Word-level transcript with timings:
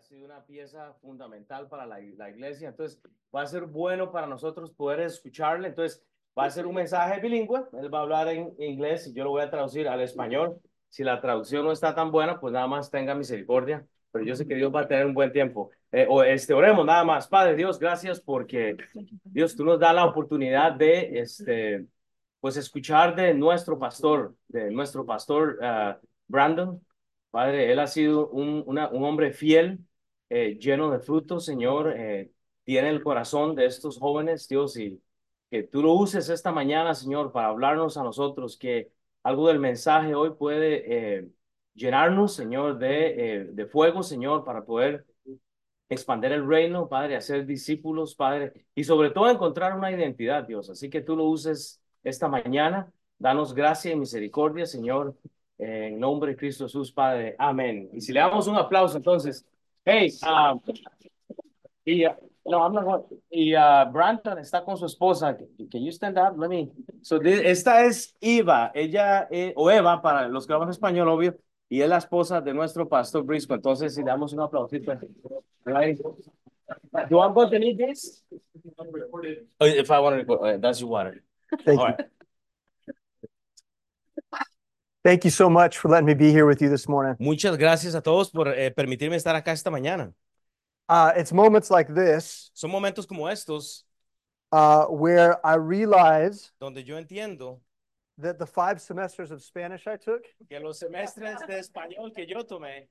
ha 0.00 0.02
sido 0.02 0.24
una 0.24 0.46
pieza 0.46 0.94
fundamental 1.02 1.68
para 1.68 1.84
la, 1.84 1.98
la 2.16 2.30
iglesia. 2.30 2.70
Entonces, 2.70 3.02
va 3.34 3.42
a 3.42 3.46
ser 3.46 3.66
bueno 3.66 4.10
para 4.10 4.26
nosotros 4.26 4.70
poder 4.70 5.00
escucharle. 5.00 5.68
Entonces, 5.68 6.02
va 6.38 6.46
a 6.46 6.50
ser 6.50 6.66
un 6.66 6.74
mensaje 6.74 7.20
bilingüe. 7.20 7.64
Él 7.74 7.92
va 7.92 7.98
a 7.98 8.02
hablar 8.02 8.28
en 8.28 8.54
inglés 8.58 9.06
y 9.06 9.12
yo 9.12 9.24
lo 9.24 9.30
voy 9.30 9.42
a 9.42 9.50
traducir 9.50 9.88
al 9.88 10.00
español. 10.00 10.58
Si 10.88 11.04
la 11.04 11.20
traducción 11.20 11.66
no 11.66 11.72
está 11.72 11.94
tan 11.94 12.10
buena, 12.10 12.40
pues 12.40 12.50
nada 12.50 12.66
más 12.66 12.90
tenga 12.90 13.14
misericordia. 13.14 13.86
Pero 14.10 14.24
yo 14.24 14.34
sé 14.34 14.46
que 14.46 14.54
Dios 14.54 14.74
va 14.74 14.80
a 14.80 14.88
tener 14.88 15.04
un 15.04 15.12
buen 15.12 15.32
tiempo. 15.32 15.70
Eh, 15.92 16.06
o 16.08 16.22
este, 16.22 16.54
oremos 16.54 16.86
nada 16.86 17.04
más. 17.04 17.28
Padre 17.28 17.54
Dios, 17.54 17.78
gracias 17.78 18.20
porque 18.20 18.78
Dios, 19.22 19.54
tú 19.54 19.66
nos 19.66 19.78
das 19.78 19.94
la 19.94 20.06
oportunidad 20.06 20.72
de, 20.72 21.20
este, 21.20 21.86
pues, 22.40 22.56
escuchar 22.56 23.14
de 23.14 23.34
nuestro 23.34 23.78
pastor, 23.78 24.34
de 24.48 24.70
nuestro 24.70 25.04
pastor 25.04 25.58
ah, 25.60 25.98
Brandon. 26.26 26.80
Padre, 27.30 27.70
él 27.70 27.78
ha 27.78 27.86
sido 27.86 28.28
un, 28.28 28.64
una, 28.66 28.88
un 28.88 29.04
hombre 29.04 29.32
fiel, 29.32 29.78
eh, 30.30 30.58
lleno 30.58 30.90
de 30.90 31.00
frutos, 31.00 31.44
Señor. 31.44 31.92
Eh, 31.96 32.32
tiene 32.64 32.90
el 32.90 33.02
corazón 33.02 33.54
de 33.54 33.66
estos 33.66 33.98
jóvenes, 33.98 34.48
Dios, 34.48 34.76
y 34.78 35.02
que 35.50 35.64
tú 35.64 35.82
lo 35.82 35.92
uses 35.94 36.28
esta 36.30 36.52
mañana, 36.52 36.94
Señor, 36.94 37.32
para 37.32 37.48
hablarnos 37.48 37.96
a 37.96 38.02
nosotros, 38.04 38.56
que 38.56 38.92
algo 39.22 39.48
del 39.48 39.58
mensaje 39.58 40.14
hoy 40.14 40.30
puede 40.30 41.18
eh, 41.18 41.28
llenarnos, 41.74 42.34
Señor, 42.34 42.78
de, 42.78 43.48
de 43.52 43.66
fuego, 43.66 44.02
Señor, 44.02 44.44
para 44.44 44.64
poder 44.64 45.06
expandir 45.88 46.32
el 46.32 46.46
reino, 46.46 46.88
Padre, 46.88 47.16
hacer 47.16 47.44
discípulos, 47.46 48.14
Padre, 48.14 48.64
y 48.74 48.84
sobre 48.84 49.10
todo 49.10 49.28
encontrar 49.28 49.76
una 49.76 49.90
identidad, 49.90 50.44
Dios. 50.44 50.70
Así 50.70 50.88
que 50.88 51.00
tú 51.02 51.16
lo 51.16 51.24
uses 51.24 51.82
esta 52.04 52.28
mañana. 52.28 52.92
Danos 53.18 53.52
gracia 53.54 53.92
y 53.92 53.96
misericordia, 53.96 54.64
Señor, 54.66 55.16
en 55.58 55.98
nombre 55.98 56.30
de 56.32 56.36
Cristo 56.38 56.64
Jesús, 56.64 56.92
Padre. 56.92 57.34
Amén. 57.38 57.90
Y 57.92 58.00
si 58.00 58.12
le 58.12 58.20
damos 58.20 58.46
un 58.46 58.56
aplauso, 58.56 58.96
entonces, 58.96 59.44
hey, 59.90 60.12
uh, 60.22 60.58
y, 61.84 62.04
uh, 62.06 62.14
no, 62.46 62.62
I'm 62.62 62.74
not, 62.74 63.06
y 63.30 63.54
uh, 63.54 63.90
Brandon 63.90 64.38
está 64.38 64.64
con 64.64 64.76
su 64.76 64.86
esposa. 64.86 65.36
Can 65.70 65.82
you 65.82 65.92
stand 65.92 66.18
up? 66.18 66.38
Let 66.38 66.48
me. 66.48 66.70
So, 67.02 67.18
this, 67.18 67.40
esta 67.44 67.84
es 67.84 68.16
Eva, 68.20 68.70
ella, 68.74 69.28
eh, 69.30 69.52
o 69.56 69.70
Eva, 69.70 70.00
para 70.00 70.28
los 70.28 70.46
que 70.46 70.52
hablan 70.52 70.70
español, 70.70 71.08
obvio, 71.08 71.36
y 71.68 71.82
es 71.82 71.88
la 71.88 71.98
esposa 71.98 72.40
de 72.40 72.54
nuestro 72.54 72.88
pastor 72.88 73.24
Brisco. 73.24 73.54
Entonces, 73.54 73.94
si 73.94 74.02
damos 74.02 74.32
un 74.32 74.40
aplausito. 74.40 74.92
Right. 75.64 75.98
Do 77.08 77.18
I 77.18 77.26
want 77.26 77.50
to 77.50 77.58
need 77.58 77.78
this? 77.78 78.22
Oh, 79.60 79.66
if 79.66 79.90
I 79.90 79.98
want 79.98 80.14
to 80.14 80.18
record, 80.18 80.40
oh, 80.42 80.58
that's 80.58 80.80
your 80.80 80.88
water. 80.88 81.22
Thank 81.64 81.80
All 81.80 81.88
you. 81.88 81.94
right. 81.96 82.06
Thank 85.02 85.24
you 85.24 85.30
so 85.30 85.48
much 85.48 85.78
for 85.78 85.88
letting 85.88 86.06
me 86.06 86.14
be 86.14 86.30
here 86.30 86.44
with 86.44 86.60
you 86.60 86.68
this 86.68 86.86
morning. 86.86 87.16
Muchas 87.18 87.56
gracias 87.56 87.94
a 87.94 88.02
todos 88.02 88.30
por 88.30 88.48
eh, 88.48 88.70
permitirme 88.70 89.16
estar 89.16 89.34
acá 89.34 89.52
esta 89.52 89.70
mañana. 89.70 90.12
Uh, 90.88 91.12
it's 91.16 91.32
moments 91.32 91.70
like 91.70 91.88
this 91.94 92.50
Son 92.52 92.70
momentos 92.70 93.06
como 93.06 93.26
estos 93.28 93.84
uh, 94.52 94.86
where 94.86 95.38
I 95.46 95.54
realize 95.54 96.52
donde 96.60 96.84
yo 96.84 96.96
entiendo 96.96 97.60
that 98.18 98.38
the 98.38 98.46
five 98.46 98.80
semesters 98.80 99.30
of 99.30 99.42
Spanish 99.42 99.86
I 99.86 99.96
took, 99.96 100.24
que 100.48 100.58
los 100.60 100.80
semestres 100.80 101.46
de 101.46 101.60
español 101.60 102.14
que 102.14 102.26
yo 102.26 102.42
tomé, 102.42 102.88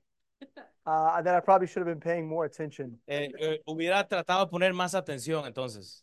uh, 0.86 1.22
that 1.22 1.34
I 1.34 1.40
probably 1.40 1.68
should 1.68 1.86
have 1.86 1.94
been 1.94 2.00
paying 2.00 2.26
more 2.26 2.44
attention. 2.44 2.98
eh, 3.06 3.28
eh, 3.38 3.58
hubiera 3.68 4.08
tratado 4.08 4.46
de 4.46 4.50
poner 4.50 4.72
más 4.72 4.94
atención 4.94 5.46
entonces. 5.46 6.02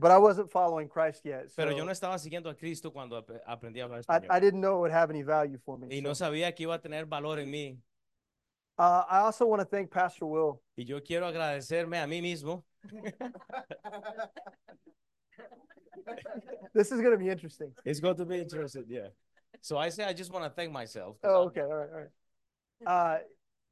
But 0.00 0.10
I 0.10 0.18
wasn't 0.18 0.50
following 0.50 0.88
Christ 0.88 1.24
yet. 1.24 1.50
Pero 1.54 1.70
yo 1.76 1.84
no 1.84 1.92
estaba 1.92 2.18
siguiendo 2.18 2.50
a 2.50 2.54
Cristo 2.54 2.90
cuando 2.90 3.16
ap- 3.16 3.42
aprendí 3.46 3.80
a 3.80 3.84
hablar 3.84 4.02
I, 4.08 4.20
I 4.28 4.40
didn't 4.40 4.60
know 4.60 4.76
it 4.76 4.80
would 4.80 4.92
have 4.92 5.10
any 5.10 5.22
value 5.22 5.58
for 5.64 5.78
me. 5.78 5.88
Y 5.90 6.00
no 6.00 6.14
so. 6.14 6.24
sabía 6.24 6.54
que 6.54 6.66
iba 6.66 6.74
a 6.74 6.80
tener 6.80 7.06
valor 7.06 7.38
en 7.38 7.50
mí. 7.50 7.78
Uh, 8.78 9.04
I 9.10 9.18
also 9.18 9.46
want 9.46 9.60
to 9.60 9.66
thank 9.66 9.90
Pastor 9.90 10.26
Will. 10.26 10.62
Y 10.76 10.84
yo 10.84 11.00
quiero 11.00 11.26
agradecerme 11.26 12.02
a 12.02 12.06
mí 12.06 12.22
mismo. 12.22 12.64
This 16.74 16.92
is 16.92 17.00
going 17.00 17.12
to 17.12 17.18
be 17.18 17.28
interesting. 17.28 17.72
It's 17.84 18.00
going 18.00 18.16
to 18.16 18.24
be 18.24 18.38
interesting, 18.38 18.84
yeah. 18.88 19.08
So 19.60 19.76
I 19.76 19.90
say 19.90 20.04
I 20.04 20.12
just 20.12 20.32
want 20.32 20.44
to 20.44 20.50
thank 20.50 20.72
myself. 20.72 21.16
Oh, 21.22 21.46
okay. 21.46 21.60
All 21.60 21.74
right. 21.74 21.88
All 21.92 21.98
right. 21.98 22.08
Uh, 22.86 23.18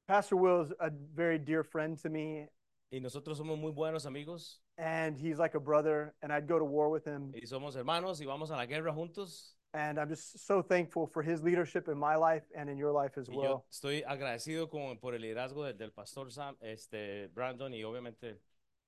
Pastor 0.06 0.36
Will 0.36 0.62
is 0.62 0.72
a 0.80 0.90
very 1.14 1.38
dear 1.38 1.62
friend 1.62 1.98
to 2.02 2.08
me, 2.10 2.48
Y 2.90 3.00
nosotros 3.00 3.38
somos 3.38 3.58
muy 3.58 3.72
buenos 3.72 4.06
amigos 4.06 4.60
and 4.78 5.16
he's 5.18 5.38
like 5.38 5.54
a 5.54 5.60
brother, 5.60 6.14
and 6.22 6.32
I'd 6.32 6.46
go 6.48 6.58
to 6.58 6.64
war 6.64 6.88
with 6.88 7.04
him. 7.04 7.32
y 7.34 7.46
somos 7.46 7.74
hermanos 7.76 8.20
y 8.20 8.24
vamos 8.26 8.50
a 8.50 8.56
la 8.56 8.64
guerra 8.66 8.92
juntos. 8.92 9.54
And 9.74 9.98
I'm 9.98 10.08
just 10.08 10.46
so 10.46 10.62
thankful 10.62 11.06
for 11.06 11.22
his 11.22 11.42
leadership 11.42 11.88
in 11.88 11.98
my 11.98 12.16
life 12.16 12.44
and 12.56 12.70
in 12.70 12.78
your 12.78 12.90
life 12.90 13.18
as 13.18 13.28
Y 13.28 13.36
well. 13.36 13.44
yo 13.44 13.64
estoy 13.70 14.02
agradecido 14.06 14.70
con, 14.70 14.96
por 14.98 15.14
el 15.14 15.20
liderazgo 15.20 15.64
del, 15.66 15.76
del 15.76 15.90
pastor 15.92 16.30
Sam, 16.30 16.56
este, 16.62 17.28
Brandon 17.34 17.74
y 17.74 17.82
obviamente 17.84 18.38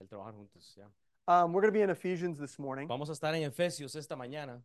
el 0.01 0.09
trabajar 0.09 0.33
juntos. 0.35 0.75
ya. 0.79 0.87
Um, 1.29 1.53
we're 1.53 1.61
going 1.61 1.73
to 1.73 1.79
be 1.79 1.83
in 1.83 1.91
Ephesians 1.91 2.39
this 2.39 2.59
morning. 2.59 2.89
Vamos 2.89 3.11
a 3.11 3.13
estar 3.13 3.35
en 3.35 3.43
Efesios 3.51 3.95
esta 3.97 4.17
mañana 4.17 4.63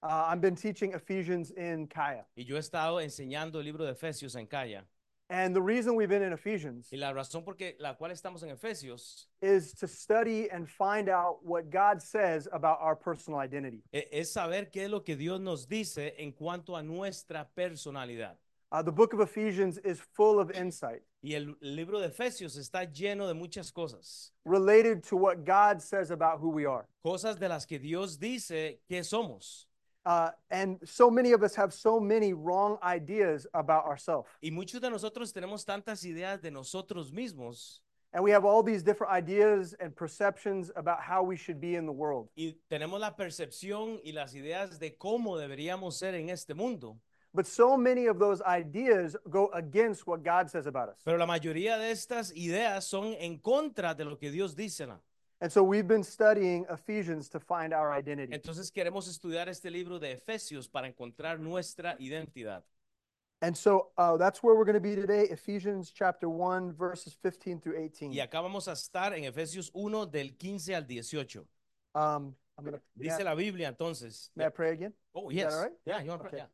Uh, 0.00 0.26
I've 0.30 0.40
been 0.40 0.54
teaching 0.54 0.92
Ephesians 0.94 1.50
in 1.50 1.88
CAYA. 1.88 2.24
y 2.36 2.44
yo 2.44 2.54
he 2.56 2.60
estado 2.60 3.00
enseñando 3.00 3.58
el 3.58 3.64
libro 3.64 3.84
de 3.84 3.90
Efesios 3.92 4.36
en 4.36 4.46
CAYA. 4.46 4.84
And 5.30 5.54
the 5.54 5.60
reason 5.60 5.94
we've 5.94 6.08
been 6.08 6.22
in 6.22 6.32
Ephesians 6.32 6.88
Y 6.90 6.98
la 6.98 7.12
razón 7.12 7.44
por 7.44 7.54
la 7.78 7.94
cual 7.94 8.10
estamos 8.12 8.42
en 8.42 8.50
Efesios 8.50 9.26
is 9.42 9.74
to 9.74 9.86
study 9.86 10.50
and 10.50 10.68
find 10.68 11.08
out 11.08 11.44
what 11.44 11.70
God 11.70 12.00
says 12.00 12.48
about 12.50 12.78
our 12.80 12.96
personal 12.96 13.38
identity. 13.38 13.82
es 13.92 14.32
saber 14.32 14.70
qué 14.72 14.84
es 14.84 14.90
lo 14.90 15.00
que 15.00 15.16
Dios 15.16 15.38
nos 15.40 15.66
dice 15.66 16.14
en 16.18 16.32
cuanto 16.32 16.76
a 16.76 16.82
nuestra 16.82 17.46
personalidad. 17.56 18.36
Uh, 18.70 18.82
the 18.82 18.92
book 18.92 19.14
of 19.14 19.20
Ephesians 19.20 19.78
is 19.78 20.00
full 20.14 20.38
of 20.38 20.50
insight 20.50 21.02
Y 21.22 21.34
el 21.34 21.56
libro 21.60 22.00
de 22.00 22.08
Efesios 22.08 22.56
está 22.56 22.84
lleno 22.84 23.26
de 23.26 23.34
muchas 23.34 23.72
cosas, 23.72 24.32
related 24.44 25.02
to 25.02 25.16
what 25.16 25.44
God 25.44 25.82
says 25.82 26.10
about 26.10 26.38
who 26.38 26.48
we 26.50 26.64
are. 26.64 26.86
cosas 27.02 27.38
de 27.38 27.48
las 27.48 27.66
que 27.66 27.78
Dios 27.78 28.18
dice 28.18 28.80
que 28.88 29.02
somos. 29.02 29.67
Uh, 30.08 30.30
and 30.50 30.78
so 30.84 31.10
many 31.10 31.32
of 31.32 31.42
us 31.42 31.54
have 31.54 31.70
so 31.70 32.00
many 32.00 32.32
wrong 32.32 32.78
ideas 32.82 33.46
about 33.52 33.84
ourselves. 33.84 34.26
Y 34.42 34.50
muchos 34.50 34.80
de 34.80 34.88
nosotros 34.88 35.34
tenemos 35.34 35.66
tantas 35.66 36.02
ideas 36.06 36.40
de 36.40 36.50
nosotros 36.50 37.12
mismos 37.12 37.80
And 38.14 38.24
we 38.24 38.30
have 38.30 38.46
all 38.46 38.62
these 38.62 38.82
different 38.82 39.12
ideas 39.12 39.74
and 39.78 39.94
perceptions 39.94 40.70
about 40.76 41.02
how 41.02 41.22
we 41.22 41.36
should 41.36 41.60
be 41.60 41.74
in 41.76 41.84
the 41.84 41.92
world. 41.92 42.30
y 42.34 42.54
tenemos 42.70 43.00
la 43.00 43.14
percepción 43.14 44.00
y 44.02 44.12
las 44.12 44.34
ideas 44.34 44.78
de 44.78 44.96
cómo 44.96 45.36
deberíamos 45.36 45.98
ser 45.98 46.14
en 46.14 46.30
este 46.30 46.54
mundo. 46.54 46.98
But 47.34 47.46
so 47.46 47.76
many 47.76 48.06
of 48.06 48.18
those 48.18 48.40
ideas 48.46 49.14
go 49.28 49.50
against 49.52 50.06
what 50.06 50.22
God 50.24 50.48
says 50.48 50.66
about 50.66 50.88
us. 50.88 51.02
Pero 51.04 51.18
la 51.18 51.26
mayoría 51.26 51.76
de 51.76 51.90
estas 51.90 52.32
ideas 52.34 52.84
son 52.84 53.14
en 53.18 53.36
contra 53.38 53.94
de 53.94 54.06
lo 54.06 54.16
que 54.16 54.30
Dios 54.30 54.56
dice. 54.56 54.86
And 55.40 55.52
so 55.52 55.62
we've 55.62 55.86
been 55.86 56.02
studying 56.02 56.66
Ephesians 56.68 57.28
to 57.30 57.38
find 57.38 57.72
our 57.72 57.92
identity. 57.92 58.32
Entonces 58.32 58.72
queremos 58.72 59.06
estudiar 59.08 59.48
este 59.48 59.70
libro 59.70 59.98
de 59.98 60.12
Efesios 60.12 60.68
para 60.68 60.88
encontrar 60.88 61.38
nuestra 61.38 61.96
identidad. 62.00 62.64
And 63.40 63.56
so 63.56 63.90
uh, 63.96 64.16
that's 64.16 64.42
where 64.42 64.56
we're 64.56 64.64
going 64.64 64.74
to 64.74 64.80
be 64.80 64.96
today 64.96 65.28
Ephesians 65.30 65.92
chapter 65.92 66.28
1, 66.28 66.72
verses 66.72 67.16
15 67.22 67.60
through 67.60 67.76
18. 67.76 68.12
Y 68.12 68.18
acá 68.18 68.42
vamos 68.42 68.66
a 68.66 68.72
estar 68.72 69.16
en 69.16 69.24
Efesios 69.24 69.70
1 69.72 70.06
del 70.06 70.36
15 70.36 70.74
al 70.74 70.82
18. 70.82 71.46
Um, 71.94 72.34
I'm 72.58 72.64
gonna, 72.64 72.80
Dice 72.96 73.20
I, 73.20 73.22
la 73.22 73.34
Biblia 73.36 73.68
entonces. 73.68 74.30
may 74.34 74.46
I 74.46 74.48
pray 74.48 74.72
again? 74.72 74.92
Oh, 75.14 75.30
yes. 75.30 75.54
all 75.54 75.62
right? 75.62 75.72
Yeah, 75.86 76.02
you 76.02 76.10
wanna 76.10 76.24
pray? 76.24 76.28
Okay. 76.30 76.36
Yeah. 76.38 76.46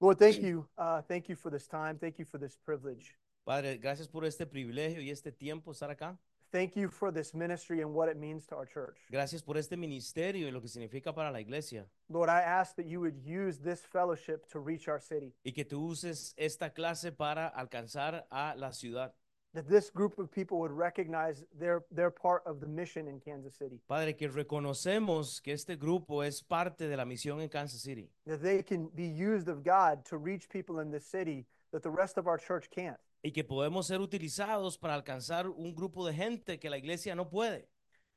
Lord, 0.00 0.18
thank 0.18 0.40
you. 0.40 0.66
Uh, 0.78 1.02
thank 1.02 1.28
you 1.28 1.36
for 1.36 1.50
this 1.50 1.66
time. 1.66 1.98
Thank 1.98 2.18
you 2.18 2.24
for 2.24 2.38
this 2.38 2.56
privilege. 2.56 3.14
Padre, 3.46 3.76
gracias 3.76 4.08
por 4.08 4.24
este 4.24 4.46
privilegio 4.46 5.02
y 5.02 5.10
este 5.10 5.30
tiempo 5.30 5.72
estar 5.72 5.90
acá. 5.90 6.16
Thank 6.54 6.76
you 6.76 6.88
for 6.88 7.10
this 7.10 7.34
ministry 7.34 7.80
and 7.80 7.92
what 7.92 8.08
it 8.08 8.16
means 8.16 8.46
to 8.46 8.54
our 8.54 8.64
church. 8.64 8.94
Gracias 9.10 9.42
por 9.42 9.56
este 9.56 9.76
ministerio 9.76 10.46
y 10.46 10.52
lo 10.52 10.60
que 10.60 10.68
significa 10.68 11.12
para 11.12 11.32
la 11.32 11.40
iglesia. 11.40 11.84
Lord, 12.08 12.28
I 12.30 12.42
ask 12.42 12.76
that 12.76 12.86
you 12.86 13.00
would 13.00 13.16
use 13.26 13.58
this 13.58 13.80
fellowship 13.80 14.48
to 14.52 14.60
reach 14.60 14.86
our 14.86 15.00
city, 15.00 15.32
Y 15.44 15.50
que 15.50 15.64
tú 15.64 15.84
uses 15.90 16.32
esta 16.36 16.70
clase 16.70 17.10
para 17.10 17.48
alcanzar 17.48 18.26
a 18.30 18.54
la 18.56 18.70
ciudad. 18.70 19.12
that 19.52 19.68
this 19.68 19.90
group 19.90 20.16
of 20.20 20.30
people 20.30 20.58
would 20.60 20.70
recognize 20.70 21.42
their, 21.58 21.82
their 21.90 22.10
part 22.10 22.42
of 22.46 22.60
the 22.60 22.68
mission 22.68 23.08
in 23.08 23.18
Kansas 23.18 23.56
City, 23.56 23.80
Padre, 23.88 24.12
que 24.12 24.28
reconocemos 24.28 25.42
que 25.42 25.54
este 25.54 25.76
grupo 25.76 26.22
es 26.22 26.40
parte 26.40 26.86
de 26.88 26.96
la 26.96 27.04
misión 27.04 27.40
en 27.42 27.48
Kansas 27.48 27.80
City. 27.82 28.08
that 28.26 28.40
they 28.40 28.62
can 28.62 28.88
be 28.94 29.06
used 29.08 29.48
of 29.48 29.64
God 29.64 30.04
to 30.04 30.18
reach 30.18 30.48
people 30.48 30.78
in 30.78 30.92
this 30.92 31.04
city 31.04 31.46
that 31.72 31.82
the 31.82 31.90
rest 31.90 32.16
of 32.16 32.28
our 32.28 32.38
church 32.38 32.68
can't. 32.70 32.98
Y 33.24 33.32
que 33.32 33.42
podemos 33.42 33.86
ser 33.86 34.00
utilizados 34.00 34.76
para 34.78 34.94
alcanzar 34.94 35.48
un 35.48 35.74
grupo 35.74 36.06
de 36.06 36.12
gente 36.14 36.58
que 36.60 36.68
la 36.68 36.76
iglesia 36.76 37.14
no 37.14 37.28
puede. 37.30 37.68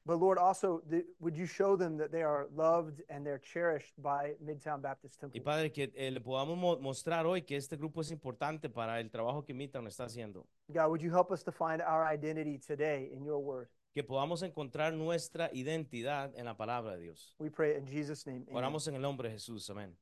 But 0.04 0.19
Lord, 0.19 0.38
also, 0.38 0.81
th- 0.89 1.06
would 1.19 1.36
you 1.36 1.45
show 1.45 1.75
them 1.77 1.98
that 1.98 2.12
they 2.12 2.24
are 2.24 2.48
loved 2.56 3.04
and 3.09 3.25
they're 3.25 3.42
cherished 3.42 3.94
by 3.98 4.36
Midtown 4.42 4.81
Baptist 4.81 5.15
Y 5.15 5.19
Temple? 5.19 5.42
Padre, 5.42 5.71
que 5.71 5.92
eh, 5.95 6.12
le 6.12 6.21
podamos 6.21 6.57
mo- 6.57 6.77
mostrar 6.80 7.25
hoy 7.25 7.42
que 7.42 7.57
este 7.57 7.75
grupo 7.77 8.00
es 8.01 8.12
importante 8.12 8.69
para 8.69 9.00
el 9.01 9.09
trabajo 9.09 9.44
que 9.44 9.54
Midtown 9.54 9.88
está 9.88 10.06
haciendo. 10.06 10.45
God, 10.69 10.88
would 10.89 11.01
you 11.01 11.10
help 11.12 11.31
us 11.31 11.44
to 11.44 11.51
find 11.51 11.81
our 11.81 12.06
identity 12.06 12.57
today 12.57 13.10
in 13.13 13.25
your 13.25 13.39
word? 13.39 13.68
Que 13.94 14.03
podamos 14.03 14.44
encontrar 14.44 14.94
nuestra 14.94 15.50
identidad 15.53 16.31
en 16.38 16.45
la 16.45 16.56
palabra 16.56 16.95
de 16.95 17.03
Dios. 17.03 17.36
We 17.39 17.50
pray 17.50 17.75
in 17.77 17.86
Jesus' 17.86 18.25
name. 18.25 18.44
amen. 18.48 18.56
Oramos 18.56 18.88
en 18.88 18.95
el 18.95 19.01
nombre 19.01 19.27
de 19.30 19.36
Jesús, 19.36 19.69
amén. 19.69 19.98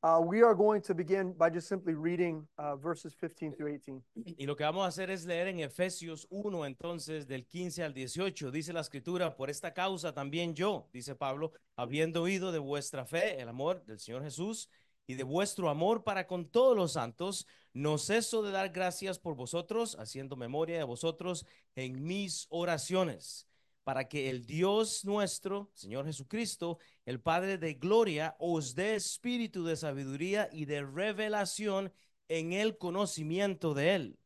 Uh, 0.00 0.20
we 0.20 0.44
are 0.44 0.54
going 0.54 0.80
to 0.80 0.94
begin 0.94 1.32
by 1.32 1.50
just 1.50 1.66
simply 1.66 1.92
reading 1.92 2.46
uh, 2.56 2.76
verses 2.76 3.12
15 3.14 3.52
through 3.54 3.66
18. 3.66 4.00
Y 4.36 4.46
lo 4.46 4.54
que 4.54 4.64
vamos 4.64 4.84
a 4.84 4.88
hacer 4.88 5.10
es 5.10 5.26
leer 5.26 5.48
en 5.48 5.58
Efesios 5.58 6.28
1, 6.30 6.66
entonces, 6.66 7.26
del 7.26 7.44
15 7.46 7.82
al 7.82 7.92
18. 7.92 8.52
Dice 8.52 8.72
la 8.72 8.80
escritura, 8.80 9.34
por 9.34 9.50
esta 9.50 9.74
causa 9.74 10.14
también 10.14 10.54
yo, 10.54 10.88
dice 10.92 11.16
Pablo, 11.16 11.50
habiendo 11.74 12.22
oído 12.22 12.52
de 12.52 12.60
vuestra 12.60 13.06
fe, 13.06 13.40
el 13.40 13.48
amor 13.48 13.84
del 13.86 13.98
Señor 13.98 14.22
Jesús, 14.22 14.68
y 15.08 15.14
de 15.14 15.24
vuestro 15.24 15.68
amor 15.68 16.04
para 16.04 16.28
con 16.28 16.48
todos 16.48 16.76
los 16.76 16.92
santos, 16.92 17.48
no 17.72 17.98
ceso 17.98 18.42
de 18.42 18.52
dar 18.52 18.68
gracias 18.68 19.18
por 19.18 19.34
vosotros, 19.34 19.96
haciendo 19.98 20.36
memoria 20.36 20.78
de 20.78 20.84
vosotros 20.84 21.44
en 21.74 22.04
mis 22.04 22.46
oraciones, 22.50 23.47
para 23.88 24.06
que 24.06 24.28
el 24.28 24.44
Dios 24.44 25.06
nuestro, 25.06 25.70
Señor 25.72 26.04
Jesucristo, 26.04 26.76
el 27.06 27.22
Padre 27.22 27.56
de 27.56 27.72
gloria, 27.72 28.36
os 28.38 28.74
dé 28.74 28.96
espíritu 28.96 29.64
de 29.64 29.76
sabiduría 29.76 30.50
y 30.52 30.66
de 30.66 30.84
revelación 30.84 31.90
en 32.28 32.52
el 32.52 32.76
conocimiento 32.76 33.72
de 33.72 33.94
Él, 33.94 34.18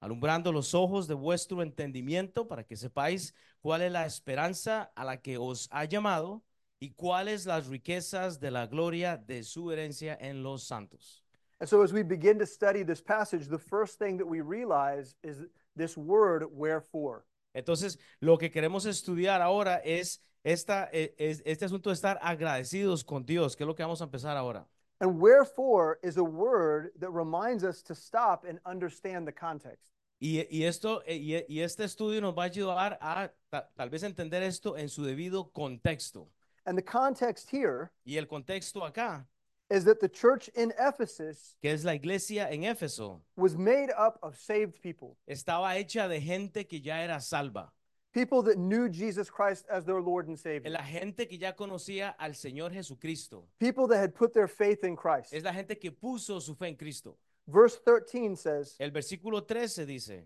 alumbrando 0.00 0.50
los 0.50 0.72
ojos 0.72 1.08
de 1.08 1.14
vuestro 1.14 1.60
entendimiento, 1.60 2.48
para 2.48 2.64
que 2.64 2.74
sepáis 2.74 3.34
cuál 3.60 3.82
es 3.82 3.92
la 3.92 4.06
esperanza 4.06 4.90
a 4.96 5.04
la 5.04 5.20
que 5.20 5.36
os 5.36 5.68
ha 5.72 5.84
llamado 5.84 6.42
y 6.80 6.92
cuáles 6.92 7.44
las 7.44 7.66
riquezas 7.66 8.40
de 8.40 8.50
la 8.50 8.66
gloria 8.66 9.18
de 9.18 9.44
su 9.44 9.70
herencia 9.70 10.16
en 10.18 10.42
los 10.42 10.64
santos. 10.64 11.22
And 11.60 11.68
so, 11.68 11.82
as 11.82 11.92
we 11.92 12.02
begin 12.02 12.38
to 12.38 12.46
study 12.46 12.82
this 12.82 13.02
passage, 13.02 13.46
the 13.46 13.58
first 13.58 13.98
thing 13.98 14.16
that 14.16 14.26
we 14.26 14.40
realize 14.40 15.16
is 15.22 15.44
this 15.76 15.98
word, 15.98 16.46
wherefore. 16.50 17.26
Entonces, 17.54 17.98
lo 18.20 18.38
que 18.38 18.50
queremos 18.50 18.86
estudiar 18.86 19.42
ahora 19.42 19.76
es, 19.84 20.22
esta, 20.44 20.88
eh, 20.92 21.14
es 21.18 21.42
este 21.44 21.64
asunto 21.66 21.90
de 21.90 21.94
estar 21.94 22.18
agradecidos 22.22 23.04
con 23.04 23.24
Dios, 23.24 23.56
que 23.56 23.64
es 23.64 23.66
lo 23.66 23.74
que 23.74 23.82
vamos 23.82 24.00
a 24.00 24.04
empezar 24.04 24.36
ahora. 24.36 24.66
And 25.00 25.20
wherefore 25.20 25.98
is 26.02 26.16
a 26.16 26.22
word 26.22 26.92
that 27.00 27.10
reminds 27.10 27.64
us 27.64 27.82
to 27.84 27.94
stop 27.94 28.44
and 28.44 28.60
understand 28.64 29.26
the 29.26 29.32
context. 29.34 29.92
Y, 30.20 30.46
y 30.50 30.64
esto, 30.64 31.02
eh, 31.04 31.16
y, 31.16 31.44
y 31.48 31.60
este 31.62 31.82
estudio 31.84 32.20
nos 32.20 32.34
va 32.38 32.44
a 32.44 32.46
ayudar 32.46 32.96
a 33.00 33.32
ta- 33.50 33.68
tal 33.74 33.90
vez 33.90 34.04
entender 34.04 34.42
esto 34.44 34.76
en 34.76 34.88
su 34.88 35.02
debido 35.04 35.50
contexto. 35.52 36.28
And 36.64 36.78
the 36.78 36.84
context 36.84 37.50
here 37.52 37.90
Y 38.04 38.16
el 38.18 38.28
contexto 38.28 38.84
acá, 38.84 39.26
is 39.72 39.84
that 39.84 40.00
the 40.00 40.08
church 40.08 40.48
in 40.54 40.72
Ephesus 40.78 41.56
que 41.62 41.70
es 41.70 41.84
la 41.84 41.92
iglesia 41.94 42.48
en 42.50 42.62
Éfeso, 42.62 43.20
was 43.36 43.56
made 43.56 43.90
up 43.96 44.18
of 44.22 44.36
saved 44.36 44.80
people, 44.82 45.16
estaba 45.28 45.74
hecha 45.76 46.08
de 46.08 46.20
gente 46.20 46.64
que 46.64 46.78
ya 46.80 46.96
era 47.02 47.20
salva, 47.20 47.70
people 48.12 48.42
that 48.42 48.58
knew 48.58 48.88
Jesus 48.88 49.30
Christ 49.30 49.64
as 49.70 49.84
their 49.84 50.00
Lord 50.00 50.28
and 50.28 50.38
Savior, 50.38 50.70
la 50.70 50.82
gente 50.82 51.26
que 51.26 51.38
ya 51.38 51.52
conocía 51.52 52.14
al 52.18 52.30
Señor 52.34 52.72
Jesucristo, 52.72 53.44
people 53.58 53.86
that 53.88 53.98
had 53.98 54.14
put 54.14 54.34
their 54.34 54.48
faith 54.48 54.84
in 54.84 54.94
Christ. 54.96 55.32
es 55.32 55.42
la 55.44 55.52
gente 55.52 55.76
que 55.78 55.90
puso 55.90 56.40
su 56.40 56.54
fe 56.54 56.68
en 56.68 56.76
Cristo. 56.76 57.16
Verse 57.48 57.78
13 57.84 58.36
says, 58.36 58.76
El 58.78 58.90
versículo 58.90 59.46
13 59.46 59.84
dice, 59.86 60.24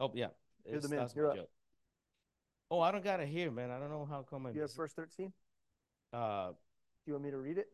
oh, 0.00 0.10
yeah. 0.14 0.28
You're 0.64 0.80
the 0.80 0.88
man, 0.88 0.98
that's 1.00 1.14
you're 1.14 1.26
my 1.26 1.30
up. 1.32 1.36
joke. 1.36 1.50
Oh, 2.70 2.80
I 2.80 2.90
don't 2.92 3.04
got 3.04 3.20
it 3.20 3.28
here, 3.28 3.50
man. 3.50 3.70
I 3.70 3.78
don't 3.78 3.90
know 3.90 4.06
how 4.08 4.22
come. 4.22 4.46
I 4.46 4.50
you 4.52 4.62
have 4.62 4.72
verse 4.74 4.92
13? 4.94 5.32
Do 6.12 6.18
Uh, 6.18 6.52
you 7.06 7.12
want 7.14 7.24
me 7.24 7.30
to 7.30 7.38
read 7.38 7.58
it? 7.58 7.68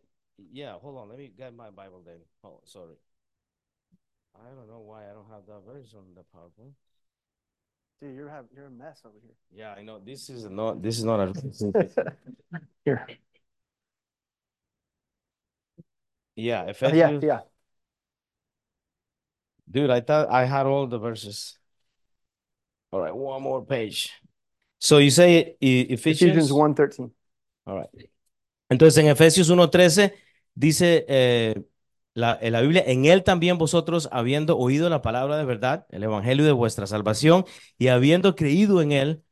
Yeah, 0.53 0.73
hold 0.73 0.99
on. 0.99 1.09
Let 1.09 1.19
me 1.19 1.31
get 1.37 1.55
my 1.55 1.71
Bible 1.71 2.03
then. 2.05 2.19
Oh, 2.45 2.61
sorry. 2.65 2.95
I 4.35 4.49
don't 4.55 4.69
know 4.69 4.81
why 4.81 5.03
I 5.05 5.13
don't 5.13 5.29
have 5.31 5.47
that 5.47 5.63
verse 5.67 5.95
on 5.97 6.05
the 6.15 6.23
PowerPoint. 6.35 6.73
Dude, 8.01 8.15
you're, 8.15 8.29
have, 8.29 8.45
you're 8.55 8.67
a 8.67 8.71
mess 8.71 9.01
over 9.05 9.17
here. 9.21 9.35
Yeah, 9.53 9.75
I 9.77 9.83
know. 9.83 9.99
This 9.99 10.31
is 10.31 10.45
not. 10.49 10.81
This 10.81 10.99
is 10.99 11.05
not 11.05 11.21
a. 11.21 11.33
Here. 12.85 13.07
yeah, 16.37 16.73
Uh, 16.81 16.91
yeah, 16.95 17.19
yeah. 17.21 17.41
Dude, 19.69 19.91
I 19.91 20.01
thought 20.01 20.31
I 20.31 20.45
had 20.45 20.67
all 20.67 20.87
the 20.87 20.99
verses. 20.99 21.59
All 22.93 23.01
right, 23.01 23.15
one 23.15 23.43
more 23.43 23.65
page. 23.67 24.13
So 24.79 24.99
you 24.99 25.11
say 25.11 25.57
Ephesians 25.61 26.49
Ephesians. 26.49 26.51
1.13. 26.53 27.11
All 27.67 27.77
right. 27.77 27.89
Entonces 28.71 28.99
en 28.99 29.07
Efesios 29.07 29.51
1:13 29.51 30.13
dice 30.59 31.05
eh, 31.09 31.63
la, 32.15 32.37
en 32.41 32.53
la 32.53 32.61
Biblia, 32.61 32.83
en 32.87 33.05
él 33.05 33.23
también 33.23 33.59
vosotros, 33.59 34.09
habiendo 34.11 34.59
oído 34.59 34.89
la 34.91 35.03
palabra 35.03 35.37
de 35.37 35.45
verdad, 35.45 35.87
el 35.91 36.03
evangelio 36.03 36.45
de 36.45 36.53
vuestra 36.53 36.87
salvación, 36.87 37.45
y 37.79 37.89
habiendo 37.89 38.35
creído 38.35 38.83
en 38.83 38.93
él, 38.93 39.23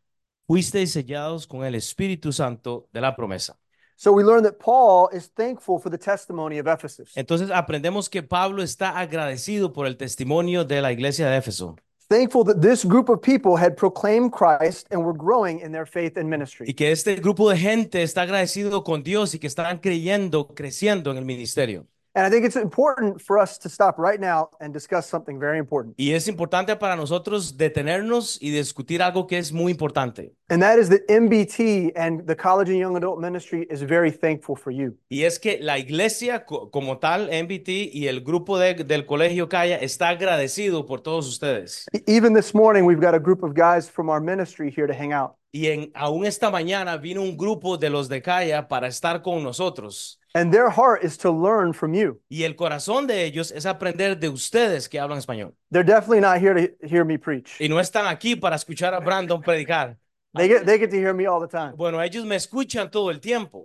fuisteis 0.47 0.93
sellados 0.93 1.47
con 1.47 1.65
el 1.65 1.75
Espíritu 1.75 2.33
Santo 2.33 2.89
de 2.93 3.01
la 3.01 3.17
promesa. 3.17 3.59
So 3.97 4.13
we 4.13 4.23
learn 4.23 4.43
that 4.43 4.59
Paul 4.59 5.09
is 5.13 5.33
thankful 5.33 5.81
for 5.81 5.91
the 5.91 5.99
testimony 5.99 6.61
of 6.61 6.67
Ephesus, 6.67 7.17
Entonces 7.17 7.51
aprendemos 7.51 8.11
que 8.11 8.23
Pablo 8.23 8.63
está 8.63 8.99
agradecido 8.99 9.73
por 9.73 9.87
el 9.87 9.97
testimonio 9.97 10.65
de 10.65 10.83
la 10.83 10.93
iglesia 10.93 11.29
de 11.29 11.39
Éfeso 11.39 11.77
thankful 12.09 12.45
that 12.45 12.61
this 12.61 12.85
group 12.85 13.09
of 13.09 13.21
people 13.21 13.57
had 13.57 13.77
proclaimed 13.77 14.33
Christ 14.33 14.87
and 14.91 15.05
were 15.05 15.17
growing 15.17 15.61
in 15.61 15.73
their 15.73 15.87
faith 15.87 16.17
and 16.17 16.29
ministry. 16.29 16.67
y 16.69 16.75
que 16.75 16.93
este 16.93 17.17
grupo 17.17 17.51
de 17.51 17.57
gente 17.57 18.03
está 18.03 18.23
agradecido 18.23 18.85
con 18.85 19.03
Dios 19.03 19.35
y 19.35 19.39
que 19.39 19.47
están 19.47 19.79
creyendo, 19.79 20.49
creciendo 20.49 21.11
en 21.11 21.19
el 21.19 21.25
ministerio. 21.25 21.87
And 22.17 22.25
I 22.25 22.31
think 22.31 22.47
it's 22.47 22.57
important 22.57 23.21
for 23.21 23.39
us 23.39 23.59
to 23.59 23.69
stop 23.69 23.99
right 23.99 24.19
now 24.19 24.49
and 24.59 24.73
discuss 24.73 25.07
something 25.07 25.39
very 25.39 25.59
important. 25.59 25.97
Y 25.99 26.13
es 26.15 26.29
importante 26.29 26.75
para 26.77 26.97
nosotros 26.97 27.59
detenernos 27.59 28.39
y 28.41 28.49
discutir 28.49 29.03
algo 29.03 29.27
que 29.27 29.37
es 29.37 29.53
muy 29.53 29.71
importante. 29.71 30.33
And 30.49 30.63
that 30.63 30.79
is 30.79 30.89
that 30.89 31.03
MBT 31.11 31.93
and 31.95 32.27
the 32.27 32.35
College 32.35 32.71
and 32.71 32.79
Young 32.79 32.97
Adult 32.97 33.21
Ministry 33.21 33.67
is 33.71 33.83
very 33.83 34.11
thankful 34.11 34.57
for 34.57 34.71
you. 34.73 34.97
Y 35.11 35.25
es 35.25 35.39
que 35.39 35.59
la 35.61 35.79
iglesia 35.79 36.47
co- 36.47 36.71
como 36.71 36.97
tal, 36.97 37.29
MBT 37.31 37.91
y 37.93 38.07
el 38.09 38.23
grupo 38.23 38.59
de- 38.59 38.83
del 38.83 39.05
colegio 39.05 39.51
CAYA 39.51 39.77
está 39.77 40.09
agradecido 40.09 40.87
por 40.87 41.03
todos 41.03 41.29
ustedes. 41.29 41.85
Even 42.07 42.33
this 42.33 42.55
morning, 42.55 42.85
we've 42.87 42.99
got 42.99 43.15
a 43.15 43.19
group 43.21 43.43
of 43.43 43.53
guys 43.53 43.91
from 43.91 44.09
our 44.09 44.23
ministry 44.23 44.71
here 44.75 44.87
to 44.87 44.95
hang 44.95 45.13
out. 45.13 45.33
Y 45.53 45.69
en, 45.69 45.91
aún 45.95 46.27
esta 46.27 46.51
mañana 46.51 46.97
vino 46.99 47.23
un 47.23 47.37
grupo 47.37 47.79
de 47.79 47.89
los 47.91 48.09
de 48.09 48.21
CAYA 48.23 48.69
para 48.69 48.89
estar 48.89 49.23
con 49.23 49.43
nosotros. 49.43 50.19
And 50.37 50.53
their 50.53 50.69
heart 50.69 51.03
is 51.03 51.17
to 51.19 51.31
learn 51.31 51.73
from 51.73 51.95
you. 51.95 52.21
Y 52.29 52.43
el 52.43 52.57
corazón 52.57 53.07
de 53.07 53.25
ellos 53.25 53.51
es 53.53 53.65
aprender 53.65 54.19
de 54.19 54.29
ustedes 54.29 54.87
que 54.87 55.01
hablan 55.01 55.19
español. 55.19 55.55
They're 55.71 55.83
definitely 55.83 56.21
not 56.21 56.43
here 56.43 56.53
to 56.53 56.87
hear 56.87 57.07
me 57.07 57.17
preach. 57.17 57.59
Y 57.59 57.69
no 57.69 57.81
están 57.81 58.07
aquí 58.07 58.37
para 58.37 58.57
escuchar 58.57 58.93
a 58.93 59.01
Brandon 59.01 59.41
predicar. 59.41 59.97
They 60.35 60.47
get, 60.47 60.67
they 60.67 60.79
get 60.79 60.91
to 60.91 60.97
hear 60.97 61.15
me 61.15 61.27
all 61.27 61.41
the 61.41 61.49
time. 61.49 61.73
Bueno, 61.75 62.03
ellos 62.03 62.27
me 62.27 62.37
escuchan 62.37 62.91
todo 62.91 63.11
el 63.11 63.21
tiempo, 63.21 63.65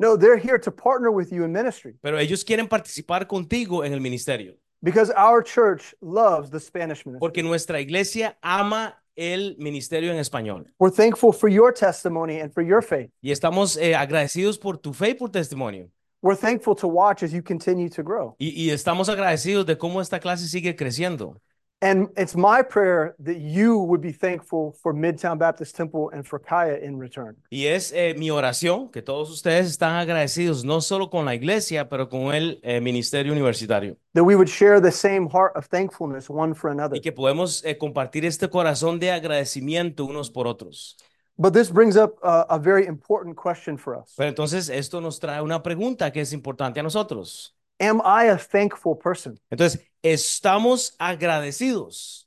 No, 0.00 0.16
they're 0.16 0.36
here 0.36 0.58
to 0.58 0.72
partner 0.72 1.12
with 1.12 1.30
you 1.32 1.44
in 1.44 1.52
ministry 1.52 1.94
pero 2.02 2.18
ellos 2.18 2.44
quieren 2.44 2.68
participar 2.68 3.28
contigo 3.28 3.84
en 3.84 3.92
el 3.92 4.00
ministerio. 4.00 4.54
because 4.82 5.12
our 5.16 5.40
church 5.42 5.94
loves 6.00 6.50
the 6.50 6.58
Spanish 6.58 7.06
ministry. 7.06 7.20
Porque 7.20 7.44
nuestra 7.44 7.80
iglesia 7.80 8.36
ama 8.42 9.00
el 9.16 9.56
ministerio 9.58 10.10
en 10.12 10.18
español. 10.18 10.66
We're 10.80 10.90
thankful 10.90 11.32
for 11.32 11.48
your 11.48 11.72
testimony 11.72 12.40
and 12.40 12.52
for 12.52 12.62
your 12.64 12.82
faith. 12.82 13.10
Y 13.22 13.30
estamos 13.30 13.76
eh, 13.76 13.94
agradecidos 13.94 14.58
por 14.58 14.78
tu 14.78 14.92
fe 14.92 15.10
y 15.10 15.14
por 15.14 15.30
testimonio. 15.30 15.88
We're 16.20 16.36
thankful 16.36 16.74
to 16.76 16.88
watch 16.88 17.22
as 17.22 17.32
you 17.32 17.42
continue 17.42 17.88
to 17.90 18.02
grow. 18.02 18.34
Y, 18.38 18.52
y 18.56 18.70
estamos 18.70 19.08
agradecidos 19.08 19.66
de 19.66 19.78
cómo 19.78 20.00
esta 20.00 20.18
clase 20.18 20.48
sigue 20.48 20.74
creciendo. 20.74 21.40
And 21.80 22.08
it's 22.16 22.34
my 22.34 22.62
prayer 22.62 23.14
that 23.20 23.36
you 23.36 23.78
would 23.78 24.00
be 24.00 24.10
thankful 24.10 24.74
for 24.82 24.92
Midtown 24.92 25.38
Baptist 25.38 25.76
Temple 25.76 26.10
and 26.12 26.26
for 26.26 26.40
Kaya 26.40 26.76
in 26.82 26.98
return. 26.98 27.36
Y 27.50 27.66
es 27.66 27.92
eh, 27.92 28.14
mi 28.18 28.30
oración 28.30 28.90
que 28.90 29.00
todos 29.00 29.30
ustedes 29.30 29.68
están 29.68 29.94
agradecidos 29.94 30.64
no 30.64 30.80
solo 30.80 31.08
con 31.08 31.24
la 31.24 31.36
iglesia, 31.36 31.88
pero 31.88 32.08
con 32.08 32.34
el 32.34 32.58
eh, 32.64 32.80
ministerio 32.80 33.32
universitario. 33.32 33.96
That 34.14 34.24
we 34.24 34.34
would 34.34 34.48
share 34.48 34.80
the 34.80 34.90
same 34.90 35.28
heart 35.28 35.52
of 35.54 35.68
thankfulness 35.68 36.28
one 36.28 36.52
for 36.52 36.68
another. 36.72 36.96
Y 36.96 37.00
que 37.00 37.12
podemos 37.12 37.64
eh, 37.64 37.78
compartir 37.78 38.24
este 38.24 38.50
corazón 38.50 38.98
de 38.98 39.12
agradecimiento 39.12 40.04
unos 40.04 40.32
por 40.32 40.48
otros. 40.48 40.96
But 41.38 41.52
this 41.52 41.70
brings 41.70 41.96
up 41.96 42.18
a, 42.22 42.46
a 42.50 42.58
very 42.58 42.86
important 42.86 43.36
question 43.36 43.76
for 43.76 43.94
us. 43.96 44.12
Pero 44.16 44.28
entonces 44.28 44.68
esto 44.70 45.00
nos 45.00 45.20
trae 45.20 45.40
una 45.40 45.62
pregunta 45.62 46.12
que 46.12 46.20
es 46.20 46.32
importante 46.32 46.80
a 46.80 46.82
nosotros. 46.82 47.54
Am 47.78 48.00
I 48.04 48.24
a 48.24 48.36
thankful 48.36 48.96
person? 48.96 49.38
Entonces, 49.52 49.80
¿estamos 50.02 50.96
agradecidos? 50.98 52.26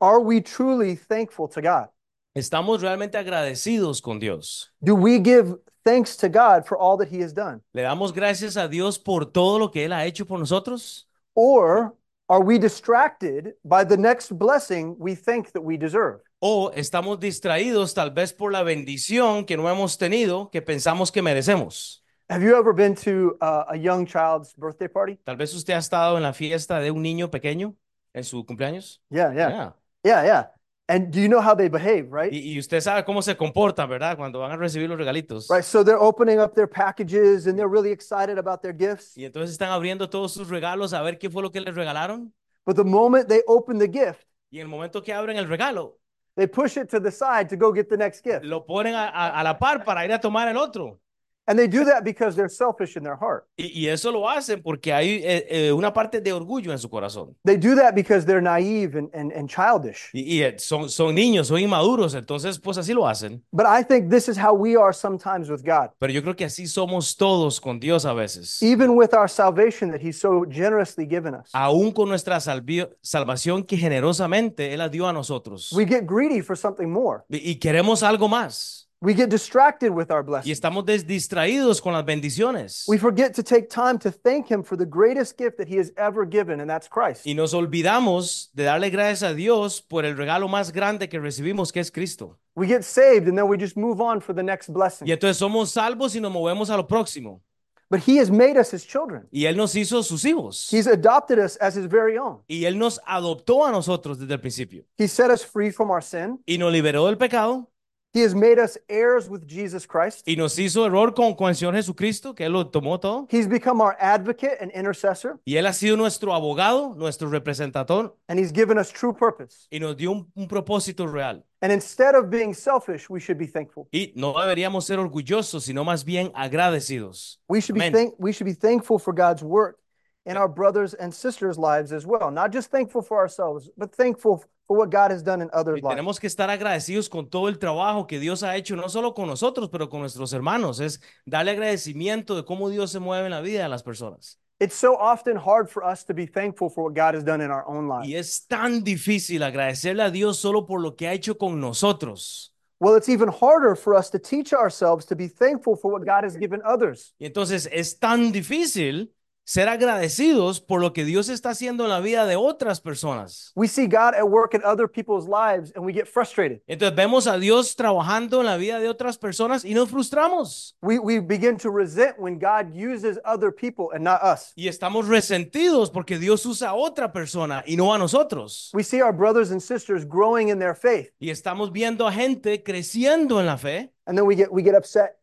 Are 0.00 0.20
we 0.20 0.40
truly 0.40 0.94
thankful 0.94 1.48
to 1.48 1.60
God? 1.60 1.88
¿Estamos 2.36 2.80
realmente 2.80 3.18
agradecidos 3.18 4.00
con 4.00 4.20
Dios? 4.20 4.70
Do 4.80 4.94
we 4.94 5.18
give 5.18 5.56
thanks 5.84 6.16
to 6.18 6.28
God 6.28 6.64
for 6.64 6.78
all 6.78 6.96
that 6.98 7.08
He 7.08 7.20
has 7.22 7.32
done? 7.32 7.60
¿Le 7.72 7.82
damos 7.82 8.12
gracias 8.12 8.56
a 8.56 8.68
Dios 8.68 8.98
por 8.98 9.24
todo 9.32 9.58
lo 9.58 9.68
que 9.70 9.84
Él 9.84 9.92
ha 9.92 10.04
hecho 10.04 10.26
por 10.26 10.38
nosotros? 10.38 11.06
Or 11.34 11.96
are 12.28 12.40
we 12.40 12.58
distracted 12.58 13.54
by 13.64 13.82
the 13.82 13.96
next 13.96 14.30
blessing 14.38 14.94
we 14.96 15.16
think 15.16 15.50
that 15.52 15.62
we 15.62 15.76
deserve? 15.76 16.20
¿O 16.46 16.70
estamos 16.74 17.18
distraídos 17.20 17.94
tal 17.94 18.10
vez 18.10 18.34
por 18.34 18.52
la 18.52 18.62
bendición 18.62 19.46
que 19.46 19.56
no 19.56 19.70
hemos 19.70 19.96
tenido, 19.96 20.50
que 20.50 20.60
pensamos 20.60 21.10
que 21.10 21.22
merecemos? 21.22 22.04
Have 22.28 22.44
you 22.44 22.54
ever 22.54 22.74
been 22.74 22.94
to 22.96 23.38
uh, 23.40 23.64
a 23.66 23.76
young 23.78 24.04
child's 24.04 24.54
birthday 24.54 24.88
party? 24.88 25.16
Tal 25.24 25.38
vez 25.38 25.54
usted 25.54 25.72
ha 25.72 25.78
estado 25.78 26.18
en 26.18 26.22
la 26.22 26.34
fiesta 26.34 26.80
de 26.80 26.90
un 26.90 27.00
niño 27.00 27.30
pequeño 27.30 27.74
en 28.12 28.24
su 28.24 28.44
cumpleaños. 28.44 29.00
Yeah, 29.08 29.32
yeah, 29.32 29.48
Yeah. 29.48 29.74
yeah, 30.04 30.24
yeah. 30.24 30.46
And 30.86 31.10
do 31.10 31.18
you 31.18 31.28
know 31.28 31.40
how 31.40 31.56
they 31.56 31.70
behave, 31.70 32.12
right? 32.12 32.30
Y, 32.30 32.52
y 32.52 32.58
usted 32.58 32.82
sabe 32.82 33.06
cómo 33.06 33.22
se 33.22 33.34
comportan, 33.38 33.88
¿verdad? 33.88 34.18
Cuando 34.18 34.40
van 34.40 34.52
a 34.52 34.58
recibir 34.58 34.90
los 34.90 34.98
regalitos. 34.98 35.48
Right. 35.48 35.64
So 35.64 35.82
they're 35.82 35.98
opening 35.98 36.40
up 36.40 36.54
their 36.54 36.68
packages 36.68 37.46
and 37.46 37.56
they're 37.56 37.70
really 37.72 37.90
excited 37.90 38.36
about 38.36 38.60
their 38.60 38.76
gifts. 38.76 39.16
Y 39.16 39.24
entonces 39.24 39.52
están 39.52 39.70
abriendo 39.70 40.10
todos 40.10 40.34
sus 40.34 40.50
regalos 40.50 40.92
a 40.92 41.00
ver 41.00 41.18
qué 41.18 41.30
fue 41.30 41.40
lo 41.40 41.50
que 41.50 41.62
les 41.62 41.74
regalaron. 41.74 42.34
But 42.66 42.76
the 42.76 42.84
moment 42.84 43.28
they 43.28 43.40
open 43.46 43.78
the 43.78 43.88
gift, 43.88 44.26
Y 44.50 44.60
el 44.60 44.68
momento 44.68 45.02
que 45.02 45.14
abren 45.14 45.38
el 45.38 45.48
regalo, 45.48 45.98
they 46.36 46.46
push 46.46 46.76
it 46.76 46.88
to 46.90 47.00
the 47.00 47.10
side 47.10 47.48
to 47.48 47.56
go 47.56 47.72
get 47.72 47.88
the 47.88 47.96
next 47.96 48.22
gift. 48.22 48.44
lo 48.44 48.64
ponen 48.66 48.94
a, 48.94 49.08
a- 49.08 49.40
a 49.40 49.42
la 49.44 49.54
par 49.58 49.84
para 49.84 50.04
ir 50.04 50.12
a 50.12 50.18
tomar 50.18 50.48
el 50.48 50.56
otro. 50.56 50.98
And 51.46 51.58
they 51.58 51.68
do 51.68 51.84
that 51.84 52.04
because 52.04 52.34
they're 52.36 52.48
selfish 52.48 52.96
in 52.96 53.02
their 53.02 53.16
heart. 53.16 53.46
Y, 53.56 53.70
y 53.74 53.88
eso 53.88 54.10
lo 54.10 54.28
hacen 54.28 54.62
porque 54.62 54.92
hay 54.92 55.20
eh, 55.22 55.46
eh, 55.48 55.72
una 55.72 55.92
parte 55.92 56.20
de 56.20 56.32
orgullo 56.32 56.72
en 56.72 56.78
su 56.78 56.88
corazón. 56.88 57.34
They 57.44 57.56
do 57.58 57.74
that 57.76 57.94
because 57.94 58.24
they're 58.24 58.40
naive 58.40 58.96
and, 58.96 59.10
and, 59.14 59.30
and 59.32 59.48
childish. 59.48 60.10
Y, 60.14 60.38
y, 60.38 60.42
eh, 60.42 60.58
son, 60.58 60.88
son 60.88 61.14
niños, 61.14 61.48
son 61.48 61.60
inmaduros, 61.60 62.14
entonces 62.14 62.58
pues 62.58 62.78
así 62.78 62.94
lo 62.94 63.06
hacen. 63.06 63.42
But 63.52 63.66
I 63.66 63.84
think 63.84 64.10
this 64.10 64.28
is 64.28 64.38
how 64.38 64.54
we 64.54 64.74
are 64.76 64.94
sometimes 64.94 65.50
with 65.50 65.62
God. 65.62 65.90
Pero 65.98 66.12
yo 66.12 66.22
creo 66.22 66.34
que 66.34 66.46
así 66.46 66.66
somos 66.66 67.16
todos 67.16 67.60
con 67.60 67.78
Dios 67.78 68.06
a 68.06 68.14
veces. 68.14 68.62
Even 68.62 68.96
with 68.96 69.12
our 69.12 69.28
salvation 69.28 69.90
that 69.90 70.00
He's 70.00 70.18
so 70.18 70.46
generously 70.48 71.06
given 71.06 71.34
us. 71.34 71.50
Aún 71.52 71.92
con 71.92 72.08
nuestra 72.08 72.40
salvación 72.40 73.64
que 73.64 73.76
generosamente 73.76 74.72
Él 74.72 74.78
la 74.78 74.88
dio 74.88 75.06
a 75.06 75.12
nosotros. 75.12 75.72
We 75.72 75.84
get 75.84 76.06
greedy 76.06 76.40
for 76.40 76.56
something 76.56 76.88
more. 76.88 77.24
Y 77.28 77.56
queremos 77.56 78.02
algo 78.02 78.28
más. 78.28 78.83
We 79.04 79.12
get 79.14 79.28
distracted 79.28 79.90
with 79.90 80.10
our 80.10 80.22
Y 80.22 80.26
blessings. 80.26 80.52
estamos 80.52 80.86
des- 80.86 81.06
distraídos 81.06 81.82
con 81.82 81.92
las 81.92 82.04
bendiciones. 82.06 82.84
We 82.88 82.96
forget 82.98 83.34
to 83.34 83.42
take 83.42 83.68
time 83.68 83.98
to 83.98 84.10
thank 84.10 84.50
Him 84.50 84.64
for 84.64 84.78
the 84.78 84.86
greatest 84.86 85.36
gift 85.36 85.58
that 85.58 85.68
He 85.68 85.76
has 85.78 85.92
ever 85.98 86.24
given, 86.26 86.58
and 86.58 86.70
that's 86.70 86.88
Christ. 86.88 87.26
Y 87.26 87.34
nos 87.34 87.52
olvidamos 87.52 88.50
de 88.54 88.64
darle 88.64 88.88
gracias 88.88 89.22
a 89.22 89.34
Dios 89.34 89.82
por 89.82 90.06
el 90.06 90.16
regalo 90.16 90.48
más 90.48 90.72
grande 90.72 91.10
que 91.10 91.20
recibimos, 91.20 91.70
que 91.70 91.80
es 91.80 91.90
Cristo. 91.90 92.38
We 92.56 92.66
get 92.66 92.82
saved 92.82 93.28
and 93.28 93.36
then 93.36 93.46
we 93.46 93.58
just 93.58 93.76
move 93.76 94.00
on 94.00 94.20
for 94.22 94.34
the 94.34 94.42
next 94.42 94.70
blessing. 94.70 95.06
Y 95.06 95.12
entonces 95.12 95.36
somos 95.36 95.70
salvos 95.70 96.16
y 96.16 96.20
nos 96.20 96.32
movemos 96.32 96.70
a 96.70 96.76
lo 96.78 96.86
próximo. 96.86 97.42
But 97.90 98.00
He 98.08 98.18
has 98.18 98.30
made 98.30 98.58
us 98.58 98.72
His 98.72 98.86
children. 98.86 99.28
Y 99.30 99.44
Él 99.44 99.56
nos 99.58 99.74
hizo 99.76 100.02
sus 100.02 100.24
hijos. 100.24 100.72
He's 100.72 100.86
adopted 100.86 101.38
us 101.38 101.58
as 101.60 101.76
His 101.76 101.86
very 101.86 102.16
own. 102.16 102.38
Y 102.48 102.64
Él 102.64 102.78
nos 102.78 102.98
adoptó 103.06 103.66
a 103.66 103.70
nosotros 103.70 104.18
desde 104.18 104.32
el 104.32 104.40
principio. 104.40 104.84
He 104.96 105.06
set 105.08 105.30
us 105.30 105.44
free 105.44 105.70
from 105.70 105.90
our 105.90 106.02
sin. 106.02 106.40
Y 106.46 106.56
nos 106.56 106.72
liberó 106.72 107.04
del 107.06 107.18
pecado. 107.18 107.68
He 108.14 108.20
has 108.22 108.32
made 108.32 108.60
us 108.60 108.78
heirs 108.88 109.28
with 109.28 109.44
Jesus 109.44 109.86
Christ. 109.88 110.22
Y 110.28 110.36
nos 110.36 110.56
hizo 110.56 110.86
error 110.86 111.12
con, 111.14 111.34
con 111.34 111.48
el 111.48 111.56
Señor 111.56 111.74
Jesucristo, 111.74 112.32
que 112.32 112.44
Él 112.46 112.52
lo 112.52 112.68
tomó 112.70 113.00
todo. 113.00 113.26
He's 113.28 113.48
become 113.48 113.80
our 113.82 113.96
advocate 113.98 114.56
and 114.60 114.70
intercessor, 114.72 115.40
Y 115.44 115.56
Él 115.56 115.66
ha 115.66 115.72
sido 115.72 115.96
nuestro 115.96 116.32
abogado, 116.32 116.94
nuestro 116.96 117.28
representador. 117.28 118.16
and 118.28 118.38
He's 118.38 118.52
given 118.52 118.78
us 118.78 118.92
true 118.92 119.12
purpose. 119.12 119.66
Y 119.72 119.80
nos 119.80 119.96
dio 119.96 120.12
un, 120.12 120.30
un 120.36 120.46
propósito 120.46 121.08
real. 121.12 121.44
And 121.60 121.72
instead 121.72 122.14
of 122.14 122.30
being 122.30 122.54
selfish, 122.54 123.10
we 123.10 123.18
should 123.18 123.36
be 123.38 123.48
thankful. 123.48 123.88
Y 123.92 124.12
no 124.14 124.32
deberíamos 124.34 124.84
ser 124.84 124.98
orgullosos, 125.00 125.64
sino 125.64 125.82
más 125.84 126.04
bien 126.04 126.30
agradecidos. 126.36 127.40
We 127.48 127.60
should 127.60 127.74
be 127.78 127.90
thank- 127.90 128.14
we 128.18 128.32
should 128.32 128.46
be 128.46 128.54
thankful 128.54 129.00
for 129.00 129.12
God's 129.12 129.42
work 129.42 129.78
in 130.24 130.36
our 130.36 130.48
brothers 130.48 130.94
and 130.94 131.12
sisters' 131.12 131.58
lives 131.58 131.92
as 131.92 132.06
well. 132.06 132.30
Not 132.30 132.52
just 132.52 132.70
thankful 132.70 133.02
for 133.02 133.18
ourselves, 133.18 133.70
but 133.76 133.92
thankful 133.92 134.44
for 134.66 134.78
what 134.78 134.90
God 134.90 135.10
has 135.10 135.22
done 135.22 135.42
in 135.42 135.50
Y 135.76 135.80
tenemos 135.80 136.18
que 136.18 136.26
estar 136.26 136.50
agradecidos 136.50 137.08
con 137.08 137.28
todo 137.28 137.48
el 137.48 137.58
trabajo 137.58 138.06
que 138.06 138.18
Dios 138.18 138.42
ha 138.42 138.56
hecho, 138.56 138.76
no 138.76 138.88
solo 138.88 139.14
con 139.14 139.26
nosotros, 139.26 139.68
pero 139.70 139.88
con 139.88 140.00
nuestros 140.00 140.32
hermanos. 140.32 140.80
Es 140.80 141.00
darle 141.24 141.52
agradecimiento 141.52 142.34
de 142.36 142.44
cómo 142.44 142.70
Dios 142.70 142.90
se 142.90 143.00
mueve 143.00 143.26
en 143.26 143.32
la 143.32 143.40
vida 143.40 143.62
de 143.62 143.68
las 143.68 143.82
personas. 143.82 144.40
It's 144.60 144.74
so 144.74 144.94
often 144.94 145.36
hard 145.36 145.68
for 145.68 145.82
us 145.84 146.04
to 146.04 146.14
be 146.14 146.26
thankful 146.26 146.70
for 146.70 146.84
what 146.84 146.94
God 146.94 147.14
has 147.14 147.24
done 147.24 147.42
in 147.44 147.50
our 147.50 147.64
own 147.66 147.88
lives. 147.88 148.08
Y 148.08 148.14
es 148.14 148.46
tan 148.46 148.84
difícil 148.84 149.42
agradecerle 149.42 150.02
a 150.04 150.10
Dios 150.10 150.38
solo 150.38 150.64
por 150.64 150.80
lo 150.80 150.94
que 150.94 151.08
ha 151.08 151.12
hecho 151.12 151.36
con 151.36 151.60
nosotros. 151.60 152.52
Well, 152.80 152.96
it's 152.96 153.08
even 153.08 153.28
harder 153.28 153.76
for 153.76 153.94
us 153.94 154.10
to 154.10 154.18
teach 154.18 154.52
ourselves 154.52 155.06
to 155.06 155.16
be 155.16 155.28
thankful 155.28 155.76
for 155.76 155.92
what 155.92 156.04
God 156.04 156.24
has 156.24 156.36
given 156.36 156.60
others. 156.64 157.14
Y 157.18 157.26
entonces 157.26 157.68
es 157.72 157.98
tan 157.98 158.32
difícil 158.32 159.13
ser 159.44 159.68
agradecidos 159.68 160.60
por 160.60 160.80
lo 160.80 160.92
que 160.92 161.04
Dios 161.04 161.28
está 161.28 161.50
haciendo 161.50 161.84
en 161.84 161.90
la 161.90 162.00
vida 162.00 162.26
de 162.26 162.36
otras 162.36 162.80
personas. 162.80 163.52
We 163.54 163.68
see 163.68 163.86
God 163.86 164.14
at 164.14 164.24
work 164.24 164.54
in 164.54 164.62
other 164.64 164.88
people's 164.88 165.26
lives 165.28 165.72
and 165.76 165.84
we 165.84 165.92
get 165.92 166.06
frustrated. 166.06 166.62
Entonces 166.66 166.96
vemos 166.96 167.26
a 167.26 167.38
Dios 167.38 167.76
trabajando 167.76 168.40
en 168.40 168.46
la 168.46 168.56
vida 168.56 168.80
de 168.80 168.88
otras 168.88 169.18
personas 169.18 169.64
y 169.64 169.74
nos 169.74 169.90
frustramos. 169.90 170.76
We, 170.82 170.98
we 170.98 171.20
begin 171.20 171.56
to 171.58 171.70
resent 171.70 172.18
when 172.18 172.38
God 172.38 172.74
uses 172.74 173.18
other 173.24 173.52
people 173.54 173.88
and 173.94 174.02
not 174.02 174.22
us. 174.22 174.52
Y 174.56 174.68
estamos 174.68 175.08
resentidos 175.08 175.90
porque 175.90 176.18
Dios 176.18 176.44
usa 176.46 176.70
a 176.70 176.74
otra 176.74 177.12
persona 177.12 177.62
y 177.66 177.76
no 177.76 177.92
a 177.92 177.98
nosotros. 177.98 178.70
We 178.72 178.82
see 178.82 179.02
our 179.02 179.12
brothers 179.12 179.50
and 179.50 179.60
sisters 179.60 180.04
growing 180.04 180.48
in 180.48 180.58
their 180.58 180.74
faith, 180.74 181.10
Y 181.18 181.30
estamos 181.30 181.70
viendo 181.72 182.06
a 182.06 182.12
gente 182.12 182.62
creciendo 182.62 183.40
en 183.40 183.46
la 183.46 183.58
fe 183.58 183.92
and 184.06 184.16
then 184.16 184.26
we 184.26 184.36
get 184.36 184.52
we 184.52 184.62
get 184.62 184.74
upset, 184.74 185.18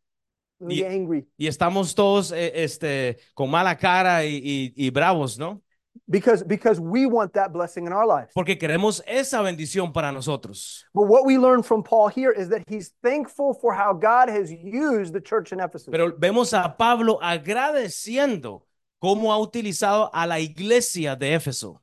get 0.69 0.91
angry 0.91 1.25
y 1.37 1.47
estamos 1.47 1.95
todos 1.95 2.31
eh, 2.31 2.51
este, 2.63 3.17
con 3.33 3.49
mala 3.49 3.77
cara 3.77 4.23
y, 4.25 4.37
y- 4.37 4.73
y 4.75 4.89
bravos, 4.89 5.37
¿no? 5.37 5.61
because 6.07 6.43
because 6.43 6.79
we 6.79 7.05
want 7.05 7.33
that 7.33 7.51
blessing 7.51 7.85
in 7.85 7.91
our 7.93 8.05
lives. 8.05 8.31
Porque 8.33 8.57
queremos 8.57 9.01
esa 9.05 9.41
bendición 9.41 9.91
para 9.93 10.11
nosotros. 10.11 10.85
But 10.93 11.07
what 11.07 11.25
we 11.25 11.37
learn 11.37 11.63
from 11.63 11.83
Paul 11.83 12.09
here 12.09 12.31
is 12.31 12.49
that 12.49 12.63
he's 12.67 12.93
thankful 13.03 13.53
for 13.53 13.73
how 13.73 13.93
God 13.93 14.29
has 14.29 14.51
used 14.51 15.13
the 15.13 15.21
church 15.21 15.51
in 15.51 15.59
Ephesus. 15.59 15.89
Pero 15.91 16.11
vemos 16.17 16.53
a 16.53 16.75
Pablo 16.77 17.19
agradeciendo 17.21 18.65
cómo 18.99 19.33
ha 19.33 19.37
utilizado 19.39 20.09
a 20.13 20.25
la 20.27 20.39
iglesia 20.39 21.15
de 21.15 21.33
Éfeso. 21.33 21.81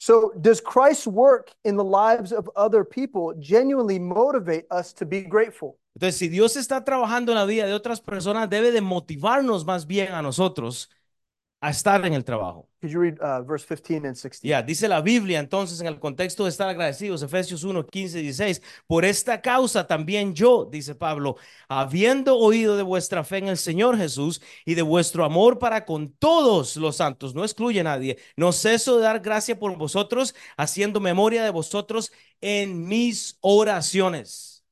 So, 0.00 0.32
does 0.40 0.62
Christ's 0.62 1.06
work 1.06 1.52
in 1.62 1.76
the 1.76 1.84
lives 1.84 2.32
of 2.32 2.48
other 2.56 2.84
people 2.84 3.34
genuinely 3.38 3.98
motivate 3.98 4.64
us 4.70 4.94
to 4.94 5.04
be 5.04 5.20
grateful? 5.20 5.78
Entonces, 5.94 6.16
si 6.16 6.28
Dios 6.28 6.56
está 6.56 6.82
trabajando 6.84 7.32
en 7.32 7.38
la 7.38 7.44
vida 7.44 7.66
de 7.66 7.74
otras 7.74 8.00
personas, 8.00 8.48
debe 8.48 8.72
de 8.72 8.80
motivarnos 8.80 9.66
más 9.66 9.86
bien 9.86 10.14
a 10.14 10.22
nosotros 10.22 10.88
a 11.60 11.70
estar 11.70 12.04
en 12.06 12.14
el 12.14 12.24
trabajo. 12.24 12.68
Could 12.80 12.92
you 12.92 13.00
read 13.00 13.18
uh, 13.20 13.42
verse 13.44 13.66
15 13.66 14.06
and 14.06 14.16
16? 14.16 14.48
Ya, 14.48 14.62
dice 14.62 14.88
la 14.88 15.02
Biblia 15.02 15.38
entonces 15.38 15.80
en 15.80 15.86
el 15.86 16.00
contexto 16.00 16.44
de 16.44 16.50
estar 16.50 16.68
agradecidos, 16.68 17.22
Efesios 17.22 17.62
1, 17.62 17.86
15, 17.86 18.18
16, 18.18 18.62
por 18.86 19.04
esta 19.04 19.42
causa 19.42 19.86
también 19.86 20.34
yo, 20.34 20.64
dice 20.64 20.94
Pablo, 20.94 21.36
habiendo 21.68 22.38
oído 22.38 22.78
de 22.78 22.82
vuestra 22.82 23.22
fe 23.22 23.38
en 23.38 23.48
el 23.48 23.58
Señor 23.58 23.98
Jesús 23.98 24.40
y 24.64 24.74
de 24.74 24.82
vuestro 24.82 25.24
amor 25.24 25.58
para 25.58 25.84
con 25.84 26.12
todos 26.12 26.76
los 26.76 26.96
santos, 26.96 27.34
no 27.34 27.44
excluye 27.44 27.80
a 27.80 27.84
nadie, 27.84 28.16
no 28.36 28.52
ceso 28.52 28.96
de 28.96 29.02
dar 29.02 29.20
gracia 29.20 29.58
por 29.58 29.76
vosotros, 29.76 30.34
haciendo 30.56 31.00
memoria 31.00 31.44
de 31.44 31.50
vosotros 31.50 32.10
en 32.40 32.88
mis 32.88 33.36
oraciones. 33.42 34.64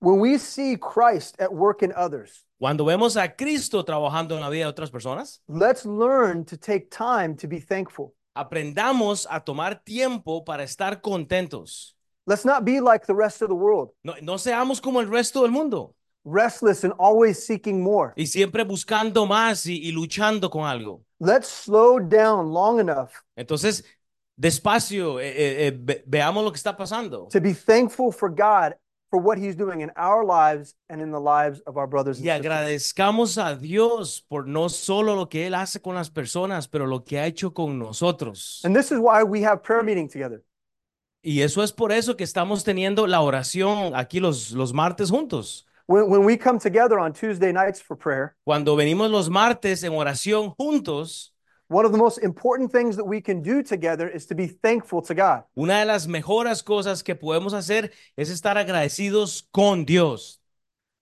When 0.00 0.18
we 0.18 0.38
see 0.38 0.78
Christ 0.78 1.38
at 1.38 1.52
work 1.52 1.82
in 1.82 1.92
others, 1.94 2.46
Cuando 2.60 2.84
vemos 2.84 3.16
a 3.16 3.34
Cristo 3.36 3.82
trabajando 3.86 4.34
en 4.34 4.42
la 4.42 4.50
vida 4.50 4.64
de 4.64 4.70
otras 4.70 4.90
personas, 4.90 5.42
let's 5.48 5.86
learn 5.86 6.44
to 6.44 6.58
take 6.58 6.88
time 6.90 7.34
to 7.34 7.48
be 7.48 7.58
thankful. 7.58 8.12
aprendamos 8.34 9.26
a 9.30 9.40
tomar 9.40 9.82
tiempo 9.82 10.44
para 10.44 10.62
estar 10.62 11.00
contentos. 11.00 11.96
Let's 12.26 12.44
not 12.44 12.62
be 12.64 12.78
like 12.82 13.06
the 13.06 13.14
rest 13.14 13.40
of 13.40 13.48
the 13.48 13.54
world, 13.54 13.92
No, 14.04 14.12
no 14.20 14.36
seamos 14.36 14.78
como 14.82 15.00
el 15.00 15.08
resto 15.10 15.40
del 15.40 15.50
mundo. 15.52 15.94
restless 16.26 16.84
and 16.84 16.92
always 16.98 17.42
seeking 17.46 17.82
more. 17.82 18.12
y 18.14 18.26
siempre 18.26 18.62
buscando 18.62 19.24
más 19.24 19.64
y, 19.64 19.78
y 19.82 19.90
luchando 19.92 20.50
con 20.50 20.66
algo. 20.66 21.02
Let's 21.18 21.48
slow 21.48 21.98
down 21.98 22.52
long 22.52 22.78
enough 22.78 23.08
Entonces, 23.36 23.86
despacio, 24.36 25.18
eh, 25.18 25.28
eh, 25.30 25.66
eh, 25.68 25.78
ve- 25.80 26.04
veamos 26.06 26.44
lo 26.44 26.52
que 26.52 26.58
está 26.58 26.76
pasando 26.76 27.26
to 27.32 27.40
be 27.40 27.54
thankful 27.54 28.12
for 28.12 28.28
God 28.28 28.74
for 29.10 29.20
what 29.20 29.38
He's 29.38 29.56
doing 29.56 29.80
in 29.80 29.90
our 29.96 30.24
lives 30.24 30.74
and 30.88 31.00
in 31.02 31.10
the 31.10 31.20
lives 31.20 31.60
of 31.66 31.76
our 31.76 31.86
brothers 31.88 32.18
and 32.18 32.26
y 32.26 32.30
sisters. 32.30 32.46
agradezcamos 32.46 33.38
a 33.38 33.56
Dios 33.56 34.24
por 34.28 34.46
no 34.46 34.68
solo 34.68 35.16
lo 35.16 35.28
que 35.28 35.46
Él 35.46 35.54
hace 35.54 35.80
con 35.80 35.94
las 35.96 36.10
personas, 36.10 36.68
pero 36.68 36.86
lo 36.86 37.04
que 37.04 37.18
ha 37.18 37.26
hecho 37.26 37.52
con 37.52 37.78
nosotros. 37.78 38.60
And 38.64 38.74
this 38.74 38.90
is 38.92 38.98
why 38.98 39.22
we 39.22 39.42
have 39.44 39.62
prayer 39.62 39.82
meeting 39.82 40.08
together. 40.08 40.42
Y 41.22 41.42
eso 41.42 41.62
es 41.62 41.72
por 41.72 41.92
eso 41.92 42.16
que 42.16 42.24
estamos 42.24 42.64
teniendo 42.64 43.06
la 43.06 43.20
oración 43.20 43.92
aquí 43.94 44.20
los, 44.20 44.52
los 44.52 44.72
martes 44.72 45.10
juntos. 45.10 45.66
When, 45.86 46.08
when 46.08 46.24
we 46.24 46.38
come 46.38 46.58
together 46.58 46.98
on 46.98 47.12
Tuesday 47.12 47.52
nights 47.52 47.82
for 47.82 47.96
prayer, 47.96 48.36
Cuando 48.44 48.76
venimos 48.76 49.10
los 49.10 49.28
martes 49.28 49.82
en 49.82 49.92
oración 49.92 50.54
juntos, 50.56 51.34
one 51.70 51.86
of 51.86 51.92
the 51.92 51.98
most 51.98 52.18
important 52.18 52.72
things 52.72 52.96
that 52.96 53.04
we 53.06 53.20
can 53.20 53.40
do 53.42 53.62
together 53.62 54.08
is 54.08 54.26
to 54.26 54.34
be 54.34 54.46
thankful 54.48 55.00
to 55.00 55.14
God. 55.14 55.44
una 55.56 55.78
de 55.80 55.84
las 55.86 56.06
mejores 56.06 56.62
cosas 56.62 57.02
que 57.02 57.14
podemos 57.14 57.54
hacer 57.54 57.92
es 58.16 58.28
estar 58.28 58.58
agradecidos 58.58 59.44
con 59.52 59.84
Dios. 59.84 60.38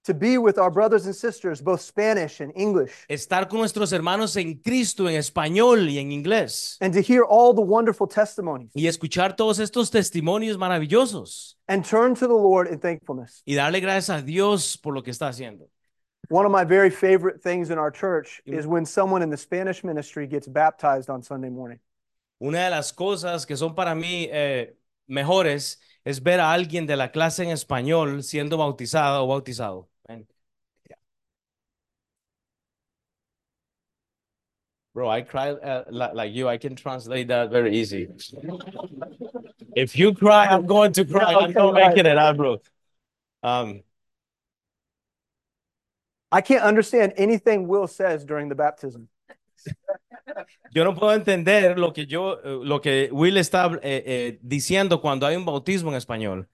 to 0.05 0.15
be 0.15 0.39
with 0.39 0.57
our 0.59 0.71
brothers 0.71 1.05
and 1.05 1.15
sisters, 1.15 1.61
both 1.61 1.81
Spanish 1.83 2.41
and 2.41 2.51
English, 2.57 2.93
estar 3.11 3.47
con 3.49 3.59
nuestros 3.59 3.93
hermanos 3.93 4.37
en 4.37 4.55
Cristo 4.55 5.07
en 5.09 5.17
español 5.17 5.89
y 5.91 5.99
en 5.99 6.13
inglés 6.13 6.77
and 6.81 6.95
to 6.95 7.01
hear 7.03 7.25
all 7.29 7.55
the 7.55 7.61
wonderful 7.63 8.07
testimonies 8.07 8.71
y 8.75 8.87
escuchar 8.87 9.37
todos 9.37 9.59
estos 9.59 9.91
testimonios 9.91 10.57
maravillosos 10.57 11.57
and 11.67 11.85
turn 11.85 12.15
to 12.15 12.27
the 12.27 12.33
Lord 12.33 12.69
in 12.73 12.79
thankfulness. 12.79 13.43
y 13.45 13.55
darle 13.55 13.81
gracias 13.81 14.11
a 14.11 14.23
Dios 14.23 14.79
por 14.79 14.95
lo 14.95 15.03
que 15.03 15.11
está 15.11 15.29
haciendo. 15.29 15.69
One 16.29 16.45
of 16.45 16.53
my 16.53 16.65
very 16.65 16.91
favorite 16.91 17.43
things 17.43 17.71
in 17.71 17.79
our 17.79 17.91
church 17.91 18.43
Mm. 18.47 18.59
is 18.59 18.67
when 18.67 18.85
someone 18.85 19.23
in 19.23 19.31
the 19.31 19.37
Spanish 19.37 19.83
ministry 19.83 20.27
gets 20.27 20.47
baptized 20.47 21.09
on 21.09 21.23
Sunday 21.23 21.51
morning. 21.51 21.81
Una 22.41 22.65
de 22.65 22.71
las 22.71 22.93
cosas 22.93 23.47
que 23.47 23.57
son 23.57 23.75
para 23.75 23.95
mí 23.95 24.29
eh, 24.31 24.77
mejores 25.09 25.81
es 26.05 26.23
ver 26.23 26.39
a 26.41 26.53
alguien 26.53 26.87
de 26.87 26.97
la 26.97 27.11
clase 27.11 27.43
en 27.43 27.51
español 27.51 28.23
siendo 28.23 28.57
bautizada 28.59 29.23
o 29.23 29.27
bautizado. 29.27 29.89
Bro, 34.95 35.11
I 35.11 35.23
cry 35.23 35.51
uh, 35.51 35.85
li- 35.91 36.13
like 36.13 36.33
you. 36.33 36.49
I 36.49 36.59
can 36.59 36.75
translate 36.75 37.29
that 37.29 37.51
very 37.51 37.77
easy. 37.77 38.09
If 39.77 39.97
you 39.97 40.13
cry, 40.13 40.47
I'm 40.47 40.67
going 40.67 40.93
to 40.95 41.05
cry. 41.05 41.35
I'm 41.35 41.53
not 41.53 41.75
right. 41.75 41.89
making 41.89 42.07
it 42.07 42.19
up, 42.19 42.37
bro. 42.37 42.61
Um, 43.45 43.83
I 46.31 46.43
can't 46.43 46.63
understand 46.63 47.15
anything 47.17 47.67
Will 47.67 47.87
says 47.87 48.25
during 48.25 48.49
the 48.49 48.55
baptism. 48.55 49.09
yo 50.73 50.85
no 50.85 50.95
puedo 50.95 51.15
entender 51.15 51.79
lo 51.79 51.93
que 51.93 52.07
yo, 52.07 52.39
lo 52.45 52.81
que 52.81 53.09
Will 53.13 53.37
está 53.39 53.71
eh, 53.83 54.03
eh, 54.07 54.39
diciendo 54.43 55.01
cuando 55.01 55.27
hay 55.27 55.37
un 55.37 55.45
bautismo 55.45 55.91
en 55.91 55.97
español. 55.97 56.49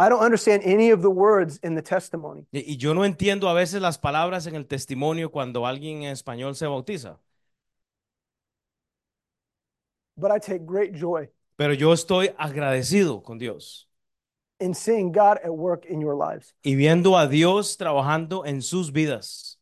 I 0.00 0.08
don't 0.08 0.22
understand 0.22 0.62
any 0.64 0.92
of 0.92 1.02
the 1.02 1.10
words 1.10 1.58
in 1.62 1.74
the 1.74 1.82
testimony. 1.82 2.46
Y, 2.52 2.72
y 2.72 2.76
yo 2.76 2.94
no 2.94 3.04
entiendo 3.04 3.48
a 3.48 3.52
veces 3.52 3.80
las 3.80 3.98
palabras 3.98 4.46
en 4.46 4.54
el 4.54 4.66
testimonio 4.66 5.30
cuando 5.30 5.66
alguien 5.66 6.02
en 6.02 6.12
español 6.12 6.54
se 6.54 6.66
bautiza. 6.66 7.18
But 10.16 10.30
I 10.32 10.38
take 10.38 10.66
great 10.66 10.94
joy 10.94 11.30
Pero 11.56 11.74
yo 11.74 11.92
estoy 11.92 12.30
agradecido 12.38 13.22
con 13.22 13.38
Dios 13.38 13.87
in 14.60 14.74
seeing 14.74 15.12
God 15.12 15.38
at 15.44 15.54
work 15.54 15.84
in 15.86 16.00
your 16.00 16.14
lives. 16.16 16.54
y 16.64 16.74
viendo 16.74 17.16
a 17.16 17.26
Dios 17.26 17.76
trabajando 17.76 18.44
en 18.44 18.62
sus 18.62 18.90
vidas. 18.92 19.58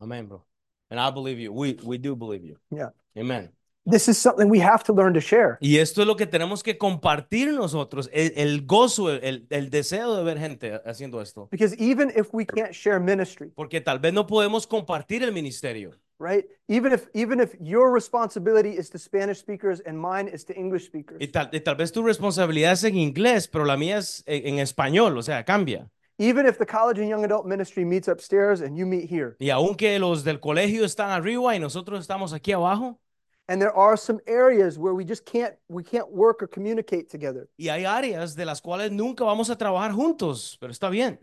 Amén, 0.00 0.28
bro. 0.28 0.44
And 0.90 1.00
I 1.00 1.10
believe 1.10 1.38
you. 1.38 1.52
We, 1.52 1.76
we 1.82 1.98
do 1.98 2.14
believe 2.14 2.44
you. 2.44 2.56
Yeah. 2.70 2.90
Amen. 3.16 3.50
This 3.88 4.08
is 4.08 4.18
something 4.18 4.48
we 4.48 4.58
have 4.58 4.82
to 4.84 4.92
learn 4.92 5.14
to 5.14 5.20
share. 5.20 5.58
Y 5.60 5.76
esto 5.78 6.00
es 6.00 6.08
lo 6.08 6.16
que 6.16 6.26
tenemos 6.26 6.62
que 6.64 6.76
compartir 6.76 7.52
nosotros, 7.52 8.10
el, 8.12 8.32
el 8.36 8.66
gozo, 8.66 9.10
el, 9.10 9.46
el 9.48 9.70
deseo 9.70 10.16
de 10.16 10.24
ver 10.24 10.38
gente 10.38 10.80
haciendo 10.84 11.20
esto. 11.22 11.48
Because 11.52 11.74
even 11.78 12.10
if 12.16 12.32
we 12.32 12.44
can't 12.44 12.72
share 12.72 12.98
ministry, 12.98 13.50
Porque 13.54 13.80
tal 13.80 14.00
vez 14.00 14.12
no 14.12 14.26
podemos 14.26 14.66
compartir 14.66 15.22
el 15.22 15.32
ministerio. 15.32 15.92
Right? 16.18 16.44
Even 16.68 16.92
if 16.92 17.08
even 17.14 17.40
if 17.40 17.54
your 17.60 17.92
responsibility 17.92 18.70
is 18.76 18.90
to 18.90 18.98
Spanish 18.98 19.38
speakers 19.38 19.80
and 19.80 19.98
mine 19.98 20.28
is 20.28 20.44
to 20.46 20.54
English 20.54 20.86
speakers. 20.86 21.18
Y 21.20 21.28
tal, 21.28 21.48
y 21.52 21.60
tal 21.60 21.76
vez 21.76 21.92
tu 21.92 22.02
responsabilidad 22.02 22.72
es 22.72 22.84
en 22.84 22.96
inglés, 22.96 23.48
pero 23.48 23.64
la 23.64 23.76
mía 23.76 23.98
es 23.98 24.22
en, 24.26 24.54
en 24.54 24.58
español, 24.58 25.16
o 25.18 25.22
sea, 25.22 25.44
cambia. 25.44 25.88
Even 26.18 26.46
if 26.46 26.56
the 26.56 26.64
college 26.64 26.98
and 26.98 27.10
young 27.10 27.24
adult 27.24 27.44
ministry 27.46 27.84
meets 27.84 28.08
upstairs 28.08 28.62
and 28.62 28.76
you 28.76 28.86
meet 28.86 29.10
here. 29.10 29.36
Y 29.38 29.50
aunque 29.50 29.98
los 29.98 30.24
del 30.24 30.40
colegio 30.40 30.84
están 30.84 31.10
arriba 31.10 31.54
y 31.54 31.58
nosotros 31.58 32.00
estamos 32.00 32.32
aquí 32.32 32.52
abajo, 32.52 32.98
And 33.48 33.60
there 33.60 33.72
are 33.76 33.96
some 33.96 34.18
areas 34.26 34.76
where 34.76 34.92
we 34.92 35.04
just 35.04 35.24
can't 35.24 35.54
we 35.68 35.84
can't 35.84 36.10
work 36.10 36.42
or 36.42 36.48
communicate 36.48 37.08
together. 37.08 37.48
y 37.56 37.68
hay 37.68 37.84
áreas 37.84 38.34
de 38.34 38.44
las 38.44 38.60
cuales 38.60 38.90
nunca 38.90 39.22
vamos 39.24 39.50
a 39.50 39.56
trabajar 39.56 39.92
juntos, 39.92 40.56
pero 40.58 40.72
está 40.72 40.88
bien. 40.88 41.20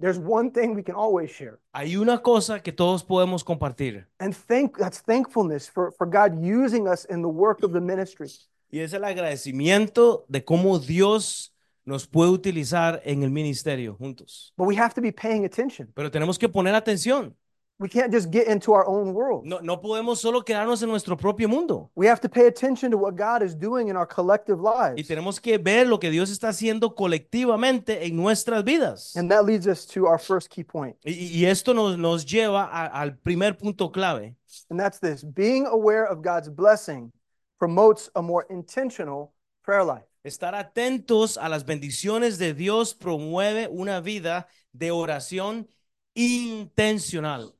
There's 0.00 0.18
one 0.18 0.50
thing 0.50 0.74
we 0.74 0.82
can 0.82 0.94
always 0.94 1.30
share. 1.30 1.58
Hay 1.74 1.96
una 1.96 2.22
cosa 2.22 2.62
que 2.62 2.72
todos 2.72 3.04
podemos 3.04 3.44
compartir 3.44 4.06
And 4.18 4.34
thank 4.34 4.78
that's 4.78 5.02
thankfulness 5.02 5.68
for, 5.68 5.92
for 5.92 6.06
God 6.08 6.38
using 6.42 6.88
us 6.88 7.04
in 7.10 7.20
the 7.22 7.28
work 7.28 7.62
of 7.62 7.72
the 7.72 7.80
ministry. 7.80 8.28
y 8.72 8.80
es 8.80 8.92
el 8.92 9.04
agradecimiento 9.04 10.24
de 10.28 10.44
cómo 10.44 10.78
Dios 10.78 11.52
nos 11.84 12.06
puede 12.06 12.30
utilizar 12.30 13.02
en 13.04 13.22
el 13.22 13.30
ministerio 13.30 13.96
juntos. 13.96 14.52
But 14.56 14.68
we 14.68 14.76
have 14.76 14.94
to 14.94 15.00
be 15.02 15.12
paying 15.12 15.44
attention. 15.44 15.88
Pero 15.94 16.10
tenemos 16.10 16.38
que 16.38 16.48
poner 16.48 16.74
atención. 16.74 17.36
We 17.80 17.88
can't 17.88 18.12
just 18.12 18.30
get 18.30 18.46
into 18.46 18.74
our 18.74 18.86
own 18.86 19.14
world. 19.14 19.46
No, 19.46 19.58
no 19.62 19.80
podemos 19.80 20.18
solo 20.20 20.42
quedarnos 20.44 20.82
en 20.82 20.90
nuestro 20.90 21.16
propio 21.16 21.48
mundo. 21.48 21.90
We 21.94 22.06
have 22.08 22.20
to 22.20 22.28
pay 22.28 22.46
attention 22.46 22.90
to 22.90 22.98
what 22.98 23.16
God 23.16 23.42
is 23.42 23.54
doing 23.56 23.88
in 23.88 23.96
our 23.96 24.06
collective 24.06 24.60
lives. 24.60 24.98
Y 24.98 25.04
tenemos 25.04 25.40
que 25.40 25.56
ver 25.56 25.86
lo 25.86 25.98
que 25.98 26.10
Dios 26.10 26.28
está 26.30 26.48
haciendo 26.50 26.94
colectivamente 26.94 28.04
en 28.06 28.16
nuestras 28.16 28.64
vidas. 28.64 29.16
And 29.16 29.30
that 29.30 29.46
leads 29.46 29.66
us 29.66 29.86
to 29.94 30.04
our 30.06 30.18
first 30.18 30.50
key 30.50 30.62
point. 30.62 30.94
Y, 31.06 31.12
y 31.40 31.46
esto 31.46 31.72
nos, 31.72 31.96
nos 31.96 32.26
lleva 32.26 32.64
a- 32.64 32.84
al 32.86 33.16
primer 33.16 33.56
punto 33.56 33.90
clave. 33.90 34.36
And 34.68 34.78
that's 34.78 35.00
this 35.00 35.24
being 35.24 35.64
aware 35.66 36.04
of 36.04 36.20
God's 36.22 36.50
blessing 36.50 37.10
promotes 37.58 38.10
a 38.14 38.20
more 38.20 38.44
intentional 38.50 39.32
prayer 39.64 39.84
life. 39.84 40.04
Estar 40.22 40.54
atentos 40.54 41.38
a 41.38 41.48
las 41.48 41.64
bendiciones 41.64 42.36
de 42.36 42.52
Dios 42.52 42.92
promueve 42.92 43.68
una 43.68 44.02
vida 44.02 44.48
de 44.74 44.90
oración 44.90 45.66
intencional. 46.14 47.54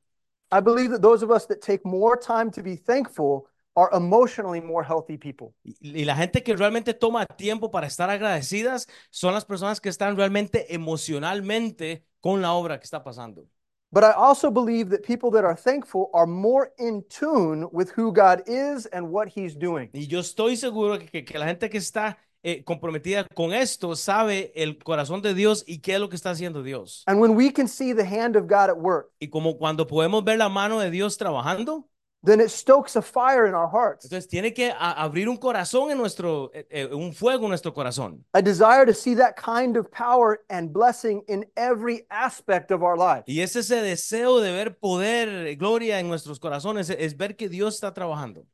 I 0.51 0.59
believe 0.59 0.91
that 0.91 1.01
those 1.01 1.23
of 1.23 1.31
us 1.31 1.45
that 1.47 1.61
take 1.61 1.85
more 1.85 2.17
time 2.17 2.51
to 2.51 2.61
be 2.61 2.75
thankful 2.75 3.47
are 3.75 3.89
emotionally 3.93 4.59
more 4.59 4.83
healthy 4.83 5.17
people. 5.17 5.53
Y, 5.63 6.03
la 6.03 6.15
gente 6.15 6.43
que 6.43 6.55
realmente 6.55 6.93
toma 6.93 7.25
tiempo 7.25 7.71
para 7.71 7.87
estar 7.87 8.09
agradecidas 8.09 8.87
son 9.09 9.33
las 9.33 9.45
personas 9.45 9.79
que 9.79 9.89
están 9.89 10.17
realmente 10.17 10.73
emocionalmente 10.73 12.03
con 12.19 12.41
la 12.41 12.53
obra 12.53 12.79
que 12.79 12.83
está 12.83 13.03
pasando. 13.03 13.47
But 13.93 14.03
I 14.03 14.11
also 14.11 14.49
believe 14.49 14.89
that 14.91 15.03
people 15.03 15.31
that 15.31 15.43
are 15.43 15.55
thankful 15.55 16.09
are 16.13 16.25
more 16.25 16.71
in 16.79 17.03
tune 17.09 17.67
with 17.71 17.91
who 17.91 18.13
God 18.13 18.41
is 18.47 18.85
and 18.87 19.09
what 19.09 19.27
He's 19.27 19.55
doing. 19.55 19.89
Y 19.93 20.07
yo 20.07 20.19
estoy 20.19 20.55
seguro 20.55 20.97
que, 20.97 21.25
que 21.25 21.39
la 21.39 21.45
gente 21.45 21.69
que 21.69 21.77
está 21.77 22.17
eh, 22.43 22.63
comprometida 22.63 23.25
con 23.35 23.53
esto 23.53 23.95
sabe 23.95 24.51
el 24.55 24.77
corazón 24.77 25.21
de 25.21 25.33
Dios 25.33 25.63
y 25.67 25.79
qué 25.79 25.93
es 25.95 25.99
lo 25.99 26.09
que 26.09 26.15
está 26.15 26.31
haciendo 26.31 26.63
Dios. 26.63 27.03
And 27.07 27.19
when 27.19 27.35
we 27.35 27.51
can 27.51 27.67
see 27.67 27.93
the 27.93 28.03
hand 28.05 28.35
of 28.35 28.43
God 28.47 28.69
at 28.69 28.77
work, 28.77 29.11
Y 29.19 29.29
como 29.29 29.57
cuando 29.57 29.85
podemos 29.87 30.23
ver 30.23 30.37
la 30.37 30.49
mano 30.49 30.79
de 30.79 30.89
Dios 30.91 31.17
trabajando, 31.17 31.87
then 32.23 32.39
it 32.39 32.49
stokes 32.49 32.95
a 32.95 33.01
fire 33.01 33.47
in 33.47 33.55
our 33.55 33.67
hearts, 33.67 34.05
entonces 34.05 34.27
tiene 34.29 34.53
que 34.53 34.69
a- 34.71 34.91
abrir 35.03 35.27
un 35.27 35.37
corazón 35.37 35.89
en 35.89 35.97
nuestro, 35.97 36.51
eh, 36.53 36.67
eh, 36.69 36.85
un 36.85 37.13
fuego 37.13 37.45
en 37.45 37.49
nuestro 37.49 37.73
corazón. 37.73 38.23
a 38.33 38.41
desire 38.43 38.85
to 38.85 38.93
see 38.93 39.15
that 39.15 39.33
kind 39.35 39.75
of 39.75 39.89
power 39.89 40.39
and 40.49 40.71
blessing 40.71 41.23
in 41.27 41.43
every 41.55 42.05
aspect 42.11 42.69
of 42.71 42.83
our 42.83 42.95
lives. 42.95 43.23
Y 43.25 43.41
es 43.41 43.55
ese 43.55 43.81
deseo 43.81 44.39
de 44.39 44.51
ver 44.51 44.77
poder, 44.77 45.47
eh, 45.47 45.55
gloria 45.55 45.99
en 45.99 46.07
nuestros 46.09 46.39
corazones, 46.39 46.91
es, 46.91 46.97
es 46.99 47.17
ver 47.17 47.35
que 47.35 47.49
Dios 47.49 47.73
está 47.73 47.91
trabajando. 47.91 48.45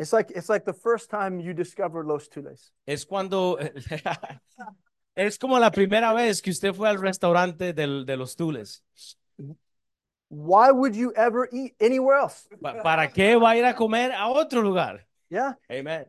It's 0.00 0.14
like 0.14 0.30
it's 0.34 0.48
like 0.48 0.64
the 0.64 0.72
first 0.72 1.10
time 1.10 1.40
you 1.40 1.52
discover 1.52 2.02
Los 2.06 2.26
Tules. 2.26 2.72
Es 2.86 3.04
cuando, 3.04 3.58
es 5.14 5.36
como 5.36 5.58
la 5.58 5.70
primera 5.70 6.14
vez 6.14 6.40
que 6.40 6.50
usted 6.50 6.72
fue 6.74 6.88
al 6.88 6.96
restaurante 6.98 7.74
del- 7.74 8.06
de 8.06 8.16
los 8.16 8.34
Tules. 8.34 8.80
Why 10.30 10.70
would 10.70 10.96
you 10.96 11.12
ever 11.14 11.50
eat 11.52 11.74
anywhere 11.82 12.16
else? 12.16 12.48
¿Para 12.82 13.08
qué 13.08 13.38
va 13.38 13.50
a 13.50 13.56
ir 13.56 13.64
a 13.66 13.74
comer 13.74 14.10
a 14.12 14.28
otro 14.30 14.62
lugar? 14.62 15.00
Yeah. 15.28 15.52
Amen. 15.70 16.06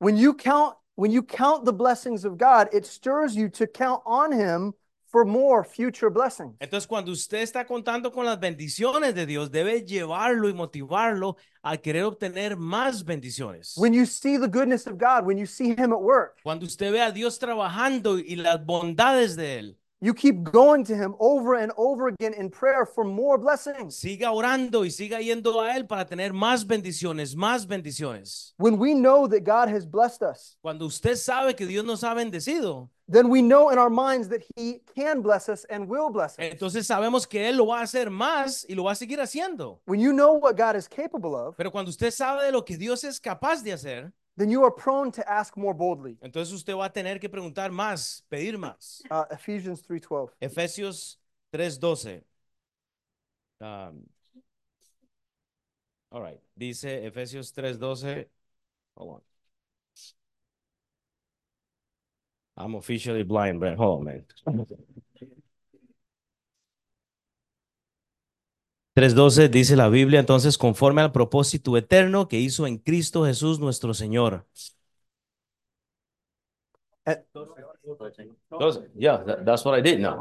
When 0.00 0.16
you 0.16 0.34
count 0.34 0.74
when 0.96 1.12
you 1.12 1.22
count 1.22 1.64
the 1.64 1.72
blessings 1.72 2.24
of 2.24 2.36
God, 2.36 2.70
it 2.72 2.86
stirs 2.86 3.36
you 3.36 3.48
to 3.50 3.68
count 3.68 4.02
on 4.04 4.32
him 4.32 4.74
for 5.14 5.24
more 5.24 5.62
future 5.62 6.10
blessings. 6.10 6.56
Entonces, 6.58 6.88
cuando 6.88 7.12
usted 7.12 7.38
está 7.38 7.64
contando 7.64 8.10
con 8.10 8.26
las 8.26 8.40
bendiciones 8.40 9.14
de 9.14 9.26
Dios, 9.26 9.48
debe 9.48 9.84
llevarlo 9.84 10.48
y 10.48 10.52
motivarlo 10.52 11.36
a 11.62 11.76
querer 11.76 12.02
obtener 12.02 12.56
más 12.56 13.04
bendiciones. 13.04 13.74
When 13.76 13.92
you 13.94 14.06
see 14.06 14.36
the 14.38 14.48
goodness 14.48 14.88
of 14.88 14.98
God, 14.98 15.24
when 15.24 15.38
you 15.38 15.46
see 15.46 15.68
him 15.70 15.92
at 15.92 16.00
work, 16.00 16.40
Cuando 16.42 16.66
usted 16.66 16.90
ve 16.90 17.00
a 17.00 17.12
Dios 17.12 17.38
trabajando 17.38 18.18
y 18.18 18.34
las 18.34 18.58
bondades 18.66 19.36
de 19.36 19.58
Él, 19.60 19.76
you 20.00 20.12
keep 20.12 20.42
going 20.42 20.82
to 20.84 20.96
him 20.96 21.14
over 21.20 21.54
and 21.54 21.70
over 21.76 22.08
again 22.08 22.34
in 22.34 22.50
prayer 22.50 22.84
for 22.84 23.04
more 23.04 23.38
blessings. 23.38 23.96
siga 23.96 24.32
orando 24.32 24.84
y 24.84 24.90
siga 24.90 25.20
yendo 25.20 25.62
a 25.62 25.76
Él 25.76 25.86
para 25.86 26.04
tener 26.04 26.32
más 26.32 26.66
bendiciones, 26.66 27.36
más 27.36 27.68
bendiciones. 27.68 28.52
When 28.58 28.78
we 28.80 28.94
know 28.94 29.28
that 29.28 29.44
God 29.44 29.68
has 29.68 29.86
blessed 29.86 30.22
us, 30.24 30.56
Cuando 30.60 30.86
usted 30.86 31.14
sabe 31.14 31.54
que 31.54 31.66
Dios 31.66 31.84
nos 31.84 32.02
ha 32.02 32.14
bendecido, 32.14 32.90
then 33.06 33.28
we 33.28 33.42
know 33.42 33.70
in 33.70 33.78
our 33.78 33.90
minds 33.90 34.28
that 34.28 34.42
he 34.56 34.80
can 34.94 35.20
bless 35.20 35.48
us 35.48 35.64
and 35.70 35.88
will 35.88 36.10
bless 36.10 36.38
us. 36.38 36.52
entonces 36.52 36.86
sabemos 36.86 37.28
que 37.28 37.48
Él 37.48 37.56
lo 37.56 37.66
va 37.66 37.80
a 37.80 37.82
hacer 37.82 38.10
más 38.10 38.64
y 38.68 38.74
lo 38.74 38.84
va 38.84 38.92
a 38.92 38.94
seguir 38.94 39.20
haciendo. 39.20 39.80
When 39.86 40.00
you 40.00 40.12
know 40.12 40.34
what 40.34 40.56
God 40.56 40.76
is 40.76 40.88
capable 40.88 41.34
of, 41.36 41.56
Pero 41.56 41.70
cuando 41.70 41.90
usted 41.90 42.10
sabe 42.10 42.44
de 42.44 42.52
lo 42.52 42.62
que 42.64 42.76
Dios 42.76 43.04
es 43.04 43.20
capaz 43.20 43.62
de 43.62 43.72
hacer, 43.72 44.12
then 44.36 44.50
you 44.50 44.64
are 44.64 44.70
prone 44.74 45.12
to 45.12 45.22
ask 45.30 45.56
more 45.56 45.74
boldly. 45.74 46.18
entonces 46.20 46.52
usted 46.52 46.74
va 46.74 46.86
a 46.86 46.92
tener 46.92 47.20
que 47.20 47.28
preguntar 47.28 47.70
más, 47.70 48.24
pedir 48.28 48.58
más. 48.58 49.02
Uh, 49.10 49.24
Ephesians 49.30 49.82
3:12. 49.82 50.30
Efesios 50.40 51.18
3:12. 51.52 52.22
Um, 53.60 54.06
all 56.10 56.22
right. 56.22 56.40
Dice 56.56 57.06
Efesios 57.06 57.52
3:12. 57.52 58.28
Hold 58.96 59.10
on. 59.10 59.33
I'm 62.56 62.74
officially 62.76 63.24
blind, 63.24 63.60
but 63.60 63.76
hold 63.76 64.00
on, 64.00 64.04
man. 64.04 64.26
3:12 68.94 69.48
dice 69.48 69.74
la 69.76 69.88
Biblia, 69.88 70.20
entonces 70.20 70.56
conforme 70.56 71.02
al 71.02 71.10
propósito 71.10 71.76
eterno 71.76 72.28
que 72.28 72.38
hizo 72.38 72.66
en 72.66 72.78
Cristo 72.78 73.24
Jesús 73.24 73.58
nuestro 73.58 73.92
Señor. 73.92 74.46
12. 78.50 78.88
Yeah, 78.96 79.24
that- 79.24 79.44
that's 79.44 79.64
what 79.64 79.74
I 79.74 79.82
did 79.82 80.00
now. 80.00 80.18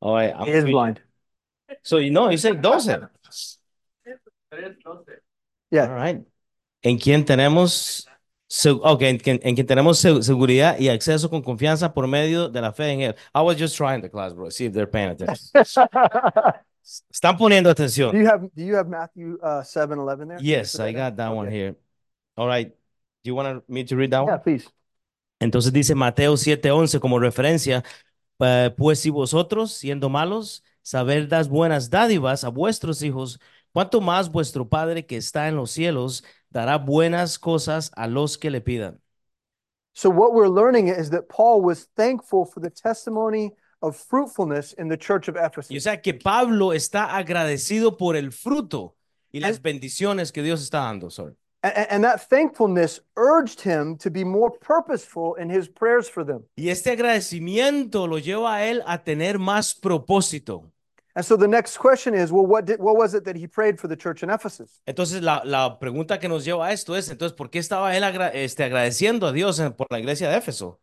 All 0.00 0.14
right, 0.14 0.32
I'm 0.34 0.46
He 0.46 0.52
is 0.52 0.64
blind. 0.64 1.00
So 1.82 1.98
you 1.98 2.10
know, 2.10 2.30
you 2.30 2.38
said 2.38 2.62
12. 2.62 2.86
Yeah. 5.70 5.88
All 5.88 5.94
right. 5.94 6.24
en 6.82 6.98
quien 6.98 7.24
tenemos, 7.24 8.06
okay, 8.82 9.08
en, 9.10 9.18
quien, 9.18 9.40
en 9.42 9.54
quien 9.54 9.66
tenemos 9.66 9.98
se- 9.98 10.22
seguridad 10.22 10.78
y 10.78 10.88
acceso 10.88 11.28
con 11.30 11.42
confianza 11.42 11.92
por 11.92 12.06
medio 12.06 12.48
de 12.48 12.60
la 12.60 12.72
fe 12.72 12.90
en 12.92 13.00
Él. 13.00 13.14
I 13.34 13.40
was 13.42 13.56
just 13.58 13.76
trying 13.76 14.00
the 14.02 14.10
class, 14.10 14.34
bro. 14.34 14.50
See 14.50 14.66
if 14.66 14.72
they're 14.72 14.86
paying 14.90 15.10
attention. 15.10 15.50
Están 17.10 17.36
poniendo 17.38 17.68
do 17.68 17.72
atención. 17.72 18.14
you 18.18 18.26
have 18.26 18.42
do 18.54 18.62
you 18.62 18.76
have 18.76 18.88
Matthew 18.88 19.38
uh, 19.42 19.62
7 19.62 19.98
11 19.98 20.28
there? 20.28 20.38
Yes, 20.40 20.78
I 20.78 20.92
got 20.92 21.16
that 21.16 21.34
one 21.34 21.50
here. 21.50 21.76
All 22.36 22.46
right. 22.46 22.68
Do 22.68 23.30
you 23.30 23.34
want 23.34 23.68
me 23.68 23.84
to 23.84 23.96
read 23.96 24.10
that 24.10 24.20
Yeah, 24.26 24.36
one? 24.36 24.40
please. 24.42 24.68
Entonces 25.40 25.72
dice 25.72 25.94
Mateo 25.94 26.36
7:11 26.36 27.00
como 27.00 27.18
referencia, 27.18 27.84
eh, 28.40 28.72
pues 28.76 29.00
si 29.00 29.10
vosotros, 29.10 29.72
siendo 29.72 30.08
malos, 30.08 30.64
saber 30.82 31.28
dar 31.28 31.48
buenas 31.48 31.90
dádivas 31.90 32.44
a 32.44 32.48
vuestros 32.50 33.02
hijos, 33.02 33.40
cuánto 33.74 34.00
más 34.00 34.30
vuestro 34.30 34.66
Padre 34.68 35.04
que 35.04 35.16
está 35.16 35.48
en 35.48 35.56
los 35.56 35.72
cielos 35.72 36.24
dará 36.48 36.78
buenas 36.78 37.38
cosas 37.38 37.90
a 37.96 38.06
los 38.06 38.38
que 38.38 38.50
le 38.50 38.60
pidan. 38.60 39.00
So 39.92 40.08
what 40.08 40.32
we're 40.32 40.48
learning 40.48 40.88
is 40.88 41.10
that 41.10 41.28
Paul 41.28 41.60
was 41.60 41.88
thankful 41.94 42.46
for 42.46 42.60
the 42.60 42.70
testimony 42.70 43.52
of 43.80 43.96
fruitfulness 43.96 44.72
in 44.72 44.88
the 44.88 44.96
church 44.96 45.28
of 45.28 45.36
Y 45.36 45.40
o 45.40 45.46
Ephesus. 45.46 45.82
sea 45.82 46.00
que 46.00 46.14
Pablo 46.14 46.72
está 46.72 47.16
agradecido 47.16 47.96
por 47.98 48.16
el 48.16 48.32
fruto 48.32 48.96
y 49.30 49.40
las 49.40 49.60
bendiciones 49.60 50.32
que 50.32 50.42
Dios 50.42 50.62
está 50.62 50.78
dando. 50.84 51.10
Sorry. 51.10 51.34
And, 51.62 51.86
and 51.90 52.04
that 52.04 52.28
thankfulness 52.28 53.00
urged 53.16 53.60
him 53.60 53.96
to 53.98 54.10
be 54.10 54.24
more 54.24 54.50
purposeful 54.50 55.34
in 55.36 55.48
his 55.48 55.68
prayers 55.68 56.08
for 56.08 56.24
them. 56.24 56.44
Y 56.56 56.68
este 56.70 56.90
agradecimiento 56.90 58.06
lo 58.06 58.18
lleva 58.18 58.56
a 58.56 58.66
él 58.66 58.82
a 58.86 59.02
tener 59.02 59.38
más 59.38 59.74
propósito. 59.74 60.70
And 61.16 61.24
so 61.24 61.36
the 61.36 61.46
next 61.46 61.78
question 61.78 62.12
is, 62.14 62.32
well, 62.32 62.44
what 62.44 62.64
did 62.64 62.80
what 62.80 62.96
was 62.96 63.14
it 63.14 63.24
that 63.24 63.36
he 63.36 63.46
prayed 63.46 63.78
for 63.78 63.86
the 63.88 63.96
church 63.96 64.22
in 64.24 64.30
Ephesus? 64.30 64.80
Entonces, 64.86 65.22
la, 65.22 65.42
la 65.44 65.78
pregunta 65.78 66.18
que 66.18 66.28
nos 66.28 66.44
lleva 66.44 66.66
a 66.66 66.72
esto 66.72 66.96
es, 66.96 67.08
entonces, 67.08 67.36
¿por 67.36 67.50
qué 67.50 67.60
estaba 67.60 67.96
él 67.96 68.02
agra- 68.02 68.32
este, 68.34 68.64
agradeciendo 68.64 69.28
a 69.28 69.32
Dios 69.32 69.60
en- 69.60 69.72
por 69.72 69.86
la 69.90 70.00
iglesia 70.00 70.28
de 70.28 70.38
Éfeso? 70.38 70.80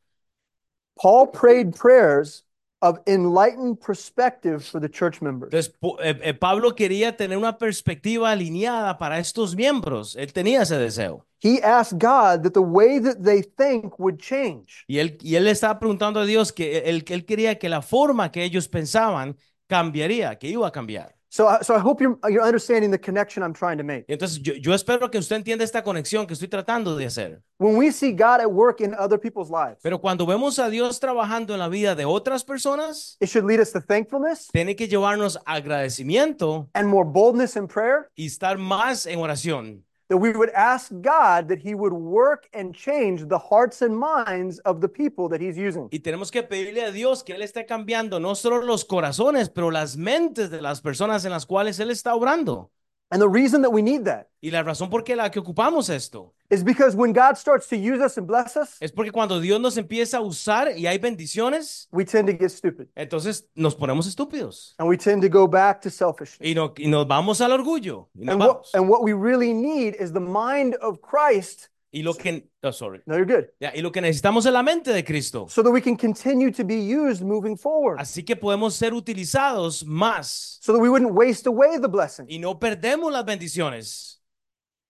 Paul 0.97 1.27
prayed 1.27 1.75
prayers 1.75 2.43
of 2.81 2.99
enlightened 3.05 3.79
perspective 3.79 4.63
for 4.65 4.79
the 4.79 4.89
church 4.89 5.21
members. 5.21 5.53
Entonces, 5.53 5.73
eh, 6.01 6.19
eh, 6.23 6.33
Pablo 6.33 6.75
quería 6.75 7.15
tener 7.15 7.37
una 7.37 7.57
perspectiva 7.57 8.31
alineada 8.31 8.97
para 8.97 9.19
estos 9.19 9.55
miembros. 9.55 10.15
Él 10.15 10.33
tenía 10.33 10.63
ese 10.63 10.77
deseo. 10.77 11.25
He 11.39 11.59
asked 11.61 11.99
God 11.99 12.43
that 12.43 12.53
the 12.53 12.61
way 12.61 12.99
that 12.99 13.23
they 13.23 13.41
think 13.41 13.99
would 13.99 14.17
change. 14.19 14.83
Y 14.87 14.99
él, 14.99 15.17
y 15.21 15.35
él 15.35 15.43
le 15.45 15.51
estaba 15.51 15.79
preguntando 15.79 16.19
a 16.19 16.25
Dios 16.25 16.51
que 16.51 16.79
él, 16.89 17.03
él 17.07 17.25
quería 17.25 17.57
que 17.59 17.67
la 17.69 17.81
forma 17.81 18.31
que 18.31 18.43
ellos 18.43 18.67
pensaban 18.67 19.35
cambiaría, 19.75 20.37
que 20.37 20.47
iba 20.49 20.67
a 20.67 20.71
cambiar. 20.71 21.15
So, 21.33 21.47
I- 21.47 21.63
so 21.63 21.73
I 21.73 21.79
hope 21.79 22.03
you're, 22.03 22.17
you're 22.29 22.43
understanding 22.45 22.91
the 22.91 22.99
connection 22.99 23.41
I'm 23.41 23.53
trying 23.53 23.77
to 23.77 23.85
make. 23.85 24.03
Entonces, 24.09 24.41
yo, 24.41 24.53
yo 24.55 24.73
espero 24.73 25.09
que 25.09 25.17
usted 25.17 25.37
entienda 25.37 25.63
esta 25.63 25.81
conexión 25.81 26.27
que 26.27 26.33
estoy 26.33 26.49
tratando 26.49 26.97
de 26.97 27.05
hacer. 27.05 27.41
When 27.57 27.77
we 27.77 27.89
see 27.93 28.11
God 28.11 28.41
at 28.41 28.51
work 28.51 28.81
in 28.81 28.93
other 28.93 29.17
people's 29.17 29.49
lives, 29.49 29.77
Pero 29.81 29.97
cuando 30.01 30.25
vemos 30.25 30.59
a 30.59 30.69
Dios 30.69 30.99
trabajando 30.99 31.53
en 31.53 31.59
la 31.59 31.69
vida 31.69 31.95
de 31.95 32.03
otras 32.03 32.43
personas, 32.43 33.15
it 33.21 33.29
should 33.29 33.45
lead 33.45 33.61
us 33.61 33.71
to 33.71 33.79
thankfulness 33.79 34.49
tiene 34.51 34.75
que 34.75 34.89
llevarnos 34.89 35.39
agradecimiento 35.45 36.67
and 36.73 36.89
more 36.89 37.05
boldness 37.09 37.55
in 37.55 37.65
prayer. 37.65 38.09
y 38.15 38.25
estar 38.25 38.57
más 38.57 39.05
en 39.05 39.19
oración. 39.19 39.85
That 40.11 40.17
we 40.17 40.33
would 40.33 40.49
ask 40.49 40.91
God 40.91 41.47
that 41.47 41.59
He 41.59 41.73
would 41.73 41.93
work 41.93 42.49
and 42.53 42.75
change 42.75 43.29
the 43.29 43.39
hearts 43.39 43.81
and 43.81 43.97
minds 43.97 44.59
of 44.65 44.81
the 44.81 44.89
people 44.89 45.29
that 45.29 45.39
He's 45.39 45.57
using. 45.57 45.87
Y 45.89 45.99
tenemos 45.99 46.31
que 46.31 46.43
pedirle 46.43 46.83
a 46.83 46.91
Dios 46.91 47.23
que 47.23 47.33
Él 47.33 47.41
esté 47.41 47.65
cambiando 47.65 48.19
no 48.19 48.35
solo 48.35 48.61
los 48.61 48.83
corazones, 48.83 49.49
pero 49.49 49.71
las 49.71 49.95
mentes 49.95 50.49
de 50.49 50.61
las 50.61 50.81
personas 50.81 51.23
en 51.23 51.31
las 51.31 51.45
cuales 51.45 51.79
Él 51.79 51.91
está 51.91 52.13
obrando. 52.13 52.71
And 53.11 53.21
the 53.21 53.27
reason 53.27 53.61
that 53.63 53.71
we 53.71 53.81
need 53.81 54.05
that 54.05 54.27
Y 54.41 54.49
la 54.49 54.63
razón 54.63 54.89
por 54.89 55.03
qué 55.03 55.15
la 55.15 55.29
que 55.29 55.39
ocupamos 55.39 55.89
esto 55.89 56.33
is 56.49 56.63
because 56.63 56.95
when 56.95 57.13
God 57.13 57.35
starts 57.37 57.67
to 57.67 57.75
use 57.75 58.01
us 58.01 58.17
and 58.17 58.25
bless 58.25 58.55
us, 58.57 58.77
es 58.81 58.91
porque 58.91 59.11
cuando 59.11 59.39
Dios 59.39 59.59
nos 59.59 59.77
empieza 59.77 60.17
a 60.17 60.21
usar 60.21 60.75
y 60.77 60.87
hay 60.87 60.97
bendiciones, 60.97 61.87
we 61.91 62.05
tend 62.05 62.27
to 62.27 62.33
get 62.33 62.49
stupid 62.51 62.87
entonces 62.95 63.45
nos 63.55 63.75
ponemos 63.75 64.07
estúpidos 64.07 64.73
and 64.79 64.87
we 64.87 64.97
tend 64.97 65.21
to 65.21 65.29
go 65.29 65.47
back 65.47 65.81
to 65.81 65.89
selfishness. 65.89 66.39
y, 66.49 66.53
no- 66.55 66.73
y 66.77 66.87
nos 66.87 67.05
vamos 67.07 67.41
al 67.41 67.51
orgullo. 67.51 68.07
Y, 68.15 68.25
nos 68.25 68.33
And 68.33 68.39
what, 68.39 68.65
and 68.73 68.89
what 68.89 69.03
we 69.03 69.13
really 69.13 69.53
need 69.53 69.95
is 69.99 70.11
the 70.13 70.19
mind 70.19 70.75
of 70.81 71.01
Christ. 71.01 71.69
Y 71.93 72.03
lo 72.03 72.13
que, 72.13 72.49
oh, 72.63 72.71
sorry. 72.71 73.01
No, 73.05 73.15
you're 73.17 73.25
good. 73.25 73.49
Ya, 73.59 73.73
y 73.75 73.81
lo 73.81 73.91
que 73.91 73.99
necesitamos 73.99 74.45
es 74.45 74.53
la 74.53 74.63
mente 74.63 74.93
de 74.93 75.03
Cristo. 75.03 75.47
So 75.49 75.61
that 75.61 75.71
we 75.71 75.81
can 75.81 75.97
continue 75.97 76.49
to 76.51 76.63
be 76.63 76.75
used 76.75 77.21
moving 77.21 77.57
forward. 77.57 77.99
Así 77.99 78.23
que 78.23 78.35
podemos 78.35 78.75
ser 78.75 78.93
utilizados 78.93 79.83
más 79.83 80.57
So 80.61 80.71
that 80.71 80.79
we 80.79 80.89
wouldn't 80.89 81.11
waste 81.13 81.47
away 81.47 81.77
the 81.79 81.89
blessing. 81.89 82.25
y 82.29 82.39
no 82.39 82.57
perdemos 82.59 83.11
las 83.11 83.25
bendiciones. 83.25 84.21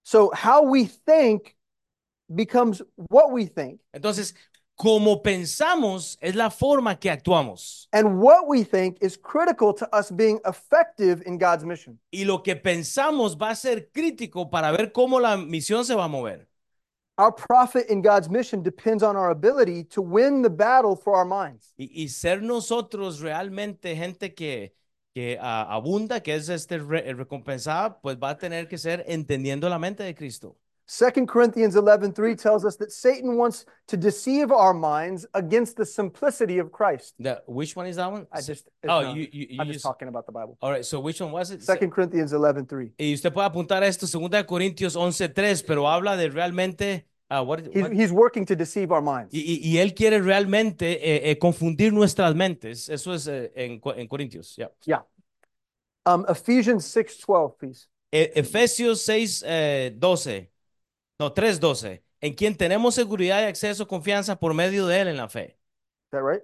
So 0.04 0.32
how 0.34 0.62
we 0.64 0.86
think 0.86 1.56
becomes 2.28 2.84
what 3.10 3.32
we 3.32 3.48
think. 3.48 3.80
Entonces, 3.94 4.36
como 4.76 5.22
pensamos 5.22 6.18
es 6.22 6.36
la 6.36 6.50
forma 6.50 7.00
que 7.00 7.10
actuamos. 7.10 7.88
And 7.94 8.20
what 8.20 8.48
we 8.48 8.64
think 8.64 8.98
is 9.02 9.18
critical 9.18 9.74
to 9.74 9.88
us 9.92 10.12
being 10.12 10.40
effective 10.46 11.24
in 11.26 11.38
God's 11.38 11.64
mission. 11.64 12.00
Y 12.12 12.26
lo 12.26 12.42
que 12.44 12.56
pensamos 12.56 13.36
va 13.36 13.50
a 13.50 13.56
ser 13.56 13.90
crítico 13.92 14.50
para 14.50 14.72
ver 14.72 14.92
cómo 14.92 15.20
la 15.20 15.36
misión 15.38 15.84
se 15.84 15.96
va 15.96 16.06
a 16.06 16.08
mover. 16.08 16.48
Our 17.17 17.32
profit 17.32 17.88
in 17.89 18.02
God's 18.02 18.30
mission 18.30 18.63
depends 18.63 19.04
on 19.04 19.15
our 19.15 19.30
ability 19.30 19.84
to 19.86 20.02
win 20.02 20.41
the 20.41 20.50
battle 20.50 20.95
for 20.95 21.15
our 21.15 21.26
minds. 21.26 21.74
Y, 21.78 22.04
y 22.04 22.08
ser 22.08 22.41
nosotros 22.41 23.19
realmente 23.19 23.95
gente 23.95 24.34
que, 24.34 24.74
que 25.13 25.38
ah, 25.39 25.67
abunda, 25.69 26.21
que 26.21 26.36
es 26.36 26.50
este 26.50 26.80
re- 26.80 27.13
recompensada, 27.13 28.00
pues 28.02 28.17
va 28.17 28.32
a 28.32 28.38
tener 28.38 28.67
que 28.67 28.78
ser 28.78 29.04
entendiendo 29.08 29.69
la 29.69 29.78
mente 29.78 30.04
de 30.04 30.15
Cristo. 30.15 30.58
2 30.92 31.26
Corinthians 31.26 31.76
11:3 31.76 32.36
tells 32.36 32.66
us 32.66 32.76
that 32.78 32.92
Satan 32.92 33.38
wants 33.38 33.66
to 33.88 33.96
deceive 33.96 34.52
our 34.52 34.74
minds 34.74 35.26
against 35.34 35.78
the 35.78 35.86
simplicity 35.86 36.60
of 36.60 36.70
Christ. 36.72 37.16
The- 37.18 37.42
which 37.48 37.78
one 37.78 37.88
is 37.88 37.96
that 37.96 38.12
one? 38.12 38.28
I 38.30 38.42
just 38.42 38.68
oh, 38.84 39.02
not- 39.02 39.16
you, 39.16 39.26
you, 39.32 39.48
you 39.52 39.58
I'm 39.62 39.68
just, 39.68 39.76
just 39.80 39.86
talking 39.86 40.10
about 40.10 40.26
the 40.26 40.34
Bible. 40.34 40.58
all 40.62 40.70
right, 40.72 40.84
so 40.86 41.00
which 41.00 41.22
one 41.22 41.32
was 41.32 41.50
it? 41.52 41.62
2 41.66 41.90
Corinthians 41.90 42.34
11:3. 42.34 42.92
Y 43.00 43.14
usted 43.14 43.32
puede 43.32 43.46
apuntar 43.46 43.84
a 43.84 43.88
esto, 43.88 44.06
2 44.06 44.46
Corintios 44.46 44.96
11.3, 44.98 45.64
pero 45.66 45.88
habla 45.88 46.18
de 46.18 46.30
realmente, 46.30 47.06
ah, 47.30 47.42
what- 47.42 47.62
He's, 47.74 47.84
what- 47.84 47.94
he's 47.94 48.12
working 48.12 48.46
to 48.46 48.56
deceive 48.56 48.92
our 48.92 49.02
minds. 49.02 49.34
y, 49.34 49.62
y- 49.64 49.78
él 49.78 49.94
quiere 49.96 50.20
realmente 50.22 51.00
eh, 51.02 51.32
eh, 51.32 51.38
confundir 51.40 51.94
nuestras 51.94 52.36
mentes. 52.36 52.90
Eso 52.90 53.14
es 53.14 53.28
eh, 53.28 53.50
en, 53.56 53.80
en 53.96 54.08
Corintios. 54.10 54.58
ya. 54.58 54.70
Yeah. 54.86 55.06
Um, 56.06 56.26
Ephesians 56.28 56.84
6:12, 56.86 57.56
please. 57.58 57.88
E- 58.12 58.34
Efesios 58.36 59.02
6, 59.04 59.42
eh, 59.48 59.96
12, 59.98 60.51
no, 61.22 61.32
3, 61.32 61.60
12, 61.60 62.04
en 62.20 62.34
quien 62.34 62.58
tenemos 62.58 62.96
seguridad 62.96 63.42
y 63.42 63.46
acceso, 63.46 63.88
confianza 63.88 64.40
por 64.40 64.56
medio 64.56 64.88
de 64.88 65.02
él 65.02 65.08
en 65.10 65.18
la 65.18 65.30
fe. 65.30 65.44
Is 65.44 66.12
that 66.12 66.24
right? 66.24 66.42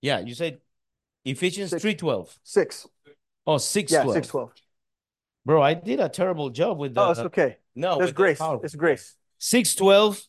Yeah, 0.00 0.20
you 0.20 0.36
said 0.36 0.60
Ephesians 1.24 1.70
Six. 1.70 1.82
3, 1.82 1.96
12. 1.96 2.38
6. 2.44 2.88
Oh, 3.44 3.58
6, 3.58 3.90
Yeah, 3.90 4.04
12. 4.04 4.22
6:12. 4.22 4.50
Bro, 5.44 5.62
I 5.62 5.74
did 5.74 5.98
a 5.98 6.08
terrible 6.08 6.50
job 6.50 6.78
with 6.78 6.94
that. 6.94 7.00
Oh, 7.00 7.10
it's 7.10 7.20
okay. 7.20 7.56
no, 7.74 7.98
the 7.98 8.12
grace. 8.12 8.40
It's 8.62 8.76
grace. 8.76 9.16
6:12. 9.40 10.28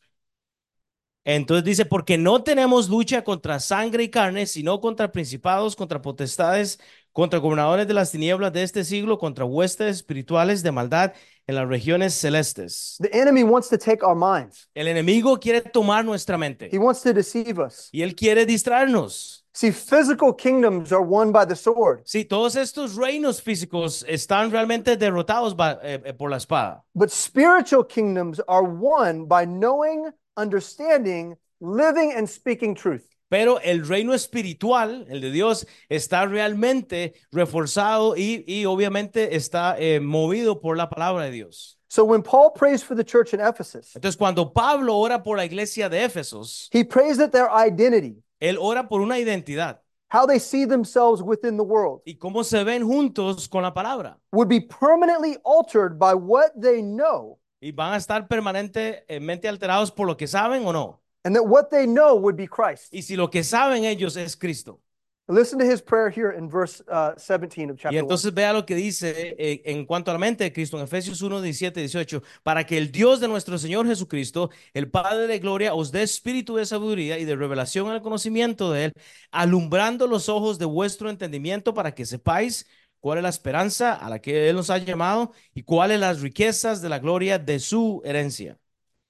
Entonces 1.26 1.64
dice, 1.64 1.86
porque 1.86 2.18
no 2.18 2.44
tenemos 2.44 2.90
lucha 2.90 3.24
contra 3.24 3.60
sangre 3.60 4.04
y 4.04 4.10
carne, 4.10 4.46
sino 4.46 4.82
contra 4.82 5.12
principados, 5.12 5.76
contra 5.76 6.02
potestades, 6.02 6.80
contra 7.14 7.40
gobernadores 7.40 7.88
de 7.88 7.94
las 7.94 8.12
tinieblas 8.12 8.52
de 8.52 8.64
este 8.64 8.84
siglo, 8.84 9.18
contra 9.18 9.46
huestes 9.46 9.98
espirituales 9.98 10.64
de 10.64 10.72
maldad 10.72 11.14
en 11.48 11.56
las 11.56 11.68
regiones 11.68 12.14
celestes. 12.14 12.98
The 13.00 13.10
enemy 13.18 13.44
wants 13.44 13.70
to 13.70 13.78
take 13.78 14.04
our 14.04 14.16
minds. 14.16 14.68
El 14.74 14.88
enemigo 14.88 15.40
quiere 15.40 15.62
tomar 15.62 16.04
nuestra 16.04 16.36
He 16.36 16.40
mente 16.40 16.78
wants 16.78 17.02
to 17.04 17.14
deceive 17.14 17.58
us. 17.60 17.90
y 17.94 18.02
él 18.02 18.16
quiere 18.16 18.46
distraernos. 18.46 19.42
See, 19.56 19.72
physical 19.72 20.36
kingdoms 20.36 20.92
are 20.92 21.04
won 21.04 21.32
by 21.32 21.46
the 21.46 21.56
sword, 21.56 22.02
Sí, 22.06 22.26
todos 22.26 22.56
estos 22.56 22.96
reinos 22.96 23.40
físicos 23.40 24.04
están 24.10 24.50
realmente 24.50 24.98
derrotados 24.98 25.56
ba- 25.56 25.80
eh, 25.84 26.02
eh, 26.04 26.14
por 26.14 26.32
la 26.32 26.38
espada, 26.38 26.84
but 26.96 27.10
spiritual 27.12 27.86
kingdoms 27.88 28.42
are 28.48 28.66
won 28.66 29.28
by 29.28 29.46
knowing, 29.46 30.06
understanding, 30.38 31.36
living, 31.60 32.14
and 32.16 32.28
speaking 32.28 32.76
truth. 32.76 33.08
pero 33.34 33.60
el 33.64 33.88
reino 33.88 34.14
espiritual, 34.14 35.08
el 35.10 35.20
de 35.20 35.32
Dios, 35.32 35.66
está 35.90 36.28
realmente 36.28 37.16
reforzado 37.32 38.16
y, 38.16 38.44
y 38.46 38.66
obviamente 38.66 39.36
está 39.36 39.76
eh, 39.80 40.00
movido 40.00 40.62
por 40.62 40.78
la 40.78 40.88
palabra 40.88 41.24
de 41.24 41.32
Dios. 41.32 41.80
So 41.88 42.04
when 42.06 42.22
Paul 42.22 42.52
prays 42.52 42.84
for 42.84 42.96
the 42.96 43.04
church 43.04 43.34
in 43.34 43.40
Ephesus, 43.40 43.96
Entonces, 43.96 44.18
cuando 44.18 44.52
Pablo 44.54 44.98
ora 44.98 45.24
por 45.24 45.38
la 45.38 45.46
iglesia 45.46 45.90
de 45.90 46.04
Éfesos, 46.04 46.70
he 46.72 46.84
prays 46.84 47.18
that 47.18 47.32
their 47.32 47.50
identity, 47.50 48.24
él 48.40 48.58
ora 48.60 48.88
por 48.88 49.02
una 49.02 49.18
identidad 49.18 49.80
how 50.10 50.28
they 50.28 50.38
see 50.38 50.66
themselves 50.66 51.24
within 51.24 51.58
the 51.58 51.64
world, 51.64 52.02
y 52.06 52.14
cómo 52.20 52.44
se 52.44 52.64
ven 52.64 52.84
juntos 52.84 53.50
con 53.50 53.64
la 53.64 53.74
palabra. 53.74 54.16
would 54.32 54.48
be 54.48 54.60
permanently 54.60 55.38
altered 55.44 55.98
by 55.98 56.14
what 56.14 56.52
they 56.56 56.84
know, 56.84 57.40
Y 57.64 57.72
van 57.72 57.94
a 57.94 57.98
estar 57.98 58.28
permanentemente 58.28 59.48
alterados 59.48 59.92
por 59.92 60.06
lo 60.08 60.18
que 60.18 60.28
saben 60.28 60.66
o 60.66 60.74
no. 60.74 61.00
and 61.26 61.34
that 61.34 61.44
what 61.48 61.70
they 61.70 61.86
know 61.88 62.16
would 62.16 62.36
be 62.36 62.48
Christ. 62.48 62.94
Y 62.94 63.02
si 63.02 63.16
lo 63.16 63.30
que 63.30 63.44
saben 63.44 63.86
ellos 63.86 64.18
es 64.18 64.36
Cristo. 64.36 64.82
Listen 65.30 65.58
to 65.58 65.66
his 65.66 65.82
prayer 65.82 66.10
here 66.10 66.32
in 66.38 66.50
verse 66.50 66.84
uh, 66.90 67.14
17 67.16 67.70
of 67.70 67.78
Y 67.78 67.84
chapter 67.84 67.98
1. 67.98 68.00
entonces 68.04 68.34
vea 68.34 68.52
lo 68.52 68.66
que 68.66 68.76
dice 68.76 69.34
eh, 69.40 69.62
en 69.64 69.86
cuanto 69.86 70.12
a 70.12 70.14
la 70.14 70.20
mente 70.20 70.44
de 70.44 70.52
Cristo 70.52 70.78
en 70.78 70.84
Efesios 70.84 71.22
1, 71.22 71.42
17, 71.42 71.80
18, 71.80 72.22
para 72.44 72.66
que 72.66 72.78
el 72.78 72.92
Dios 72.92 73.22
de 73.22 73.30
nuestro 73.30 73.58
Señor 73.58 73.88
Jesucristo, 73.88 74.50
el 74.74 74.92
Padre 74.92 75.28
de 75.28 75.40
gloria, 75.40 75.74
os 75.76 75.94
dé 75.94 76.04
espíritu 76.04 76.58
de 76.58 76.66
sabiduría 76.66 77.18
y 77.20 77.24
de 77.24 77.38
revelación 77.38 77.90
al 77.90 78.02
conocimiento 78.02 78.74
de 78.74 78.86
Él, 78.86 78.94
alumbrando 79.32 80.08
los 80.08 80.28
ojos 80.28 80.60
de 80.60 80.66
vuestro 80.66 81.10
entendimiento 81.10 81.74
para 81.74 81.96
que 81.96 82.06
sepáis 82.06 82.68
cuál 83.04 83.18
es 83.18 83.24
la 83.24 83.30
esperanza 83.30 83.94
a 83.96 84.10
la 84.10 84.20
que 84.22 84.48
Él 84.50 84.56
nos 84.56 84.70
ha 84.70 84.78
llamado 84.78 85.34
y 85.54 85.64
cuáles 85.64 86.00
las 86.00 86.22
riquezas 86.22 86.82
de 86.82 86.88
la 86.88 87.00
gloria 87.00 87.38
de 87.38 87.60
su 87.60 88.02
herencia. 88.06 88.58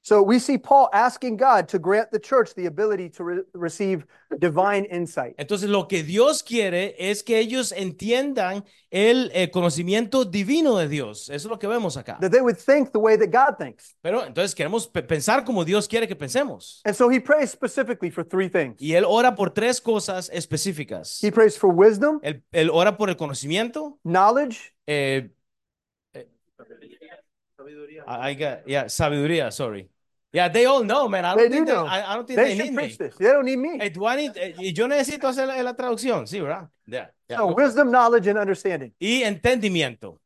So 0.06 0.22
we 0.22 0.38
see 0.38 0.58
Paul 0.58 0.90
asking 0.92 1.38
God 1.38 1.70
to 1.70 1.80
grant 1.80 2.12
the 2.12 2.20
church 2.20 2.54
the 2.56 2.66
ability 2.66 3.10
to 3.12 3.24
re- 3.24 3.44
receive 3.54 4.06
divine 4.38 4.84
insight. 4.92 5.34
Entonces, 5.38 5.70
lo 5.70 5.88
que 5.88 6.04
Dios 6.04 6.44
quiere 6.44 6.94
es 7.00 7.24
que 7.24 7.40
ellos 7.40 7.72
entiendan 7.72 8.66
el 8.92 9.32
eh, 9.34 9.50
conocimiento 9.50 10.26
divino 10.26 10.76
de 10.78 10.90
Dios. 10.90 11.30
Eso 11.30 11.48
es 11.48 11.50
lo 11.50 11.58
que 11.58 11.68
vemos 11.70 11.96
acá. 11.96 12.18
that 12.20 12.32
they 12.32 12.42
would 12.42 12.58
think 12.58 12.92
the 12.92 13.00
way 13.00 13.16
that 13.18 13.32
God 13.32 13.56
thinks. 13.58 13.96
Pero 14.02 14.26
entonces 14.26 14.54
queremos 14.54 14.88
pe- 14.88 15.04
pensar 15.04 15.46
como 15.46 15.64
Dios 15.64 15.88
quiere 15.88 16.06
que 16.06 16.18
pensemos. 16.18 16.82
And 16.84 16.94
so 16.94 17.10
he 17.10 17.22
prays 17.22 17.50
specifically 17.50 18.10
for 18.12 18.26
three 18.26 18.50
things. 18.50 18.76
Y 18.82 18.96
él 18.96 19.06
ora 19.08 19.36
por 19.36 19.52
tres 19.52 19.80
cosas 19.80 20.30
específicas. 20.34 21.24
He 21.24 21.32
prays 21.32 21.58
for 21.58 21.74
wisdom, 21.74 22.20
Él, 22.24 22.44
él 22.52 22.70
ora 22.74 22.98
por 22.98 23.10
el 23.10 23.16
conocimiento. 23.16 23.98
knowledge, 24.04 24.74
eh, 24.86 25.30
eh, 26.14 26.28
I, 28.08 28.30
I 28.30 28.34
got, 28.34 28.68
yeah, 28.68 28.86
sabiduría, 28.86 29.52
sorry. 29.52 29.90
Yeah, 30.32 30.50
they 30.50 30.66
all 30.66 30.84
know, 30.84 31.08
man. 31.08 31.26
I 31.26 31.36
They 31.36 31.42
don't 31.44 31.50
do 31.52 31.56
think 31.58 31.68
they, 31.68 31.74
know. 31.74 31.86
I, 31.86 32.12
I 32.12 32.16
don't 32.16 32.26
think 32.28 32.38
They 32.40 32.56
they, 32.58 32.64
need 32.64 32.72
me. 32.74 32.84
preach 32.84 32.98
this. 32.98 33.16
They 33.16 33.26
don't 33.32 33.46
need 33.46 33.58
me. 33.60 33.78
Eh, 33.80 33.90
do 33.90 34.06
I 34.06 34.16
need- 34.16 34.36
eh, 34.36 34.72
yo 34.74 34.88
necesito 34.88 35.28
hacer 35.28 35.46
la, 35.48 35.62
la 35.62 35.74
traducción, 35.76 36.26
sí, 36.28 36.42
¿verdad? 36.42 36.70
Yeah, 36.88 37.10
yeah. 37.30 37.38
So 37.38 37.54
wisdom, 37.54 37.92
knowledge, 37.92 38.28
and 38.28 38.40
understanding. 38.40 38.94
Y 39.00 39.22
entendimiento. 39.24 40.20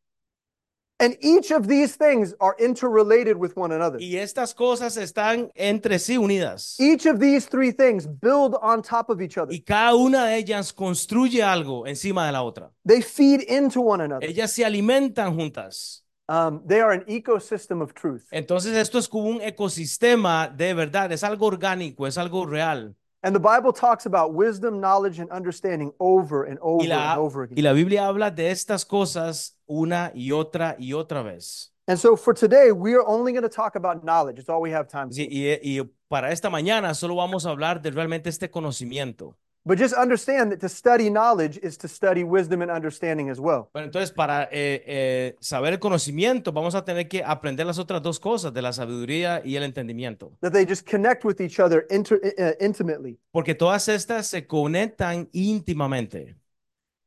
And 0.99 1.15
each 1.21 1.51
of 1.51 1.67
these 1.67 1.95
things 1.95 2.33
are 2.39 2.55
interrelated 2.57 3.37
with 3.37 3.55
one 3.55 3.71
another. 3.71 3.99
Y 4.01 4.15
estas 4.17 4.55
cosas 4.55 4.97
están 4.97 5.51
entre 5.55 5.99
sí 5.99 6.17
unidas. 6.17 6.75
Each 6.79 7.05
of 7.05 7.19
these 7.19 7.45
three 7.45 7.71
things 7.71 8.07
build 8.07 8.55
on 8.63 8.81
top 8.81 9.09
of 9.11 9.21
each 9.21 9.37
other. 9.37 9.53
Y 9.53 9.59
cada 9.63 9.93
una 9.95 10.25
de 10.25 10.37
ellas 10.37 10.73
construye 10.73 11.43
algo 11.43 11.85
encima 11.85 12.25
de 12.25 12.31
la 12.31 12.41
otra. 12.41 12.71
They 12.83 13.01
feed 13.03 13.41
into 13.41 13.81
one 13.81 14.01
another. 14.01 14.27
Ellas 14.27 14.51
se 14.53 14.63
alimentan 14.63 15.35
juntas. 15.35 16.03
Um, 16.29 16.61
they 16.67 16.81
are 16.81 16.91
an 16.91 17.05
ecosystem 17.07 17.81
of 17.81 17.93
truth. 17.93 18.25
Entonces 18.31 18.75
esto 18.75 18.97
es 18.97 19.07
como 19.07 19.29
un 19.29 19.41
ecosistema 19.41 20.47
de 20.49 20.73
verdad, 20.73 21.11
es 21.11 21.23
algo 21.23 21.45
orgánico, 21.45 22.05
es 22.05 22.17
algo 22.17 22.45
real. 22.45 22.95
And 23.23 23.33
the 23.35 23.39
Bible 23.39 23.73
talks 23.73 24.05
about 24.05 24.33
wisdom, 24.33 24.79
knowledge, 24.79 25.19
and 25.19 25.29
understanding 25.31 25.91
over 25.99 26.43
and 26.45 26.59
over 26.61 26.83
Y 26.83 26.87
la, 26.87 27.13
and 27.13 27.19
over 27.19 27.43
again. 27.43 27.57
y 27.57 27.61
la 27.61 27.73
Biblia 27.73 28.07
habla 28.07 28.29
de 28.29 28.51
estas 28.51 28.85
cosas 28.85 29.57
una 29.67 30.11
y 30.13 30.31
otra 30.31 30.75
y 30.77 30.93
otra 30.93 31.23
vez. 31.23 31.73
And 31.87 31.97
so 31.97 32.17
for 32.17 32.33
today, 32.33 32.71
we 32.73 32.93
are 32.93 33.03
only 33.07 33.31
going 33.31 33.43
to 33.43 33.49
talk 33.49 33.75
about 33.75 34.03
knowledge. 34.03 34.37
It's 34.39 34.49
all 34.49 34.61
we 34.61 34.71
have 34.71 34.87
time 34.89 35.07
for. 35.07 35.13
Sí, 35.15 35.27
y, 35.31 35.57
y 35.61 35.81
para 36.09 36.31
esta 36.31 36.49
mañana 36.49 36.93
solo 36.93 37.15
vamos 37.15 37.45
a 37.45 37.49
hablar 37.49 37.81
de 37.81 37.91
realmente 37.91 38.29
este 38.29 38.49
conocimiento. 38.51 39.35
But 39.67 39.79
just 39.79 39.93
understand 39.93 40.53
that 40.53 40.61
to 40.61 40.69
study 40.69 41.09
knowledge 41.09 41.59
is 41.61 41.77
to 41.79 41.89
study 41.89 42.23
wisdom 42.23 42.61
and 42.61 42.71
understanding 42.71 43.29
as 43.29 43.37
well. 43.37 43.69
Bueno, 43.73 43.87
entonces 43.87 44.11
para 44.11 44.43
eh, 44.43 44.81
eh, 44.87 45.35
saber 45.41 45.73
el 45.73 45.79
conocimiento 45.79 46.53
vamos 46.53 46.73
a 46.73 46.85
tener 46.85 47.09
que 47.09 47.21
aprender 47.21 47.65
las 47.65 47.77
otras 47.77 48.01
dos 48.01 48.17
cosas, 48.17 48.53
de 48.53 48.61
la 48.61 48.71
sabiduría 48.71 49.41
y 49.43 49.57
el 49.57 49.63
entendimiento. 49.63 50.31
That 50.39 50.53
they 50.53 50.65
just 50.65 50.89
connect 50.89 51.25
with 51.25 51.41
each 51.41 51.59
other 51.59 51.85
inter- 51.89 52.21
uh, 52.23 52.63
intimately. 52.63 53.19
Porque 53.31 53.55
todas 53.55 53.89
estas 53.89 54.27
se 54.27 54.47
conectan 54.47 55.27
íntimamente. 55.33 56.37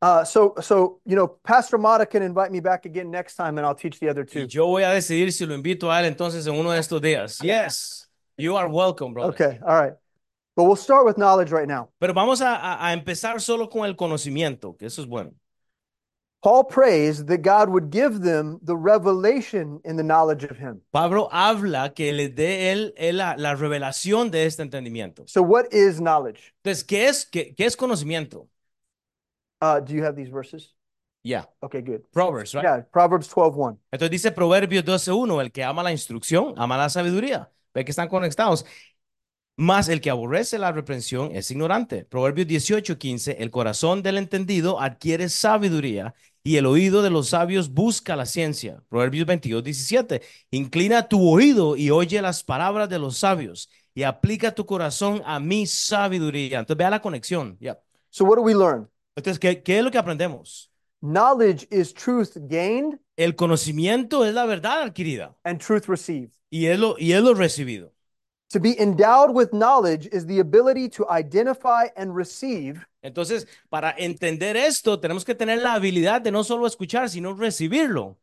Uh, 0.02 0.22
so, 0.24 0.54
so 0.60 1.00
you 1.06 1.16
know, 1.16 1.38
Pastor 1.42 1.78
Mata 1.78 2.04
can 2.04 2.22
invite 2.22 2.52
me 2.52 2.60
back 2.60 2.84
again 2.84 3.10
next 3.10 3.36
time, 3.36 3.56
and 3.56 3.66
I'll 3.66 3.74
teach 3.74 3.98
the 4.00 4.10
other 4.10 4.26
two. 4.26 4.40
Y 4.40 4.46
yo 4.48 4.66
voy 4.66 4.82
a 4.82 4.90
decidir 4.90 5.32
si 5.32 5.46
lo 5.46 5.54
invito 5.54 5.90
a 5.90 6.00
él 6.00 6.04
entonces 6.04 6.46
en 6.46 6.54
uno 6.54 6.72
de 6.72 6.78
estos 6.78 7.00
días. 7.00 7.38
Yes, 7.38 8.10
you 8.36 8.54
are 8.58 8.68
welcome, 8.68 9.14
brother. 9.14 9.32
Okay, 9.32 9.58
all 9.66 9.80
right. 9.80 9.94
But 10.56 10.64
we'll 10.64 10.76
start 10.76 11.06
with 11.06 11.16
knowledge 11.16 11.52
right 11.52 11.68
now. 11.68 11.88
Pero 11.98 12.12
vamos 12.12 12.40
a, 12.40 12.84
a- 12.86 12.92
empezar 12.92 13.40
solo 13.40 13.68
con 13.68 13.84
el 13.86 13.96
conocimiento, 13.96 14.76
que 14.76 14.86
eso 14.86 15.00
es 15.02 15.06
bueno. 15.08 15.32
Paul 16.42 16.64
prays 16.64 17.24
that 17.26 17.42
God 17.42 17.68
would 17.68 17.90
give 17.90 18.22
them 18.22 18.58
the 18.62 18.74
revelation 18.74 19.80
in 19.84 19.96
the 19.96 20.02
knowledge 20.02 20.42
of 20.44 20.56
Him. 20.56 20.80
Pablo 20.90 21.28
habla 21.30 21.92
que 21.94 22.12
le 22.12 22.28
dé 22.28 22.72
él, 22.72 22.94
él 22.96 23.18
la, 23.18 23.34
la 23.36 23.54
revelación 23.54 24.30
de 24.30 24.46
este 24.46 24.62
entendimiento. 24.62 25.24
So, 25.28 25.42
what 25.42 25.66
is 25.70 26.00
knowledge? 26.00 26.54
Entonces, 26.64 26.82
¿qué 26.84 27.08
es, 27.08 27.26
qué, 27.26 27.54
qué 27.54 27.66
es 27.66 27.76
conocimiento? 27.76 28.48
Uh, 29.60 29.80
do 29.80 29.92
you 29.92 30.02
have 30.02 30.16
these 30.16 30.30
verses? 30.30 30.72
Yeah. 31.22 31.44
Okay, 31.62 31.82
good. 31.82 32.02
Proverbs, 32.12 32.54
right? 32.54 32.64
Yeah, 32.64 32.80
Proverbs 32.90 33.28
12:1. 33.28 33.76
Entonces 33.92 34.10
dice 34.10 34.30
Proverbios 34.32 34.84
12.1, 34.84 35.42
el 35.42 35.50
que 35.52 35.62
ama 35.62 35.82
la 35.82 35.92
instrucción, 35.92 36.54
ama 36.56 36.78
la 36.78 36.88
sabiduría. 36.88 37.50
Ve 37.74 37.84
que 37.84 37.90
están 37.92 38.08
conectados. 38.08 38.64
Más 39.60 39.90
el 39.90 40.00
que 40.00 40.08
aborrece 40.08 40.58
la 40.58 40.72
reprensión 40.72 41.32
es 41.36 41.50
ignorante. 41.50 42.06
Proverbios 42.06 42.48
18.15, 42.48 43.36
el 43.40 43.50
corazón 43.50 44.02
del 44.02 44.16
entendido 44.16 44.80
adquiere 44.80 45.28
sabiduría 45.28 46.14
y 46.42 46.56
el 46.56 46.64
oído 46.64 47.02
de 47.02 47.10
los 47.10 47.28
sabios 47.28 47.68
busca 47.68 48.16
la 48.16 48.24
ciencia. 48.24 48.82
Proverbios 48.88 49.26
22.17, 49.26 50.22
inclina 50.50 51.06
tu 51.08 51.28
oído 51.28 51.76
y 51.76 51.90
oye 51.90 52.22
las 52.22 52.42
palabras 52.42 52.88
de 52.88 52.98
los 52.98 53.18
sabios 53.18 53.68
y 53.94 54.04
aplica 54.04 54.54
tu 54.54 54.64
corazón 54.64 55.20
a 55.26 55.38
mi 55.38 55.66
sabiduría. 55.66 56.60
Entonces 56.60 56.78
vea 56.78 56.88
la 56.88 57.02
conexión. 57.02 57.58
ya. 57.60 57.78
So, 58.08 58.24
what 58.24 58.36
do 58.36 58.42
we 58.42 58.54
learn? 58.54 58.88
Entonces, 59.14 59.38
¿qué, 59.38 59.62
qué 59.62 59.76
es 59.76 59.84
lo 59.84 59.90
que 59.90 59.98
aprendemos? 59.98 60.70
Knowledge 61.02 61.68
is 61.70 61.92
truth 61.92 62.34
gained 62.48 62.98
El 63.14 63.36
conocimiento 63.36 64.24
es 64.24 64.32
la 64.32 64.46
verdad 64.46 64.84
adquirida 64.84 65.36
and 65.44 65.60
truth 65.60 65.84
received. 65.86 66.32
y 66.48 66.64
es 66.64 66.78
lo, 66.78 66.96
y 66.98 67.12
es 67.12 67.20
lo 67.22 67.34
recibido. 67.34 67.92
To 68.50 68.58
be 68.60 68.78
endowed 68.80 69.32
with 69.32 69.52
knowledge 69.52 70.08
is 70.10 70.26
the 70.26 70.40
ability 70.40 70.88
to 70.90 71.08
identify 71.08 71.86
and 71.96 72.14
receive 72.14 72.84
Entonces, 73.02 73.46
para 73.68 73.94
entender 73.96 74.56
esto, 74.56 74.98
tenemos 74.98 75.24
que 75.24 75.34
tener 75.34 75.62
la 75.62 75.74
habilidad 75.74 76.20
de 76.20 76.30
no 76.30 76.44
solo 76.44 76.66
escuchar, 76.66 77.08
sino 77.08 77.34
recibirlo. 77.34 78.18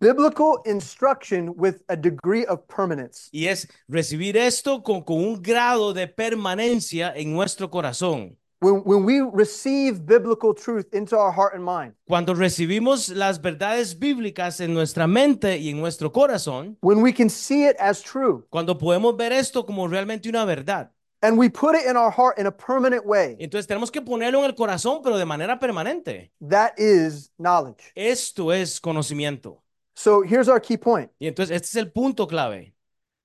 biblical 0.00 0.62
instruction 0.64 1.52
with 1.56 1.82
a 1.88 1.96
degree 1.96 2.44
of 2.46 2.66
permanence. 2.66 3.28
Y 3.30 3.46
es 3.46 3.68
recibir 3.86 4.36
esto 4.36 4.82
con, 4.82 5.02
con 5.02 5.18
un 5.18 5.40
grado 5.40 5.92
de 5.92 6.08
permanencia 6.08 7.12
en 7.14 7.32
nuestro 7.32 7.70
corazón. 7.70 8.36
When, 8.58 8.76
when 8.84 9.04
we 9.04 9.20
receive 9.20 10.06
biblical 10.06 10.54
truth 10.54 10.86
into 10.94 11.16
our 11.18 11.30
heart 11.30 11.54
and 11.54 11.62
mind, 11.62 11.94
Cuando 12.06 12.34
recibimos 12.34 13.10
las 13.10 13.40
verdades 13.40 13.98
bíblicas 13.98 14.60
en 14.60 14.72
nuestra 14.72 15.06
mente 15.06 15.58
y 15.58 15.68
en 15.68 15.78
nuestro 15.78 16.10
corazón, 16.10 16.78
when 16.80 17.02
we 17.02 17.12
can 17.12 17.28
see 17.28 17.66
it 17.66 17.76
as 17.78 18.02
true, 18.02 18.46
cuando 18.48 18.78
podemos 18.78 19.14
ver 19.16 19.32
esto 19.32 19.66
como 19.66 19.86
realmente 19.88 20.28
una 20.30 20.46
verdad, 20.46 20.90
and 21.20 21.36
we 21.38 21.50
put 21.50 21.74
it 21.74 21.84
in 21.86 21.96
our 21.96 22.10
heart 22.10 22.38
in 22.38 22.46
a 22.46 22.50
permanent 22.50 23.04
way, 23.04 23.36
entonces 23.38 23.66
tenemos 23.66 23.90
que 23.90 24.00
ponerlo 24.00 24.38
en 24.38 24.46
el 24.46 24.54
corazón, 24.54 25.02
pero 25.02 25.18
de 25.18 25.26
manera 25.26 25.58
permanente. 25.58 26.30
that 26.40 26.72
is 26.78 27.30
knowledge. 27.38 27.92
Esto 27.94 28.52
es 28.52 28.80
conocimiento. 28.80 29.62
So 29.94 30.22
here's 30.22 30.48
our 30.48 30.60
key 30.60 30.76
point 30.76 31.10
Y 31.18 31.26
entonces 31.26 31.56
este 31.56 31.68
es 31.68 31.76
el 31.76 31.90
punto 31.90 32.26
clave. 32.26 32.74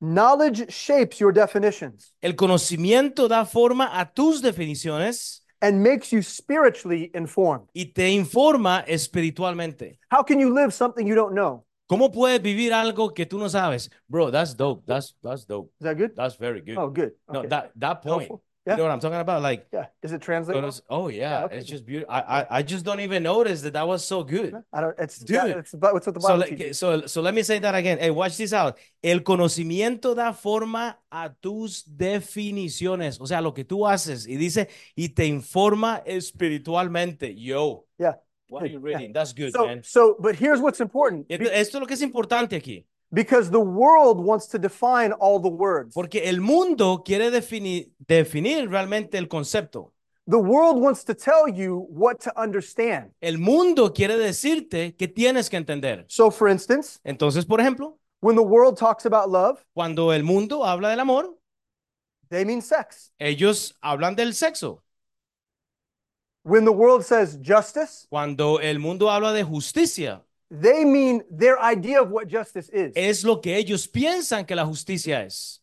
Knowledge 0.01 0.65
shapes 0.69 1.19
your 1.19 1.31
definitions 1.31 2.13
El 2.21 2.35
conocimiento 2.35 3.27
da 3.27 3.45
forma 3.45 3.89
a 3.99 4.05
tus 4.05 4.41
definiciones 4.41 5.43
and 5.61 5.81
makes 5.83 6.11
you 6.11 6.21
spiritually 6.23 7.11
informed. 7.13 7.67
y 7.73 7.85
te 7.85 8.09
informa 8.09 8.83
espiritualmente. 8.87 9.99
How 10.11 10.23
can 10.23 10.39
you 10.39 10.51
live 10.53 10.71
something 10.73 11.05
you 11.07 11.15
don't 11.15 11.33
know? 11.35 11.65
¿Cómo 11.87 12.11
puedes 12.11 12.41
vivir 12.41 12.73
algo 12.73 13.13
que 13.13 13.25
tú 13.25 13.37
no 13.37 13.49
sabes? 13.49 13.89
Bro, 14.07 14.31
that's 14.31 14.55
dope. 14.55 14.83
That's 14.87 15.15
that's 15.21 15.45
dope. 15.45 15.71
Is 15.79 15.83
that 15.85 15.97
good? 15.97 16.15
That's 16.15 16.37
very 16.37 16.61
good. 16.61 16.77
Oh, 16.77 16.89
good. 16.89 17.11
no, 17.31 17.39
Okay. 17.41 17.49
that 17.49 17.71
that 17.75 18.01
point. 18.01 18.29
Helpful. 18.29 18.41
You 18.63 18.75
know 18.77 18.83
what 18.83 18.91
I'm 18.91 18.99
talking 18.99 19.19
about? 19.19 19.41
Like, 19.41 19.65
Yeah. 19.73 19.87
Does 20.03 20.11
it 20.11 20.21
translate? 20.21 20.61
well? 20.61 20.71
oh 20.89 21.07
yeah, 21.09 21.45
okay, 21.45 21.57
it's 21.57 21.65
just 21.67 21.83
beautiful. 21.83 22.13
I, 22.13 22.21
I 22.21 22.57
I 22.59 22.61
just 22.61 22.85
don't 22.85 22.99
even 22.99 23.23
notice 23.23 23.61
that 23.63 23.73
that 23.73 23.87
was 23.87 24.05
so 24.05 24.23
good. 24.23 24.53
I 24.71 24.81
don't. 24.81 24.95
It's 24.99 25.17
Dude. 25.17 25.35
yeah, 25.35 25.45
it's 25.57 25.73
about 25.73 25.93
what's 25.93 26.05
what 26.05 26.13
the 26.13 26.21
So, 26.21 26.27
Bible 26.27 26.39
le- 26.41 26.47
teaches. 26.47 26.77
so, 26.77 27.07
so 27.07 27.21
let 27.23 27.33
me 27.33 27.41
say 27.41 27.57
that 27.57 27.73
again. 27.73 27.97
Hey, 27.97 28.11
watch 28.11 28.37
this 28.37 28.53
out. 28.53 28.77
El 29.01 29.21
conocimiento 29.23 30.13
da 30.13 30.31
forma 30.33 30.99
a 31.11 31.29
tus 31.41 31.83
definiciones, 31.85 33.19
o 33.19 33.25
sea, 33.25 33.41
lo 33.41 33.51
que 33.53 33.63
tú 33.63 33.87
haces 33.87 34.27
y 34.27 34.35
dice 34.37 34.67
y 34.95 35.09
te 35.09 35.25
informa 35.25 36.03
espiritualmente. 36.05 37.33
Yo, 37.35 37.85
Yeah. 37.97 38.17
what 38.47 38.61
are 38.63 38.67
you 38.69 38.79
yeah. 38.79 38.97
reading? 38.97 39.13
That's 39.13 39.33
good, 39.33 39.51
So, 39.53 39.65
man. 39.65 39.81
so, 39.83 40.17
but 40.19 40.35
here's 40.35 40.59
what's 40.61 40.79
important 40.81 41.25
Esto, 41.29 41.45
esto 41.51 41.77
es 41.77 41.81
lo 41.81 41.87
que 41.87 41.95
es 41.95 42.01
importante 42.03 42.55
aquí, 42.55 42.85
because 43.13 43.49
the 43.51 43.59
world 43.59 44.17
wants 44.23 44.47
to 44.47 44.57
define 44.57 45.11
all 45.13 45.39
the 45.39 45.49
words. 45.49 45.93
porque 45.93 46.27
el 46.29 46.39
mundo 46.41 47.03
quiere 47.03 47.29
definir, 47.31 47.91
definir 47.99 48.69
realmente 48.69 49.17
el 49.17 49.27
concepto. 49.27 49.91
The 50.27 50.37
world 50.39 50.79
wants 50.79 51.03
to 51.05 51.13
tell 51.15 51.49
you 51.49 51.87
what 51.89 52.21
to 52.21 52.31
understand. 52.39 53.11
El 53.21 53.37
mundo 53.37 53.91
quiere 53.91 54.17
decirte 54.17 54.95
que 54.95 55.07
tienes 55.07 55.49
que 55.49 55.57
entender. 55.57 56.05
So, 56.07 56.29
for 56.31 56.47
instance, 56.47 56.99
Entonces, 57.03 57.45
por 57.45 57.59
ejemplo, 57.59 57.97
when 58.21 58.35
the 58.35 58.43
world 58.43 58.77
talks 58.77 59.05
about 59.05 59.29
love, 59.29 59.65
cuando 59.73 60.11
el 60.13 60.23
mundo 60.23 60.63
habla 60.63 60.89
del 60.89 60.99
amor, 60.99 61.35
they 62.29 62.45
mean 62.45 62.61
sex. 62.61 63.11
ellos 63.19 63.73
hablan 63.83 64.15
del 64.15 64.33
sexo. 64.33 64.81
When 66.43 66.65
the 66.65 66.71
world 66.71 67.03
says 67.03 67.37
justice, 67.41 68.07
Cuando 68.09 68.59
el 68.59 68.79
mundo 68.79 69.09
habla 69.09 69.33
de 69.33 69.43
justicia, 69.43 70.23
they 70.51 70.83
mean 70.83 71.23
their 71.31 71.57
idea 71.59 72.01
of 72.01 72.11
what 72.11 72.27
justice 72.27 72.69
is. 72.69 72.91
es 72.95 73.23
lo 73.23 73.39
que 73.39 73.55
ellos 73.55 73.87
piensan 73.87 74.45
que 74.45 74.55
la 74.55 74.65
justicia 74.65 75.23
es. 75.23 75.61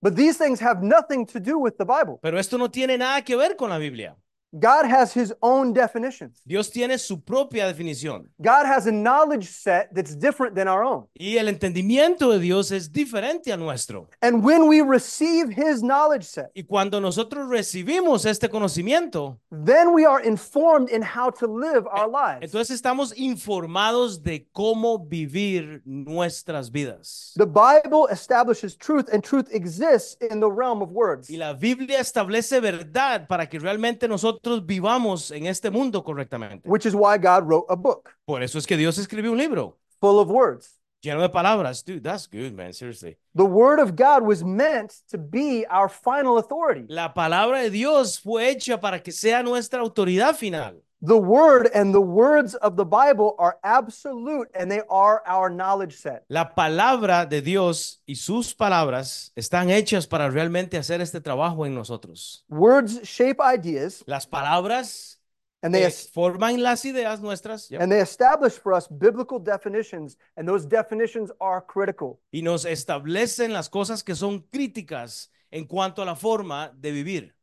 But 0.00 0.16
these 0.16 0.38
things 0.38 0.60
have 0.60 0.82
nothing 0.82 1.26
to 1.26 1.40
do 1.40 1.58
with 1.58 1.76
the 1.76 1.84
Bible. 1.84 2.18
Pero 2.22 2.38
esto 2.38 2.56
no 2.56 2.68
tiene 2.68 2.96
nada 2.96 3.22
que 3.22 3.36
ver 3.36 3.56
con 3.56 3.68
la 3.68 3.78
Biblia. 3.78 4.16
God 4.52 4.86
has 4.86 5.12
his 5.12 5.34
own 5.42 5.74
definitions. 5.74 6.40
Dios 6.46 6.70
tiene 6.70 6.98
su 6.98 7.20
propia 7.20 7.66
definición. 7.66 8.28
God 8.40 8.64
has 8.66 8.86
a 8.86 8.92
knowledge 8.92 9.46
set 9.46 9.94
that's 9.94 10.14
different 10.16 10.54
than 10.54 10.68
our 10.68 10.82
own. 10.82 11.06
Y 11.14 11.36
el 11.36 11.48
entendimiento 11.48 12.32
de 12.32 12.38
Dios 12.38 12.70
es 12.70 12.90
diferente 12.90 13.52
a 13.52 13.58
nuestro. 13.58 14.08
And 14.22 14.42
when 14.42 14.66
we 14.66 14.80
receive 14.80 15.50
his 15.50 15.82
knowledge 15.82 16.24
set, 16.24 16.50
Y 16.54 16.62
cuando 16.62 16.98
nosotros 17.00 17.46
recibimos 17.48 18.24
este 18.24 18.48
conocimiento, 18.48 19.38
then 19.50 19.92
we 19.92 20.06
are 20.06 20.20
informed 20.22 20.88
in 20.88 21.02
how 21.02 21.30
to 21.30 21.46
live 21.46 21.86
our 21.86 22.08
lives. 22.08 22.40
entonces 22.42 22.70
estamos 22.74 23.12
informados 23.16 24.22
de 24.22 24.48
cómo 24.52 24.98
vivir 24.98 25.82
nuestras 25.84 26.70
vidas. 26.70 27.34
The 27.36 27.46
Bible 27.46 28.06
establishes 28.10 28.76
truth, 28.76 29.12
and 29.12 29.22
truth 29.22 29.48
exists 29.52 30.16
in 30.22 30.40
the 30.40 30.50
realm 30.50 30.80
of 30.80 30.90
words. 30.90 31.28
Y 31.28 31.36
la 31.36 31.52
Biblia 31.52 32.00
establece 32.00 32.60
verdad 32.60 33.26
para 33.28 33.46
que 33.46 33.58
realmente 33.58 34.08
nosotros 34.08 34.37
vivamos 34.64 35.30
en 35.30 35.46
este 35.46 35.70
mundo 35.70 36.02
correctamente. 36.02 36.68
which 36.68 36.86
is 36.86 36.94
why 36.94 37.16
God 37.18 37.46
wrote 37.48 37.66
a 37.68 37.76
book 37.76 38.10
Por 38.26 38.42
eso 38.42 38.58
es 38.58 38.66
que 38.66 38.76
Dios 38.76 38.98
escribió 38.98 39.32
un 39.32 39.38
libro 39.38 39.76
full 40.00 40.18
of 40.18 40.28
words. 40.30 40.74
lleno 41.00 41.20
de 41.22 41.28
palabras. 41.28 41.84
Dude, 41.84 42.02
that's 42.02 42.26
good, 42.26 42.52
man. 42.54 42.72
Seriously. 42.72 43.16
The 43.34 43.44
word 43.44 43.78
of 43.80 43.94
God 43.94 44.22
was 44.24 44.42
meant 44.42 44.92
to 45.10 45.18
be 45.18 45.64
our 45.70 45.88
final 45.88 46.38
authority. 46.38 46.86
La 46.88 47.14
palabra 47.14 47.62
de 47.62 47.70
Dios 47.70 48.18
fue 48.18 48.50
hecha 48.50 48.80
para 48.80 49.00
que 49.00 49.12
sea 49.12 49.42
nuestra 49.42 49.80
autoridad 49.80 50.34
final. 50.34 50.82
The 51.00 51.16
word 51.16 51.70
and 51.74 51.94
the 51.94 52.00
words 52.00 52.56
of 52.56 52.74
the 52.74 52.84
Bible 52.84 53.36
are 53.38 53.58
absolute 53.62 54.48
and 54.52 54.68
they 54.68 54.82
are 54.90 55.22
our 55.26 55.48
knowledge 55.48 55.92
set. 55.96 56.24
La 56.28 56.56
palabra 56.56 57.24
de 57.24 57.40
Dios 57.40 58.02
y 58.04 58.16
sus 58.16 58.52
palabras 58.52 59.30
están 59.36 59.70
hechas 59.70 60.08
para 60.08 60.28
realmente 60.28 60.76
hacer 60.76 61.00
este 61.00 61.20
trabajo 61.20 61.64
en 61.66 61.74
nosotros. 61.74 62.44
Words 62.48 63.02
shape 63.04 63.38
ideas 63.40 64.02
Las 64.06 64.26
palabras 64.26 65.20
and 65.62 65.72
they 65.72 65.88
forman 65.88 66.60
las 66.62 66.84
ideas 66.84 67.20
nuestras 67.20 67.68
¿ya? 67.68 67.80
and 67.80 67.92
they 67.92 68.00
establish 68.00 68.54
for 68.58 68.72
us 68.72 68.88
biblical 68.88 69.38
definitions 69.38 70.16
and 70.36 70.48
those 70.48 70.66
definitions 70.66 71.30
are 71.40 71.64
critical. 71.64 72.18
y 72.32 72.42
nos 72.42 72.64
establecen 72.64 73.52
las 73.52 73.68
cosas 73.68 74.02
que 74.02 74.16
son 74.16 74.40
críticas 74.50 75.30
en 75.52 75.64
cuanto 75.66 76.02
a 76.02 76.04
la 76.04 76.16
forma 76.16 76.72
de 76.76 76.90
vivir. 76.90 77.37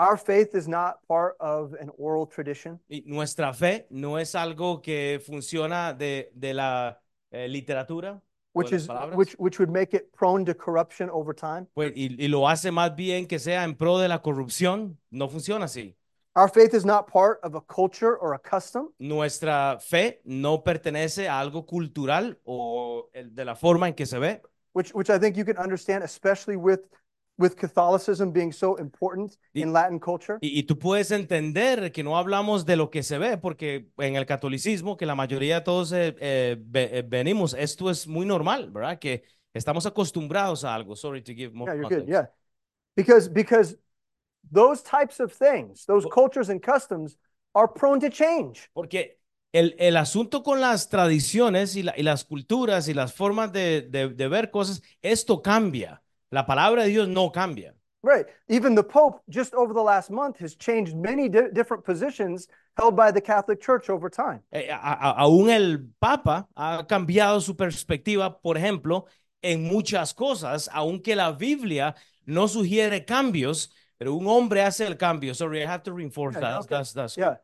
Our 0.00 0.16
faith 0.16 0.54
is 0.54 0.66
not 0.66 1.06
part 1.06 1.36
of 1.40 1.74
an 1.74 1.90
oral 1.98 2.26
tradition. 2.26 2.80
Y 2.88 3.02
nuestra 3.04 3.52
fe 3.52 3.86
no 3.90 4.16
es 4.16 4.34
algo 4.34 4.80
que 4.80 5.20
funciona 5.22 5.92
de, 5.92 6.30
de 6.34 6.54
la 6.54 6.98
eh, 7.30 7.46
literatura 7.48 8.22
Which 8.54 8.72
is 8.72 8.88
which 9.14 9.34
which 9.38 9.58
would 9.58 9.68
make 9.70 9.92
it 9.94 10.10
prone 10.12 10.46
to 10.46 10.54
corruption 10.54 11.10
over 11.10 11.34
time. 11.34 11.66
pues, 11.74 11.92
y, 11.94 12.16
y 12.18 12.28
lo 12.28 12.48
hace 12.48 12.72
más 12.72 12.96
bien 12.96 13.26
que 13.26 13.38
sea 13.38 13.62
en 13.62 13.76
pro 13.76 13.98
de 13.98 14.08
la 14.08 14.22
corrupción. 14.22 14.96
No 15.10 15.28
funciona 15.28 15.66
así. 15.66 15.94
Our 16.34 16.48
faith 16.48 16.72
is 16.72 16.86
not 16.86 17.06
part 17.06 17.38
of 17.42 17.54
a 17.54 17.60
culture 17.60 18.16
or 18.16 18.32
a 18.32 18.38
custom. 18.38 18.88
Nuestra 18.98 19.78
fe 19.80 20.22
no 20.24 20.64
pertenece 20.64 21.28
a 21.28 21.38
algo 21.38 21.66
cultural 21.66 22.40
o 22.44 23.10
de 23.12 23.44
la 23.44 23.54
forma 23.54 23.86
en 23.88 23.94
que 23.94 24.06
se 24.06 24.18
ve. 24.18 24.40
which 24.72 24.94
which 24.94 25.10
I 25.10 25.18
think 25.18 25.36
you 25.36 25.44
can 25.44 25.58
understand, 25.58 26.02
especially 26.02 26.56
with 26.56 26.80
with 27.40 27.56
Catholicism 27.56 28.32
being 28.32 28.52
so 28.52 28.76
important 28.78 29.36
Y- 29.54 29.62
in 29.62 29.72
Latin 29.72 29.98
culture. 29.98 30.38
Y, 30.40 30.58
y 30.60 30.62
tú 30.64 30.78
puedes 30.78 31.10
entender 31.10 31.90
que 31.90 32.02
no 32.04 32.16
hablamos 32.16 32.64
de 32.66 32.76
lo 32.76 32.90
que 32.90 33.02
se 33.02 33.18
ve, 33.18 33.38
porque 33.38 33.88
en 33.98 34.14
el 34.16 34.26
catolicismo, 34.26 34.96
que 34.96 35.06
la 35.06 35.14
mayoría 35.14 35.56
de 35.56 35.60
todos 35.62 35.92
eh, 35.92 36.14
eh, 36.20 36.56
eh, 36.74 37.02
venimos, 37.08 37.54
esto 37.54 37.90
es 37.90 38.06
muy 38.06 38.26
normal, 38.26 38.70
¿verdad? 38.70 38.98
Que 38.98 39.24
estamos 39.54 39.86
acostumbrados 39.86 40.64
a 40.64 40.74
algo. 40.74 40.94
Sorry 40.94 41.22
to 41.22 41.32
give 41.32 41.52
more 41.54 41.70
Yeah, 41.72 41.76
you're 41.80 41.88
good. 41.88 42.06
context. 42.06 42.08
Yeah, 42.08 42.30
because 42.94 43.28
because 43.28 43.76
those 44.52 44.82
types 44.82 45.20
of 45.20 45.32
things, 45.32 45.86
those 45.86 46.06
cultures 46.06 46.50
and 46.50 46.60
customs, 46.62 47.16
are 47.54 47.68
prone 47.68 48.00
to 48.00 48.10
change. 48.10 48.68
Porque 48.72 49.18
el, 49.52 49.74
el 49.78 49.96
asunto 49.96 50.42
con 50.42 50.60
las 50.60 50.88
tradiciones 50.88 51.74
y, 51.76 51.82
la- 51.82 51.94
y 51.96 52.02
las 52.02 52.24
culturas 52.24 52.88
y 52.88 52.94
las 52.94 53.12
formas 53.12 53.52
de, 53.52 53.82
de- 53.82 54.08
de 54.10 54.28
ver 54.28 54.50
cosas, 54.50 54.82
esto 55.02 55.42
cambia. 55.42 56.02
La 56.30 56.44
palabra 56.46 56.82
de 56.84 56.90
Dios 56.90 57.08
no 57.08 57.30
cambia. 57.30 57.74
Right. 58.02 58.26
Even 58.48 58.74
the 58.74 58.82
Pope, 58.82 59.20
just 59.28 59.52
over 59.52 59.74
the 59.74 59.82
last 59.82 60.10
month, 60.10 60.38
has 60.38 60.54
changed 60.54 60.96
many 60.96 61.28
di- 61.28 61.50
different 61.52 61.84
positions 61.84 62.48
held 62.78 62.96
by 62.96 63.10
the 63.12 63.20
Catholic 63.20 63.60
Church 63.60 63.90
over 63.90 64.08
time. 64.08 64.40
Eh, 64.52 64.68
a- 64.70 64.76
a- 65.10 65.14
aún 65.22 65.50
el 65.50 65.78
Papa 66.00 66.48
ha 66.56 66.86
cambiado 66.86 67.40
su 67.42 67.54
perspectiva, 67.56 68.40
por 68.40 68.56
ejemplo, 68.56 69.04
en 69.42 69.64
muchas 69.68 70.14
cosas, 70.14 70.70
aunque 70.72 71.14
la 71.14 71.32
Biblia 71.32 71.94
no 72.24 72.46
sugiere 72.48 73.04
cambios, 73.04 73.70
pero 73.98 74.14
un 74.14 74.26
hombre 74.28 74.62
hace 74.62 74.86
el 74.86 74.96
cambio. 74.96 75.34
Sorry, 75.34 75.60
I 75.60 75.66
have 75.66 75.82
to 75.82 75.92
reinforce 75.92 76.36
Yeah, 76.36 76.40
that. 76.40 76.60
okay. 76.64 76.76
That's- 76.76 76.94
that's- 76.94 77.16
Yeah. 77.18 77.36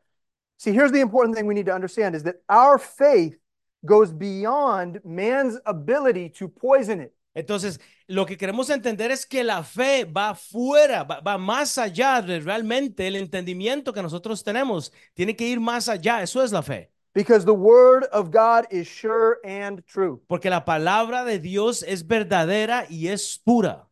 See, 0.57 0.71
here's 0.73 0.91
the 0.91 1.01
important 1.01 1.35
thing 1.35 1.45
we 1.45 1.53
need 1.53 1.67
to 1.67 1.73
understand 1.75 2.15
is 2.15 2.23
that 2.23 2.37
our 2.49 2.79
faith 2.79 3.37
goes 3.85 4.11
beyond 4.11 5.01
man's 5.05 5.59
ability 5.67 6.29
to 6.39 6.47
poison 6.47 6.99
it. 6.99 7.13
Entonces, 7.37 7.79
lo 8.07 8.25
que 8.25 8.35
queremos 8.35 8.67
entender 8.71 9.11
es 9.11 9.23
que 9.23 9.43
la 9.43 9.63
fe 9.63 10.05
va 10.05 10.33
fuera, 10.33 11.03
va, 11.03 11.19
va 11.19 11.37
más 11.37 11.77
allá 11.77 12.19
de 12.19 12.39
realmente 12.39 13.05
el 13.05 13.15
entendimiento 13.15 13.93
que 13.93 14.01
nosotros 14.01 14.43
tenemos. 14.43 14.91
Tiene 15.13 15.35
que 15.35 15.47
ir 15.47 15.59
más 15.59 15.87
allá. 15.87 16.23
Eso 16.23 16.43
es 16.43 16.51
la 16.51 16.63
fe. 16.63 16.91
Because 17.13 17.45
the 17.45 17.51
word 17.51 18.05
of 18.11 18.31
God 18.31 18.65
is 18.71 18.87
sure 18.87 19.37
and 19.43 19.83
true. 19.85 20.19
Porque 20.25 20.49
la 20.49 20.65
palabra 20.65 21.23
de 21.25 21.37
Dios 21.37 21.83
es 21.83 22.07
verdadera 22.07 22.87
y 22.89 23.09
es 23.09 23.37
pura. 23.37 23.87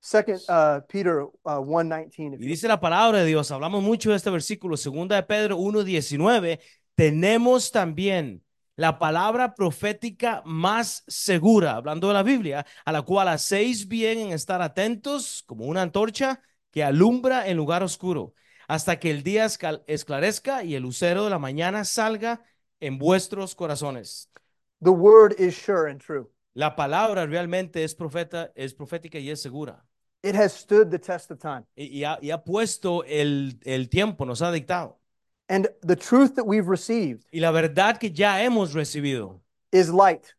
Second 0.00 0.38
uh, 0.48 0.86
Peter 0.86 1.22
uh, 1.42 1.60
119. 1.60 2.34
if 2.34 2.40
Y 2.40 2.46
dice 2.46 2.68
la 2.68 2.80
palabra 2.80 3.18
de 3.18 3.26
Dios, 3.26 3.50
hablamos 3.50 3.82
mucho 3.82 4.10
de 4.10 4.16
este 4.16 4.30
versículo, 4.30 4.76
segunda 4.76 5.16
de 5.16 5.24
Pedro 5.24 5.58
1:19, 5.58 6.60
tenemos 6.94 7.72
también 7.72 8.44
la 8.80 8.98
palabra 8.98 9.54
profética 9.54 10.40
más 10.46 11.04
segura, 11.06 11.76
hablando 11.76 12.08
de 12.08 12.14
la 12.14 12.22
Biblia, 12.22 12.64
a 12.86 12.92
la 12.92 13.02
cual 13.02 13.28
hacéis 13.28 13.86
bien 13.86 14.18
en 14.18 14.32
estar 14.32 14.62
atentos 14.62 15.44
como 15.46 15.66
una 15.66 15.82
antorcha 15.82 16.40
que 16.70 16.82
alumbra 16.82 17.46
en 17.46 17.58
lugar 17.58 17.82
oscuro, 17.82 18.32
hasta 18.68 18.98
que 18.98 19.10
el 19.10 19.22
día 19.22 19.46
esclarezca 19.86 20.64
y 20.64 20.76
el 20.76 20.84
lucero 20.84 21.24
de 21.24 21.30
la 21.30 21.38
mañana 21.38 21.84
salga 21.84 22.42
en 22.80 22.96
vuestros 22.96 23.54
corazones. 23.54 24.30
The 24.82 24.88
word 24.88 25.34
is 25.38 25.54
sure 25.54 25.90
and 25.90 26.00
true. 26.00 26.30
La 26.54 26.74
palabra 26.74 27.26
realmente 27.26 27.84
es 27.84 27.94
profeta, 27.94 28.50
es 28.54 28.72
profética 28.72 29.18
y 29.18 29.28
es 29.28 29.42
segura. 29.42 29.84
It 30.22 30.34
has 30.34 30.54
stood 30.54 30.88
the 30.88 30.98
test 30.98 31.30
of 31.30 31.38
time. 31.38 31.66
Y, 31.76 31.98
y 31.98 32.04
ha, 32.04 32.18
y 32.22 32.30
ha 32.30 32.42
puesto 32.42 33.04
el, 33.04 33.60
el 33.64 33.90
tiempo, 33.90 34.24
nos 34.24 34.40
ha 34.40 34.50
dictado. 34.50 34.99
And 35.50 35.66
the 35.82 35.96
truth 35.96 36.36
that 36.36 36.46
we've 36.46 36.68
received 36.68 37.24
Y 37.32 37.40
la 37.40 37.50
verdad 37.50 37.98
que 37.98 38.08
ya 38.08 38.36
hemos 38.38 38.72
recibido 38.72 39.40
is 39.72 39.90
light, 39.92 40.32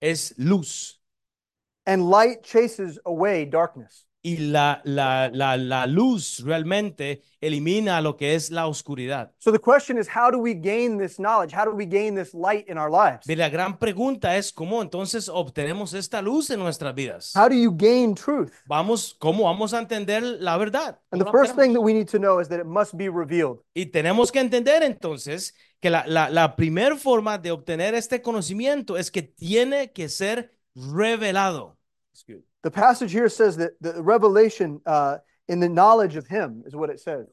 es 0.00 0.34
luz. 0.36 0.98
and 1.86 2.08
light 2.08 2.44
chases 2.44 2.98
away 3.04 3.46
darkness. 3.46 4.04
Y 4.24 4.36
la, 4.36 4.80
la, 4.84 5.28
la, 5.32 5.56
la 5.56 5.84
luz 5.88 6.44
realmente 6.44 7.22
elimina 7.40 8.00
lo 8.00 8.16
que 8.16 8.36
es 8.36 8.52
la 8.52 8.68
oscuridad. 8.68 9.32
So 9.38 9.50
the 9.50 9.58
question 9.58 9.98
is 9.98 10.08
how 10.08 10.30
do 10.30 10.38
we 10.38 10.54
gain 10.54 10.96
this 10.96 11.18
knowledge? 11.18 11.52
How 11.52 11.64
do 11.64 11.72
we 11.72 11.84
gain 11.84 12.14
this 12.14 12.32
light 12.32 12.68
in 12.68 12.78
our 12.78 12.88
lives? 12.88 13.26
Y 13.28 13.34
la 13.34 13.48
gran 13.48 13.78
pregunta 13.78 14.36
es 14.36 14.52
cómo 14.52 14.80
entonces 14.80 15.28
obtenemos 15.28 15.92
esta 15.92 16.22
luz 16.22 16.50
en 16.50 16.60
nuestras 16.60 16.94
vidas. 16.94 17.32
How 17.34 17.48
do 17.48 17.56
you 17.56 17.74
gain 17.76 18.14
truth? 18.14 18.52
Vamos, 18.66 19.16
¿cómo 19.18 19.44
vamos 19.44 19.74
a 19.74 19.80
entender 19.80 20.22
la 20.22 20.56
verdad? 20.56 21.00
And 21.10 21.20
¿Cómo 21.20 21.32
the 21.32 21.38
first 21.38 21.58
thing 21.58 21.72
that 21.72 21.82
we 21.82 21.92
need 21.92 22.08
to 22.10 22.18
know 22.18 22.38
is 22.38 22.48
that 22.48 22.60
it 22.60 22.66
must 22.66 22.94
be 22.94 23.08
revealed. 23.08 23.58
Y 23.74 23.86
tenemos 23.86 24.30
que 24.30 24.38
entender 24.38 24.84
entonces 24.84 25.52
que 25.80 25.90
la, 25.90 26.06
la, 26.06 26.30
la 26.30 26.54
primera 26.54 26.96
forma 26.96 27.38
de 27.38 27.50
obtener 27.50 27.96
este 27.96 28.22
conocimiento 28.22 28.96
es 28.96 29.10
que 29.10 29.22
tiene 29.22 29.90
que 29.90 30.08
ser 30.08 30.54
revelado. 30.76 31.76
The 32.62 32.70
passage 32.70 33.12
here 33.12 33.28
says 33.28 33.56
that 33.56 33.72
the 33.80 34.02
revelation 34.02 34.80
uh, 34.86 35.18
in 35.48 35.60
the 35.60 35.68
knowledge 35.68 36.16
of 36.16 36.26
Him 36.26 36.62
is 36.64 36.74
what 36.76 36.90
it 36.90 37.00
says. 37.00 37.26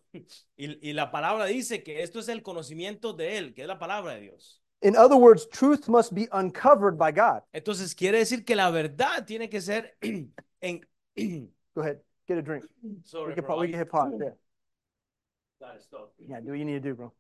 Y, 0.58 0.78
y 0.82 0.92
la 0.94 1.12
palabra 1.12 1.46
dice 1.46 1.84
que 1.84 2.02
esto 2.02 2.20
es 2.20 2.30
el 2.30 2.42
conocimiento 2.42 3.16
de 3.16 3.38
Él, 3.38 3.54
que 3.54 3.62
es 3.62 3.68
la 3.68 3.78
palabra 3.78 4.16
de 4.16 4.22
Dios. 4.22 4.60
In 4.82 4.96
other 4.96 5.18
words, 5.18 5.46
truth 5.46 5.88
must 5.90 6.14
be 6.16 6.28
uncovered 6.32 6.98
by 6.98 7.12
God. 7.12 7.42
Entonces 7.54 7.94
quiere 7.94 8.18
decir 8.18 8.46
que 8.46 8.56
la 8.56 8.72
verdad 8.72 9.26
tiene 9.26 9.50
que 9.50 9.62
ser 9.62 9.96
en... 10.62 10.82
Go 11.76 11.82
ahead, 11.82 12.00
get 12.28 12.38
a 12.38 12.42
drink. 12.42 12.64
Sorry, 13.04 13.30
We 13.30 13.36
can, 13.36 13.44
bro. 13.46 13.60
we 13.60 13.68
can 13.68 13.78
hit 13.80 13.90
pause. 13.90 14.14
Yeah. 14.20 14.30
Yeah, 16.28 16.40
do 16.40 16.52
what 16.52 16.60
you 16.60 16.66
need 16.66 16.82
to 16.82 16.90
do, 16.90 16.96
bro. 16.96 17.12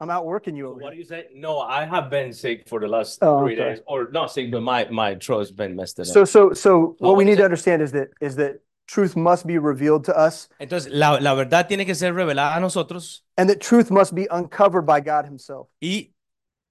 I'm 0.00 0.10
out 0.10 0.24
working 0.24 0.56
you 0.56 0.64
So 0.64 0.82
what 0.84 0.92
do 0.92 0.96
you 0.98 1.04
say? 1.04 1.26
No, 1.34 1.60
I 1.60 1.84
have 1.84 2.08
been 2.10 2.32
sick 2.32 2.68
for 2.68 2.80
the 2.80 2.88
last 2.88 3.18
Oh, 3.22 3.40
three 3.40 3.52
okay. 3.54 3.74
days, 3.74 3.82
or 3.86 4.08
not 4.10 4.32
sick, 4.32 4.50
but 4.50 4.62
my 4.62 4.88
my 4.90 5.14
throat's 5.16 5.50
been 5.50 5.76
messed 5.76 6.00
up. 6.00 6.06
So, 6.06 6.24
so, 6.24 6.52
so 6.54 6.96
what 6.98 7.00
what 7.00 7.16
we 7.18 7.24
need 7.24 7.36
to 7.36 7.44
understand 7.44 7.82
is 7.82 7.92
that 7.92 8.08
is 8.20 8.36
that 8.36 8.60
truth 8.86 9.14
must 9.14 9.46
be 9.46 9.58
revealed 9.58 10.04
to 10.06 10.16
us 10.16 10.48
Entonces, 10.58 10.90
la, 10.92 11.18
la 11.20 11.34
verdad 11.34 11.68
tiene 11.68 11.84
que 11.86 11.94
ser 11.94 12.12
revelada 12.12 12.56
a 12.56 12.60
nosotros 12.60 13.22
and 13.36 13.48
that 13.48 13.60
truth 13.60 13.90
must 13.90 14.14
be 14.14 14.26
uncovered 14.30 14.84
by 14.86 15.00
God 15.00 15.26
Himself. 15.26 15.68
y 15.80 16.12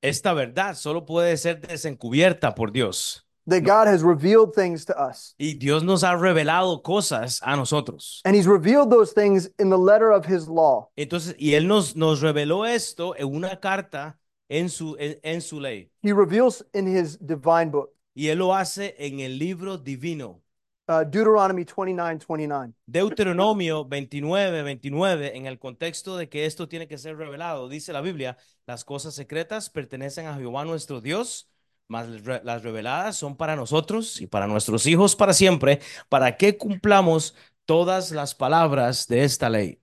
esta 0.02 0.34
verdad 0.34 0.76
solo 0.76 1.06
puede 1.06 1.38
ser 1.38 1.62
desencubierta 1.62 2.56
por 2.56 2.72
Dios. 2.72 3.26
That 3.50 3.64
God 3.64 3.88
has 3.88 4.04
revealed 4.04 4.54
things 4.54 4.86
to 4.86 4.94
us. 5.00 5.36
Y 5.38 5.54
Dios 5.54 5.84
nos 5.84 6.04
ha 6.04 6.16
revelado 6.16 6.82
cosas 6.84 7.40
a 7.44 7.56
nosotros. 7.56 8.22
And 8.26 8.36
He's 8.36 8.48
revealed 8.48 8.90
those 8.90 9.14
things 9.14 9.50
in 9.60 9.70
the 9.70 9.78
letter 9.78 10.12
of 10.12 10.26
His 10.26 10.48
law. 10.48 10.90
Entonces, 10.96 11.36
y 11.38 11.54
Él 11.56 11.68
nos, 11.68 11.96
nos 11.96 12.22
reveló 12.22 12.66
esto 12.66 13.16
en 13.18 13.28
una 13.28 13.60
carta 13.60 14.18
en 14.50 14.70
su, 14.70 14.96
en, 15.00 15.20
en 15.24 15.42
su 15.42 15.60
ley. 15.60 15.90
He 16.02 16.14
reveals 16.14 16.64
in 16.74 16.88
His 16.88 17.18
divine 17.20 17.72
book, 17.72 17.90
Y 18.16 18.28
Él 18.28 18.40
lo 18.40 18.54
hace 18.54 18.96
en 18.98 19.20
el 19.20 19.38
libro 19.38 19.78
divino. 19.78 20.42
uh, 20.90 21.04
Deuteronomy 21.06 21.64
29 21.66 22.20
29. 22.28 22.74
Deuteronomio 22.88 23.86
29, 23.86 24.64
29, 24.64 25.38
en 25.38 25.46
el 25.46 25.60
contexto 25.60 26.18
de 26.18 26.28
que 26.28 26.46
esto 26.46 26.68
tiene 26.68 26.88
que 26.88 26.98
ser 26.98 27.16
revelado, 27.16 27.70
dice 27.70 27.94
la 27.94 28.02
Biblia, 28.02 28.38
las 28.66 28.84
cosas 28.84 29.14
secretas 29.14 29.70
pertenecen 29.70 30.26
a 30.26 30.36
Jehová 30.36 30.66
nuestro 30.66 31.00
Dios, 31.00 31.48
mas 31.90 32.08
las 32.08 32.24
re- 32.24 32.42
las 32.44 32.64
reveladas 32.64 33.18
son 33.18 33.36
para 33.36 33.56
nosotros 33.56 34.22
y 34.22 34.28
para 34.28 34.48
nuestros 34.48 34.86
hijos 34.86 35.16
para 35.16 35.34
siempre, 35.34 35.80
para 36.08 36.38
que 36.38 36.58
cumplamos 36.58 37.36
todas 37.66 38.12
las 38.12 38.34
palabras 38.34 39.08
de 39.08 39.24
esta 39.24 39.50
ley. 39.50 39.82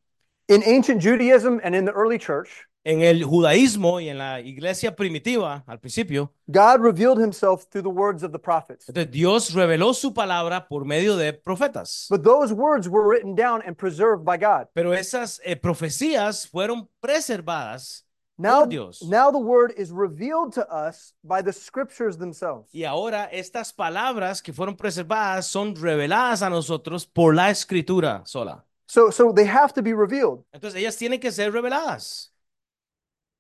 In 0.49 0.63
ancient 0.65 1.03
Judaism 1.03 1.59
and 1.63 1.75
in 1.75 1.85
the 1.85 1.93
early 1.93 2.19
church, 2.19 2.49
En 2.89 3.03
el 3.03 3.25
judaísmo 3.25 4.01
y 4.01 4.09
en 4.09 4.19
la 4.19 4.39
iglesia 4.41 4.95
primitiva, 4.95 5.65
al 5.67 5.81
principio, 5.81 6.33
God 6.47 6.81
revealed 6.81 7.19
Himself 7.19 7.65
through 7.69 7.83
the 7.83 7.89
words 7.93 8.23
of 8.23 8.31
the 8.31 8.39
prophets. 8.39 8.87
Dios 9.11 9.53
reveló 9.55 9.93
su 9.93 10.15
palabra 10.15 10.69
por 10.69 10.85
medio 10.85 11.17
de 11.17 11.33
profetas. 11.33 12.07
But 12.09 12.23
those 12.23 12.55
words 12.55 12.89
were 12.89 13.03
written 13.05 13.35
down 13.35 13.61
and 13.67 13.77
preserved 13.77 14.25
by 14.25 14.37
God. 14.39 14.69
Pero 14.73 14.95
esas 14.95 15.41
eh, 15.45 15.57
profecías 15.57 16.47
fueron 16.49 16.89
preservadas 17.01 18.06
Now, 18.39 18.67
now 19.03 19.31
the 19.31 19.39
word 19.39 19.73
is 19.79 19.91
revealed 19.91 20.53
to 20.55 20.69
us 20.71 21.15
by 21.25 21.41
the 21.41 21.53
scriptures 21.53 22.19
themselves. 22.19 22.69
Y 22.75 22.85
ahora 22.85 23.31
estas 23.33 23.73
palabras 23.73 24.43
que 24.43 24.53
fueron 24.53 24.77
preservadas 24.77 25.47
son 25.47 25.75
reveladas 25.75 26.43
a 26.43 26.51
nosotros 26.51 27.07
por 27.07 27.35
la 27.35 27.49
escritura 27.49 28.27
sola. 28.27 28.63
So, 28.87 29.11
so 29.11 29.33
they 29.33 29.47
have 29.47 29.73
to 29.73 29.83
be 29.83 29.95
revealed. 29.95 30.45
Entonces 30.53 30.79
ellas 30.79 30.97
tienen 30.97 31.19
que 31.19 31.33
ser 31.33 31.51
reveladas. 31.51 32.31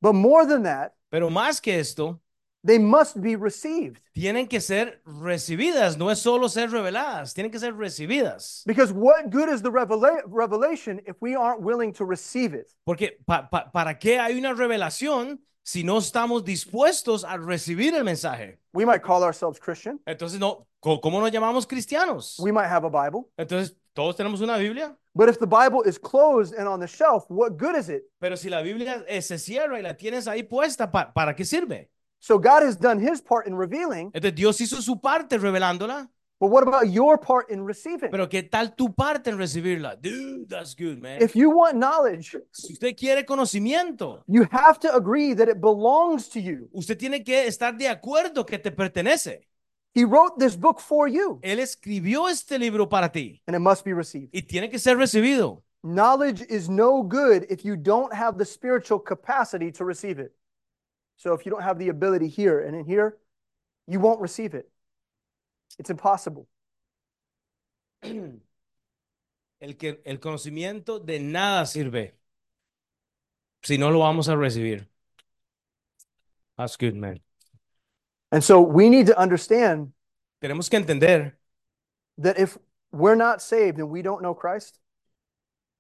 But 0.01 0.15
more 0.15 0.47
than 0.47 0.63
that, 0.63 0.95
Pero 1.11 1.31
más 1.31 1.61
que 1.61 1.79
esto, 1.79 2.21
they 2.65 2.79
must 2.79 3.21
be 3.21 3.37
received. 3.37 4.01
tienen 4.13 4.47
que 4.49 4.61
ser 4.61 5.01
recibidas. 5.05 5.97
No 5.97 6.11
es 6.11 6.19
solo 6.19 6.49
ser 6.49 6.71
reveladas, 6.71 7.35
tienen 7.35 7.51
que 7.51 7.59
ser 7.59 7.75
recibidas. 7.75 8.63
Because 8.67 8.93
what 8.93 9.31
good 9.31 9.49
is 9.49 9.63
the 9.63 9.71
revela- 9.71 10.23
revelation 10.27 11.01
if 11.07 11.17
we 11.21 11.35
aren't 11.35 11.61
willing 11.63 11.93
to 11.93 12.05
receive 12.05 12.55
it? 12.55 12.73
Porque 12.85 13.19
pa- 13.27 13.49
pa- 13.51 13.71
¿para 13.73 13.99
qué 13.99 14.19
hay 14.19 14.37
una 14.39 14.53
revelación 14.55 15.39
si 15.63 15.83
no 15.85 15.99
estamos 15.99 16.45
dispuestos 16.45 17.25
a 17.25 17.37
recibir 17.37 17.95
el 17.95 18.05
mensaje? 18.05 18.59
We 18.73 18.85
might 18.85 19.03
call 19.03 19.23
ourselves 19.23 19.59
Christian. 19.59 20.01
Entonces, 20.07 20.39
no, 20.39 20.67
¿cómo 20.81 21.21
nos 21.21 21.31
llamamos 21.31 21.67
cristianos? 21.67 22.39
We 22.39 22.53
might 22.53 22.69
have 22.69 22.85
a 22.85 22.91
Bible. 22.91 23.29
Entonces, 23.39 23.77
todos 23.95 24.17
tenemos 24.17 24.41
una 24.41 24.57
Biblia. 24.59 24.97
But 25.15 25.29
if 25.31 25.39
the 25.39 25.47
Bible 25.47 25.83
is 25.87 25.99
closed 25.99 26.53
and 26.55 26.69
on 26.69 26.79
the 26.81 26.87
shelf, 26.87 27.25
what 27.31 27.57
good 27.57 27.75
is 27.75 27.89
it? 27.89 28.03
Pero 28.21 28.37
si 28.37 28.51
la 28.51 28.61
Biblia 28.61 29.03
eh, 29.09 29.23
se 29.23 29.39
cierra 29.39 29.79
y 29.79 29.83
la 29.83 29.95
tienes 29.95 30.27
ahí 30.29 30.43
puesta, 30.43 30.91
pa- 30.91 31.11
¿para 31.13 31.35
qué 31.35 31.45
sirve? 31.45 31.89
So 32.19 32.39
God 32.39 32.63
has 32.63 32.77
done 32.77 32.99
his 32.99 33.21
part 33.21 33.47
in 33.47 33.55
revealing, 33.57 34.11
Entonces 34.13 34.35
Dios 34.35 34.61
hizo 34.61 34.81
su 34.83 34.97
parte 35.01 35.39
revelándola, 35.39 36.09
but 36.41 36.49
what 36.51 36.63
about 36.67 36.89
your 36.91 37.19
part 37.19 37.51
in 37.51 37.65
receiving? 37.65 38.11
pero 38.11 38.29
¿qué 38.29 38.43
tal 38.43 38.75
tu 38.75 38.93
parte 38.93 39.31
en 39.31 39.39
recibirla? 39.39 39.97
Dude, 40.01 40.49
that's 40.49 40.75
good, 40.75 41.01
man. 41.01 41.23
If 41.23 41.35
you 41.37 41.51
want 41.51 41.77
knowledge, 41.77 42.37
si 42.53 42.73
usted 42.73 42.97
quiere 42.97 43.25
conocimiento, 43.25 44.23
you 44.27 44.47
have 44.51 44.79
to 44.81 44.93
agree 44.95 45.35
that 45.35 45.49
it 45.49 45.61
belongs 45.61 46.29
to 46.31 46.41
you. 46.41 46.69
usted 46.73 46.99
tiene 46.99 47.23
que 47.25 47.47
estar 47.47 47.77
de 47.79 47.87
acuerdo 47.89 48.45
que 48.47 48.59
te 48.59 48.71
pertenece. 48.71 49.43
He 49.95 50.05
wrote 50.05 50.39
this 50.39 50.57
book 50.57 50.79
for 50.81 51.09
you, 51.09 51.39
Él 51.43 51.59
escribió 51.59 52.29
este 52.29 52.59
libro 52.59 52.87
para 52.89 53.09
ti 53.11 53.41
and 53.47 53.55
it 53.55 53.61
must 53.61 53.85
be 53.85 53.95
received. 53.95 54.29
y 54.33 54.43
tiene 54.43 54.69
que 54.69 54.79
ser 54.79 54.97
recibido. 54.97 55.63
Knowledge 55.83 56.43
is 56.51 56.69
no 56.69 57.03
good 57.03 57.47
if 57.49 57.65
you 57.65 57.77
don't 57.77 58.13
have 58.13 58.37
the 58.37 58.45
spiritual 58.45 58.99
capacity 58.99 59.71
to 59.71 59.85
receive 59.85 60.19
it. 60.19 60.33
So 61.17 61.33
if 61.35 61.45
you 61.47 61.53
don't 61.53 61.63
have 61.63 61.79
the 61.79 61.89
ability 61.89 62.29
here 62.29 62.61
and 62.61 62.77
in 62.77 62.85
here, 62.85 63.17
you 63.87 64.01
won't 64.01 64.21
receive 64.21 64.55
it. 64.55 64.69
It's 65.79 65.91
impossible. 65.91 66.47
El, 69.59 69.73
que, 69.79 70.03
el 70.05 70.21
conocimiento 70.21 70.99
de 70.99 71.19
nada 71.19 71.65
sirve 71.65 72.13
si 73.63 73.79
no 73.79 73.91
lo 73.91 74.01
vamos 74.01 74.29
a 74.29 74.37
recibir. 74.37 74.87
That's 76.59 76.77
good, 76.77 76.95
man. 76.95 77.21
And 78.31 78.45
so 78.45 78.61
we 78.61 78.91
need 78.91 79.07
to 79.07 79.19
understand 79.19 79.93
Tenemos 80.43 80.69
que 80.69 80.79
entender 80.79 81.39
that 82.19 82.39
if 82.39 82.59
we're 82.93 83.15
not 83.15 83.41
saved 83.41 83.79
and 83.79 83.91
we 83.91 84.03
don't 84.03 84.23
know 84.23 84.35
Christ, 84.35 84.79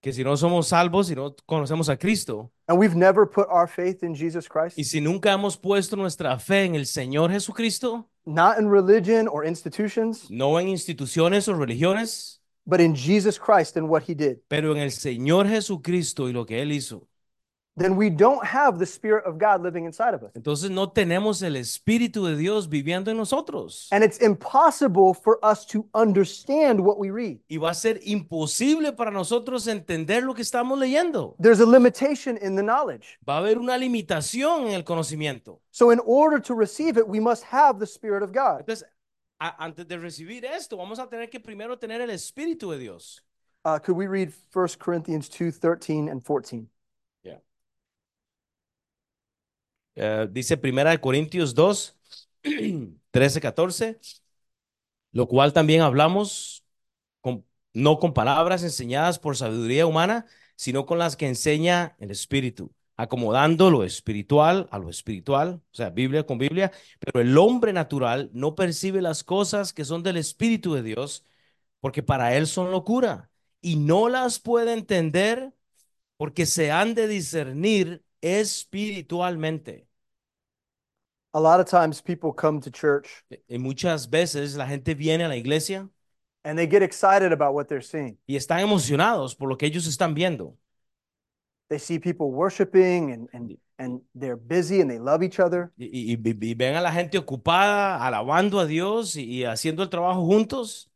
que 0.07 0.13
si 0.13 0.23
no 0.23 0.37
somos 0.37 0.69
salvos, 0.69 1.09
si 1.09 1.17
no 1.17 1.35
conocemos 1.47 1.89
a 1.89 1.97
Cristo, 1.97 2.53
and 2.69 2.79
we've 2.79 2.95
never 2.95 3.27
put 3.27 3.49
our 3.51 3.67
faith 3.67 4.05
in 4.05 4.15
Jesus 4.15 4.47
Christ, 4.47 4.79
y 4.79 4.85
si 4.85 5.01
nunca 5.01 5.33
hemos 5.33 5.57
puesto 5.57 5.97
nuestra 5.97 6.39
fe 6.39 6.65
en 6.65 6.77
el 6.77 6.87
Señor 6.87 7.33
Jesucristo, 7.33 8.09
not 8.25 8.57
in 8.57 8.71
religion 8.71 9.27
or 9.27 9.45
institutions, 9.45 10.31
no 10.31 10.61
en 10.61 10.69
instituciones 10.69 11.49
o 11.49 11.55
religiones, 11.55 12.41
but 12.65 12.81
in 12.81 12.95
Jesus 12.95 13.37
Christ 13.37 13.77
and 13.77 13.89
what 13.89 14.05
he 14.09 14.15
did, 14.15 14.37
pero 14.47 14.71
en 14.71 14.79
el 14.79 14.93
Señor 14.93 15.49
Jesucristo 15.49 16.29
y 16.29 16.33
lo 16.33 16.47
que 16.47 16.63
Él 16.63 16.71
hizo, 16.71 17.09
then 17.79 17.97
we 17.97 18.09
don't 18.11 18.45
have 18.45 18.79
the 18.79 18.87
Spirit 18.87 19.25
of 19.27 19.39
God 19.39 19.63
living 19.63 19.85
inside 19.85 20.15
of 20.15 20.23
us. 20.23 20.31
entonces 20.35 20.71
no 20.71 20.91
tenemos 20.91 21.43
el 21.43 21.57
Espíritu 21.57 22.25
de 22.27 22.37
Dios 22.37 22.69
viviendo 22.69 23.11
en 23.11 23.17
nosotros. 23.19 23.89
And 23.93 24.03
it's 24.03 24.19
impossible 24.21 25.13
for 25.15 25.39
us 25.43 25.67
to 25.67 25.87
understand 25.95 26.81
what 26.81 26.99
we 26.99 27.11
read. 27.11 27.39
Y 27.49 27.59
va 27.59 27.71
a 27.71 27.75
ser 27.75 28.01
imposible 28.05 28.93
para 28.93 29.11
nosotros 29.11 29.67
entender 29.67 30.23
lo 30.23 30.35
que 30.35 30.43
estamos 30.43 30.79
leyendo. 30.79 31.37
There's 31.39 31.61
a 31.61 31.67
limitation 31.67 32.39
in 32.41 32.57
the 32.57 32.63
knowledge. 32.63 33.19
Va 33.29 33.35
a 33.35 33.39
haber 33.41 33.59
una 33.59 33.77
limitación 33.77 34.67
en 34.69 34.73
el 34.75 34.85
conocimiento. 34.85 35.61
So, 35.71 35.91
in 35.91 36.01
order 36.07 36.41
to 36.41 36.55
receive 36.55 36.97
it, 36.97 37.07
we 37.07 37.21
must 37.21 37.45
have 37.45 37.79
the 37.79 37.87
Spirit 37.87 38.23
of 38.23 38.33
God. 38.33 38.61
Entonces, 38.61 38.85
a- 39.39 39.63
antes 39.63 39.87
de 39.87 39.99
recibir 39.99 40.45
esto, 40.47 40.77
vamos 40.79 40.99
a 40.99 41.07
tener 41.09 41.29
que 41.29 41.39
primero 41.41 41.77
tener 41.79 42.01
el 42.01 42.09
Espíritu 42.11 42.71
de 42.71 42.79
Dios. 42.79 43.23
Uh, 43.65 43.79
could 43.79 43.97
we 43.97 44.07
read 44.07 44.33
1 44.55 44.79
Corinthians 44.79 45.29
2 45.29 45.59
13 45.59 46.09
and 46.09 46.25
14? 46.25 46.69
Eh, 49.97 50.29
dice 50.31 50.57
Primera 50.57 50.91
de 50.91 51.01
Corintios 51.01 51.55
2, 51.55 51.97
13, 53.11 53.41
14, 53.41 53.99
lo 55.13 55.27
cual 55.29 55.53
también 55.53 55.83
hablamos 55.83 56.63
no 57.77 57.99
con 57.99 58.15
palabras 58.15 58.63
enseñadas 58.63 59.19
por 59.19 59.37
sabiduría 59.37 59.87
humana, 59.87 60.25
sino 60.57 60.87
con 60.87 60.99
las 60.99 61.15
que 61.15 61.29
enseña 61.29 61.95
el 61.99 62.11
Espíritu, 62.11 62.73
acomodando 62.97 63.71
lo 63.71 63.85
espiritual 63.85 64.67
a 64.71 64.79
lo 64.79 64.89
espiritual, 64.89 65.61
o 65.73 65.75
sea, 65.77 65.91
Biblia 65.91 66.25
con 66.25 66.39
Biblia, 66.39 66.73
pero 66.99 67.21
el 67.21 67.37
hombre 67.37 67.75
natural 67.75 68.31
no 68.33 68.55
percibe 68.55 69.03
las 69.03 69.25
cosas 69.25 69.75
que 69.75 69.85
son 69.85 70.03
del 70.03 70.17
Espíritu 70.17 70.73
de 70.73 70.83
Dios, 70.83 71.27
porque 71.81 72.03
para 72.03 72.35
él 72.37 72.47
son 72.47 72.71
locura, 72.71 73.31
y 73.61 73.77
no 73.77 74.09
las 74.09 74.39
puede 74.41 74.73
entender 74.73 75.53
porque 76.17 76.47
se 76.47 76.71
han 76.73 76.95
de 76.95 77.09
discernir 77.09 78.05
espiritualmente. 78.23 79.86
A 81.37 81.41
lot 81.41 81.61
of 81.61 81.67
times 81.67 82.01
people 82.01 82.33
come 82.33 82.61
to 82.63 82.71
church 82.71 83.23
Y 83.47 83.59
muchas 83.59 84.09
veces 84.09 84.57
la 84.57 84.67
gente 84.67 84.95
viene 84.95 85.23
a 85.25 85.29
la 85.29 85.37
iglesia 85.37 85.87
and 86.45 86.57
they 86.59 86.67
get 86.67 86.83
excited 86.83 87.31
about 87.31 87.53
what 87.53 87.69
they're 87.69 87.83
seeing. 87.83 88.17
y 88.27 88.37
están 88.37 88.61
emocionados 88.61 89.35
por 89.35 89.51
lo 89.51 89.59
que 89.59 89.67
ellos 89.67 89.87
están 89.87 90.15
viendo. 90.15 90.57
They 91.69 91.79
see 91.79 91.99
people 91.99 92.31
worshiping 92.31 93.11
and, 93.13 93.29
and, 93.35 93.59
and 93.79 94.01
they're 94.15 94.37
busy 94.39 94.81
and 94.81 94.91
they 94.91 94.99
love 94.99 95.23
each 95.23 95.39
other. 95.39 95.73
Y, 95.77 96.17
y- 96.17 96.17
y- 96.17 96.55
ven 96.55 96.75
a 96.75 96.81
la 96.81 96.91
gente 96.91 97.19
ocupada, 97.19 98.03
alabando 98.03 98.59
a 98.59 98.67
Dios 98.67 99.15
y, 99.17 99.25
y 99.25 99.45
haciendo 99.45 99.83
el 99.83 99.91
trabajo 99.91 100.25
juntos. 100.25 100.89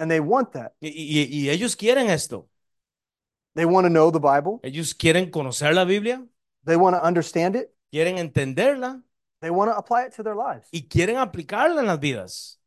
And 0.00 0.10
they 0.10 0.18
want 0.18 0.52
that. 0.54 0.72
Y 0.80 1.48
ellos 1.50 1.76
quieren 1.76 2.10
esto. 2.10 2.48
They 3.54 3.64
want 3.64 3.84
to 3.84 3.90
know 3.90 4.10
the 4.10 4.18
Bible. 4.18 4.58
Ellos 4.64 4.92
quieren 4.92 5.30
conocer 5.30 5.72
la 5.72 5.84
Biblia, 5.84 6.26
They 6.64 6.74
want 6.76 6.96
to 6.96 7.02
understand 7.06 7.54
it. 7.54 7.72
quieren 7.92 8.18
entenderla 8.18 9.04
They 9.44 9.50
want 9.50 9.70
to 9.70 9.76
apply 9.76 10.04
it 10.06 10.14
to 10.14 10.22
their 10.22 10.34
lives. 10.34 10.70
y 10.72 10.88
quieren 10.88 11.18
aplicarla 11.18 11.80
en 11.80 11.86
las 11.86 12.00
vidas. 12.00 12.58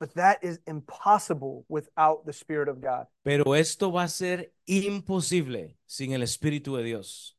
But 0.00 0.12
that 0.14 0.38
is 0.42 0.58
impossible 0.66 1.64
without 1.68 2.26
the 2.26 2.32
Spirit 2.32 2.68
of 2.68 2.80
God. 2.80 3.06
Pero 3.22 3.54
esto 3.54 3.92
va 3.92 4.02
a 4.02 4.08
ser 4.08 4.52
imposible 4.66 5.76
sin 5.86 6.12
el 6.12 6.22
Espíritu 6.22 6.76
de 6.76 6.82
Dios. 6.82 7.36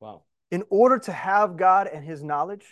Wow. 0.00 0.24
In 0.50 0.64
order 0.68 0.98
to 0.98 1.12
have 1.12 1.56
God 1.56 1.86
and 1.86 2.04
His 2.04 2.24
knowledge, 2.24 2.66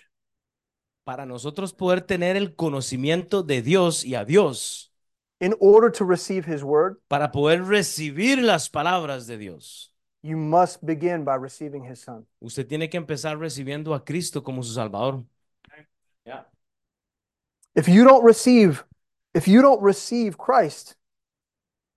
Para 1.04 1.24
nosotros 1.24 1.72
poder 1.72 2.00
tener 2.00 2.36
el 2.36 2.56
conocimiento 2.56 3.44
de 3.44 3.62
Dios 3.62 4.04
y 4.04 4.16
a 4.16 4.24
Dios, 4.24 4.92
In 5.38 5.54
order 5.60 5.92
to 5.92 6.04
receive 6.04 6.44
his 6.44 6.64
word, 6.64 6.96
para 7.06 7.30
poder 7.30 7.64
recibir 7.66 8.42
las 8.42 8.68
palabras 8.68 9.28
de 9.28 9.38
Dios, 9.38 9.91
you 10.22 10.36
must 10.36 10.84
begin 10.84 11.24
by 11.24 11.34
receiving 11.34 11.84
his 11.84 12.00
son. 12.00 12.24
usted 12.40 12.66
tiene 12.68 12.88
que 12.88 12.98
empezar 12.98 13.38
recibiendo 13.38 13.94
a 13.94 14.04
Cristo 14.04 14.42
como 14.42 14.62
su 14.62 14.72
Salvador. 14.72 15.24
Yeah. 16.24 16.44
If 17.74 17.88
you 17.88 18.04
don't 18.04 18.24
receive, 18.24 18.84
if 19.34 19.48
you 19.48 19.62
don't 19.62 19.82
receive 19.82 20.36
Christ, 20.38 20.94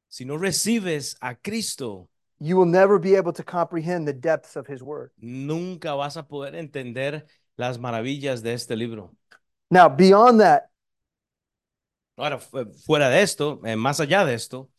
Si 0.10 0.24
no 0.24 0.38
recibes 0.38 1.16
a 1.22 1.36
Cristo, 1.36 2.08
you 2.40 2.56
will 2.58 2.66
never 2.66 2.98
be 3.00 3.16
able 3.16 3.34
to 3.34 3.44
comprehend 3.44 4.08
the 4.08 4.14
depths 4.14 4.56
of 4.56 4.66
his 4.68 4.82
word. 4.82 5.12
nunca 5.22 5.94
vas 5.96 6.16
a 6.18 6.24
poder 6.24 6.56
entender 6.56 7.26
las 7.58 7.78
maravillas 7.78 8.42
de 8.42 8.54
este 8.54 8.72
libro. 8.78 9.14
Now, 9.70 9.90
beyond 9.90 10.40
that, 10.40 10.70
Ahora, 12.18 12.40
fuera 12.40 13.10
de 13.10 13.22
esto, 13.22 13.60
eh, 13.66 13.76
más 13.76 14.00
allá 14.00 14.24
de 14.24 14.36
esto, 14.36 14.70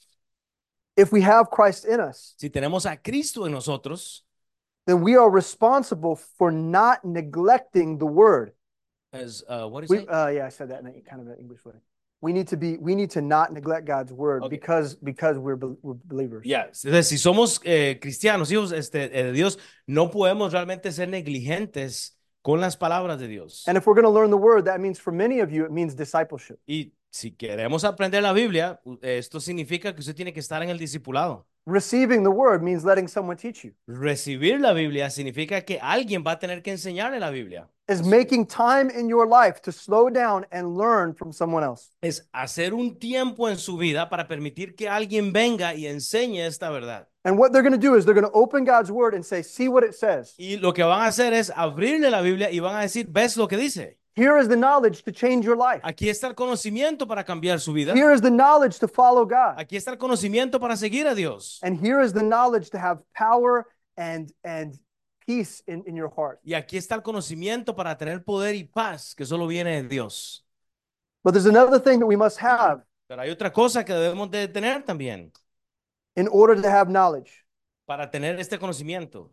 if 0.96 1.12
we 1.12 1.20
have 1.22 1.50
Christ 1.50 1.84
in 1.84 2.00
us, 2.00 2.34
si 2.38 2.48
tenemos 2.50 2.86
a 2.90 2.96
Cristo 2.96 3.44
en 3.44 3.52
nosotros, 3.52 4.22
then 4.86 5.02
we 5.02 5.16
are 5.16 5.28
responsible 5.30 6.16
for 6.16 6.50
not 6.50 7.04
neglecting 7.04 7.98
the 7.98 8.06
word. 8.06 8.52
as, 9.12 9.42
uh, 9.48 9.66
what 9.66 9.84
is 9.84 9.90
We, 9.90 9.98
it? 9.98 10.08
uh, 10.08 10.28
yeah, 10.28 10.46
I 10.46 10.50
said 10.50 10.70
that 10.70 10.80
in 10.80 10.86
a 10.86 11.00
kind 11.08 11.20
of 11.22 11.28
an 11.28 11.36
English 11.40 11.64
way. 11.64 11.74
We 12.22 12.32
need 12.32 12.48
to 12.48 12.56
be, 12.56 12.76
we 12.78 12.94
need 12.94 13.10
to 13.10 13.20
not 13.20 13.52
neglect 13.52 13.86
God's 13.86 14.12
word 14.12 14.42
Okay. 14.44 14.56
because 14.56 14.96
because 14.96 15.38
we're, 15.38 15.56
we're 15.56 15.94
believers. 16.06 16.44
Entonces, 16.46 17.08
si 17.08 17.18
somos 17.18 17.60
eh, 17.64 17.98
cristianos, 18.00 18.50
hijos 18.50 18.72
este, 18.72 19.04
eh, 19.12 19.24
de 19.24 19.32
Dios, 19.32 19.58
no 19.86 20.10
podemos 20.10 20.52
realmente 20.52 20.90
ser 20.92 21.08
negligentes 21.08 22.16
con 22.42 22.60
las 22.60 22.76
palabras 22.76 23.18
de 23.18 23.28
Dios. 23.28 23.64
And 23.68 23.76
if 23.76 23.86
we're 23.86 23.94
going 23.94 24.04
to 24.06 24.10
learn 24.10 24.30
the 24.30 24.36
word, 24.36 24.64
that 24.64 24.80
means 24.80 24.98
for 24.98 25.12
many 25.12 25.40
of 25.40 25.52
you, 25.52 25.64
it 25.64 25.70
means 25.70 25.94
discipleship. 25.94 26.58
Y 26.66 26.92
si 27.16 27.32
queremos 27.32 27.84
aprender 27.84 28.22
la 28.22 28.32
Biblia, 28.32 28.80
esto 29.00 29.40
significa 29.40 29.94
que 29.94 30.00
usted 30.00 30.14
tiene 30.14 30.32
que 30.32 30.40
estar 30.40 30.62
en 30.62 30.68
el 30.68 30.78
discipulado. 30.78 31.46
Receiving 31.68 32.22
the 32.22 32.30
word 32.30 32.62
means 32.62 32.84
letting 32.84 33.08
someone 33.08 33.36
teach 33.36 33.64
you. 33.64 33.72
Recibir 33.88 34.60
la 34.60 34.72
Biblia 34.72 35.10
significa 35.10 35.62
que 35.62 35.80
alguien 35.80 36.22
va 36.24 36.32
a 36.32 36.38
tener 36.38 36.62
que 36.62 36.70
enseñarle 36.70 37.18
la 37.18 37.30
Biblia. 37.30 37.68
Is 37.88 38.04
making 38.04 38.46
time 38.46 38.90
in 38.90 39.08
your 39.08 39.26
life 39.26 39.60
to 39.62 39.72
slow 39.72 40.08
down 40.10 40.46
and 40.52 40.76
learn 40.76 41.14
from 41.14 41.32
someone 41.32 41.64
else. 41.64 41.90
Es 42.02 42.28
hacer 42.32 42.72
un 42.72 42.98
tiempo 42.98 43.48
en 43.48 43.58
su 43.58 43.76
vida 43.76 44.08
para 44.08 44.28
permitir 44.28 44.76
que 44.76 44.88
alguien 44.88 45.32
venga 45.32 45.74
y 45.74 45.86
enseñe 45.86 46.46
esta 46.46 46.70
verdad. 46.70 47.08
And 47.24 47.36
what 47.38 47.50
they're 47.50 47.62
going 47.62 47.72
to 47.72 47.78
do 47.78 47.96
is 47.96 48.04
they're 48.04 48.14
going 48.14 48.30
to 48.30 48.38
open 48.38 48.64
God's 48.64 48.92
word 48.92 49.14
and 49.14 49.24
say, 49.24 49.42
see 49.42 49.68
what 49.68 49.82
it 49.82 49.94
says. 49.94 50.34
Y 50.38 50.58
lo 50.58 50.72
que 50.72 50.84
van 50.84 51.02
a 51.02 51.06
hacer 51.06 51.32
es 51.32 51.50
abrirle 51.56 52.10
la 52.10 52.20
Biblia 52.20 52.50
y 52.50 52.60
van 52.60 52.76
a 52.76 52.82
decir, 52.82 53.08
¿ves 53.08 53.36
lo 53.36 53.48
que 53.48 53.56
dice? 53.56 53.98
Here 54.16 54.38
is 54.38 54.48
the 54.48 54.56
knowledge 54.56 55.02
to 55.02 55.12
change 55.12 55.44
your 55.44 55.56
life. 55.56 55.82
Aquí 55.84 56.08
está 56.08 56.26
el 56.28 56.34
conocimiento 56.34 57.06
para 57.06 57.22
cambiar 57.22 57.60
su 57.60 57.74
vida. 57.74 57.92
Here 57.94 58.14
is 58.14 58.22
the 58.22 58.30
knowledge 58.30 58.78
to 58.78 58.88
follow 58.88 59.26
God. 59.26 59.58
Aquí 59.58 59.76
está 59.76 59.90
el 59.90 59.98
conocimiento 59.98 60.58
para 60.58 60.74
seguir 60.76 61.06
a 61.06 61.14
Dios. 61.14 61.60
And 61.62 61.78
here 61.78 62.00
is 62.00 62.14
the 62.14 62.22
knowledge 62.22 62.70
to 62.70 62.78
have 62.78 63.00
power 63.14 63.66
and 63.98 64.32
and 64.42 64.78
peace 65.26 65.62
in, 65.66 65.84
in 65.86 65.94
your 65.96 66.08
heart. 66.08 66.40
Y 66.42 66.54
aquí 66.54 66.78
está 66.78 66.94
el 66.94 67.02
conocimiento 67.02 67.76
para 67.76 67.94
tener 67.98 68.24
poder 68.24 68.54
y 68.54 68.64
paz 68.64 69.14
que 69.14 69.26
solo 69.26 69.46
viene 69.46 69.82
de 69.82 69.88
Dios. 69.88 70.46
But 71.22 71.34
there's 71.34 71.46
another 71.46 71.78
thing 71.78 71.98
that 71.98 72.06
we 72.06 72.16
must 72.16 72.38
have 72.38 72.82
Pero 73.08 73.20
hay 73.20 73.30
otra 73.30 73.52
cosa 73.52 73.84
que 73.84 73.92
debemos 73.92 74.30
de 74.30 74.48
tener 74.48 74.82
también 74.82 75.30
in 76.16 76.26
order 76.32 76.60
to 76.62 76.70
have 76.70 76.90
knowledge. 76.90 77.44
para 77.84 78.10
tener 78.10 78.40
este 78.40 78.58
conocimiento. 78.58 79.30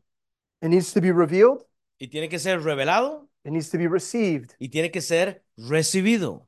It 0.61 0.67
needs 0.69 0.91
to 0.93 0.99
be 0.99 1.13
revealed, 1.13 1.63
Y 1.99 2.07
tiene 2.09 2.27
que 2.27 2.37
ser 2.37 2.61
revelado 2.61 3.29
it 3.43 3.51
needs 3.51 3.69
to 3.69 3.77
be 3.77 3.87
received, 3.87 4.55
y 4.59 4.69
tiene 4.69 4.91
que 4.91 5.01
ser 5.01 5.43
recibido. 5.57 6.47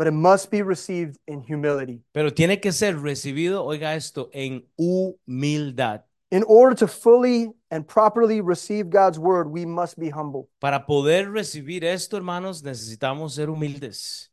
but 0.00 0.06
it 0.06 0.14
must 0.14 0.50
be 0.50 0.62
received 0.62 1.18
in 1.26 1.42
humility. 1.42 2.00
Pero 2.14 2.30
tiene 2.30 2.58
que 2.58 2.72
ser 2.72 2.96
recibido, 2.96 3.62
oiga 3.66 3.94
esto, 3.94 4.30
en 4.32 4.64
humildad. 4.78 6.04
In 6.30 6.42
order 6.48 6.74
to 6.74 6.86
fully 6.86 7.50
and 7.70 7.86
properly 7.86 8.40
receive 8.40 8.88
God's 8.88 9.18
word, 9.18 9.50
we 9.50 9.66
must 9.66 9.98
be 9.98 10.08
humble. 10.08 10.48
Para 10.58 10.86
poder 10.86 11.30
recibir 11.30 11.84
esto, 11.84 12.16
hermanos, 12.16 12.62
necesitamos 12.62 13.34
ser 13.34 13.50
humildes. 13.50 14.30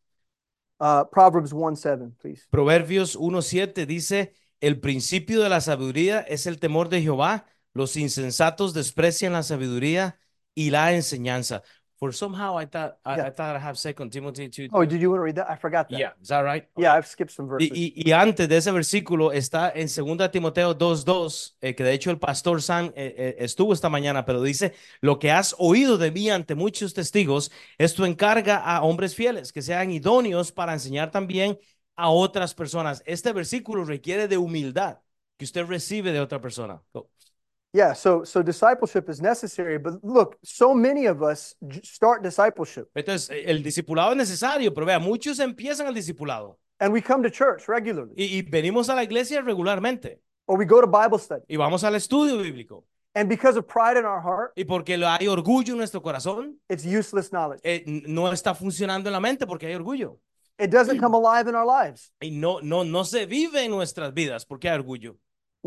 Uh, 0.79 1.03
Proverbs 1.11 1.51
1 1.51 1.75
7, 1.75 2.13
please. 2.17 2.47
Proverbios 2.49 3.17
1.7 3.17 3.85
dice, 3.85 4.31
el 4.61 4.79
principio 4.79 5.41
de 5.41 5.49
la 5.49 5.59
sabiduría 5.59 6.21
es 6.21 6.47
el 6.47 6.59
temor 6.59 6.87
de 6.87 7.01
Jehová, 7.01 7.45
los 7.73 7.97
insensatos 7.97 8.73
desprecian 8.73 9.33
la 9.33 9.43
sabiduría 9.43 10.17
y 10.57 10.71
la 10.71 10.91
enseñanza. 10.93 11.61
For 11.99 12.11
somehow 12.13 12.55
I 12.59 12.65
thought 12.65 12.97
I, 13.03 13.15
Yeah. 13.17 13.27
I 13.27 13.31
thought 13.31 13.55
I 13.55 13.59
have 13.59 13.75
Second 13.75 14.11
Timothy 14.11 14.49
2. 14.49 14.67
Oh, 14.71 14.85
did 14.85 15.01
you 15.01 15.09
want 15.09 15.19
to 15.19 15.23
read 15.23 15.35
that? 15.37 15.49
I 15.49 15.55
forgot 15.55 15.89
that. 15.89 15.99
yeah, 15.99 16.11
is 16.21 16.27
that 16.27 16.41
right? 16.43 16.67
Yeah, 16.77 16.93
I've 16.93 17.07
skipped 17.07 17.31
some 17.31 17.47
verses. 17.47 17.71
Y, 17.71 17.93
y- 17.97 18.03
y 18.09 18.11
antes 18.11 18.47
de 18.47 18.55
ese 18.57 18.71
versículo 18.71 19.31
está 19.31 19.71
en 19.73 19.87
2 19.87 20.29
Timoteo 20.31 20.75
2.2, 20.75 21.55
eh, 21.59 21.73
que 21.73 21.83
de 21.83 21.93
hecho 21.93 22.11
el 22.11 22.19
pastor 22.19 22.61
San 22.61 22.93
eh, 22.95 23.15
eh, 23.17 23.35
estuvo 23.39 23.73
esta 23.73 23.89
mañana, 23.89 24.25
pero 24.25 24.43
dice, 24.43 24.73
lo 25.01 25.17
que 25.17 25.31
has 25.31 25.55
oído 25.57 25.97
de 25.97 26.11
mí 26.11 26.29
ante 26.29 26.53
muchos 26.53 26.93
testigos, 26.93 27.51
esto 27.79 28.05
encarga 28.05 28.57
a 28.57 28.83
hombres 28.83 29.15
fieles, 29.15 29.51
que 29.51 29.63
sean 29.63 29.89
idóneos 29.89 30.51
para 30.51 30.73
enseñar 30.73 31.09
también 31.09 31.57
a 31.95 32.09
otras 32.11 32.53
personas. 32.53 33.01
Este 33.07 33.33
versículo 33.33 33.85
requiere 33.85 34.27
de 34.27 34.37
humildad 34.37 34.99
que 35.35 35.45
usted 35.45 35.65
recibe 35.65 36.11
de 36.11 36.19
otra 36.19 36.39
persona. 36.39 36.79
Go. 36.93 37.09
Yeah, 37.73 37.93
so 37.93 38.23
so 38.23 38.41
discipleship 38.41 39.09
is 39.09 39.21
necessary, 39.21 39.77
but 39.77 39.95
look, 40.03 40.37
so 40.43 40.73
many 40.73 41.05
of 41.05 41.21
us 41.21 41.53
start 41.83 42.23
discipleship 42.23 42.87
Entonces, 42.95 43.29
el 43.45 43.61
discipulado 43.61 44.11
es 44.11 44.17
necesario, 44.17 44.73
pero 44.73 44.85
vea, 44.85 44.99
muchos 44.99 45.39
empiezan 45.39 45.87
el 45.87 45.93
discipulado 45.93 46.57
and 46.79 46.93
we 46.93 47.01
come 47.01 47.21
to 47.21 47.29
church 47.29 47.67
regularly 47.67 48.13
y, 48.15 48.37
y 48.37 48.41
venimos 48.41 48.89
a 48.89 48.95
la 48.95 49.03
iglesia 49.03 49.41
regularmente 49.41 50.21
or 50.47 50.57
we 50.57 50.65
go 50.65 50.79
to 50.79 50.87
Bible 50.87 51.19
study. 51.19 51.43
y 51.47 51.57
vamos 51.57 51.83
al 51.83 51.95
estudio 51.95 52.37
bíblico. 52.37 52.85
And 53.13 53.27
because 53.27 53.57
of 53.57 53.67
pride 53.67 53.97
in 53.97 54.05
our 54.05 54.21
heart, 54.21 54.53
Y 54.55 54.63
porque 54.63 54.93
hay 54.93 55.27
orgullo 55.27 55.73
en 55.73 55.77
nuestro 55.79 56.01
corazón, 56.01 56.59
it's 56.69 56.85
useless 56.85 57.31
knowledge. 57.31 57.61
eh, 57.63 57.83
no 58.07 58.31
está 58.31 58.55
funcionando 58.55 59.09
en 59.09 59.13
la 59.13 59.19
mente 59.19 59.45
porque 59.45 59.65
hay 59.67 59.75
orgullo. 59.75 60.19
It 60.59 60.71
doesn't 60.71 60.99
come 60.99 61.13
alive 61.15 61.47
in 61.49 61.55
our 61.55 61.65
lives. 61.65 62.11
Y 62.21 62.31
no, 62.31 62.59
no, 62.61 62.83
no 62.83 63.03
se 63.03 63.25
vive 63.27 63.63
en 63.65 63.71
nuestras 63.71 64.13
vidas 64.13 64.45
porque 64.45 64.69
hay 64.69 64.75
orgullo. 64.77 65.17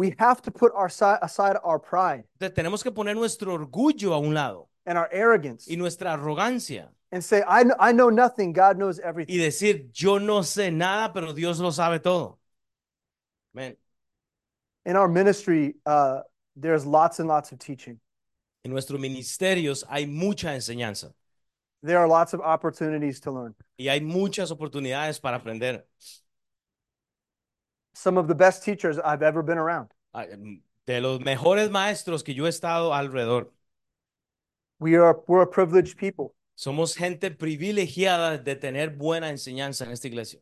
We 0.00 0.14
have 0.18 0.40
to 0.42 0.50
put 0.50 0.72
our 0.74 0.88
si- 0.88 1.18
aside 1.20 1.56
our 1.62 1.78
pride 1.78 2.24
tenemos 2.38 2.82
que 2.82 2.90
poner 2.90 3.14
nuestro 3.14 3.52
orgullo 3.52 4.14
a 4.14 4.18
un 4.18 4.32
lado 4.32 4.68
and 4.86 4.96
our 4.96 5.10
arrogance 5.12 5.68
y 5.70 5.76
nuestra 5.76 6.14
arrogancia 6.14 6.88
and 7.12 7.22
say, 7.22 7.42
I, 7.46 7.64
kn- 7.64 7.76
I 7.78 7.92
know 7.92 8.08
nothing, 8.08 8.54
God 8.54 8.78
knows 8.78 8.98
everything. 9.00 9.34
y 9.34 9.38
decir, 9.38 9.90
yo 9.92 10.16
no 10.18 10.40
sé 10.42 10.72
nada, 10.72 11.12
pero 11.12 11.34
Dios 11.34 11.58
lo 11.58 11.70
sabe 11.70 12.00
todo. 12.00 12.38
Amén. 13.54 13.76
In 14.86 14.96
our 14.96 15.08
ministry, 15.08 15.74
uh, 15.84 16.20
there's 16.56 16.86
lots 16.86 17.18
and 17.20 17.28
lots 17.28 17.52
of 17.52 17.58
teaching. 17.58 18.00
En 18.64 18.70
nuestros 18.72 18.98
ministerios 18.98 19.84
hay 19.86 20.06
mucha 20.06 20.54
enseñanza 20.54 21.12
There 21.82 21.98
are 21.98 22.08
lots 22.08 22.32
of 22.32 22.40
opportunities 22.40 23.20
to 23.20 23.32
learn. 23.32 23.54
y 23.78 23.88
hay 23.88 24.00
muchas 24.00 24.50
oportunidades 24.50 25.20
para 25.20 25.36
aprender. 25.36 25.84
Some 28.00 28.16
of 28.16 28.28
the 28.28 28.34
best 28.34 28.64
teachers 28.64 28.98
I've 28.98 29.22
ever 29.22 29.42
been 29.42 29.58
around. 29.58 29.90
Ah, 30.14 30.24
De 30.86 31.00
los 31.02 31.20
mejores 31.20 31.68
maestros 31.70 32.24
que 32.24 32.32
yo 32.32 32.46
he 32.46 32.48
estado 32.48 32.94
alrededor. 32.94 33.48
We 34.78 34.96
are 34.96 35.20
we're 35.26 35.42
a 35.42 35.46
privileged 35.46 35.98
people. 35.98 36.34
Somos 36.56 36.96
gente 36.96 37.30
privilegiada 37.30 38.42
de 38.42 38.56
tener 38.56 38.96
buena 38.96 39.28
enseñanza 39.28 39.84
en 39.84 39.92
esta 39.92 40.08
iglesia. 40.08 40.40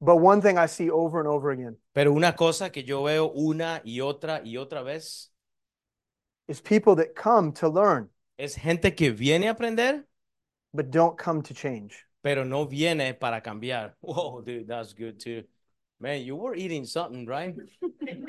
But 0.00 0.20
one 0.20 0.40
thing 0.40 0.56
I 0.56 0.66
see 0.66 0.88
over 0.88 1.18
and 1.18 1.26
over 1.26 1.50
again 1.50 1.76
Pero 1.92 2.12
una 2.12 2.36
cosa 2.36 2.70
que 2.70 2.84
yo 2.84 3.02
veo 3.02 3.32
una 3.34 3.82
y 3.84 3.98
otra 3.98 4.40
y 4.44 4.56
otra 4.56 4.84
vez 4.84 5.32
is 6.46 6.60
people 6.60 6.94
that 6.94 7.16
come 7.16 7.50
to 7.54 7.68
learn 7.68 8.08
es 8.38 8.54
gente 8.54 8.94
que 8.94 9.10
viene 9.10 9.48
a 9.48 9.50
aprender, 9.50 10.04
but 10.72 10.92
don't 10.92 11.18
come 11.18 11.42
to 11.42 11.52
change. 11.52 12.06
pero 12.22 12.44
no 12.44 12.66
viene 12.66 13.14
para 13.14 13.40
cambiar. 13.40 13.96
Whoa, 14.00 14.42
dude, 14.42 14.68
that's 14.68 14.92
good 14.92 15.18
too. 15.18 15.42
Man, 16.00 16.22
you 16.22 16.36
were 16.36 16.54
eating 16.54 16.84
something, 16.84 17.26
right? 17.26 17.56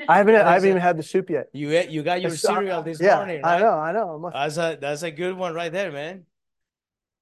I 0.08 0.16
haven't 0.18 0.34
I 0.34 0.54
haven't 0.54 0.68
even 0.70 0.82
had 0.82 0.96
the 0.96 1.02
soup 1.04 1.30
yet. 1.30 1.48
You 1.52 1.70
ate, 1.70 1.88
you 1.90 2.02
got 2.02 2.20
your 2.20 2.32
It's- 2.32 2.42
cereal 2.42 2.82
this 2.82 3.00
yeah, 3.00 3.16
morning, 3.16 3.42
I 3.44 3.60
know, 3.60 3.78
I 3.78 3.92
know. 3.92 4.18
Must- 4.18 4.34
That's 4.34 4.56
a 4.58 4.76
that's 4.80 5.02
a 5.04 5.10
good 5.12 5.36
one 5.36 5.54
right 5.54 5.72
there, 5.72 5.92
man. 5.92 6.26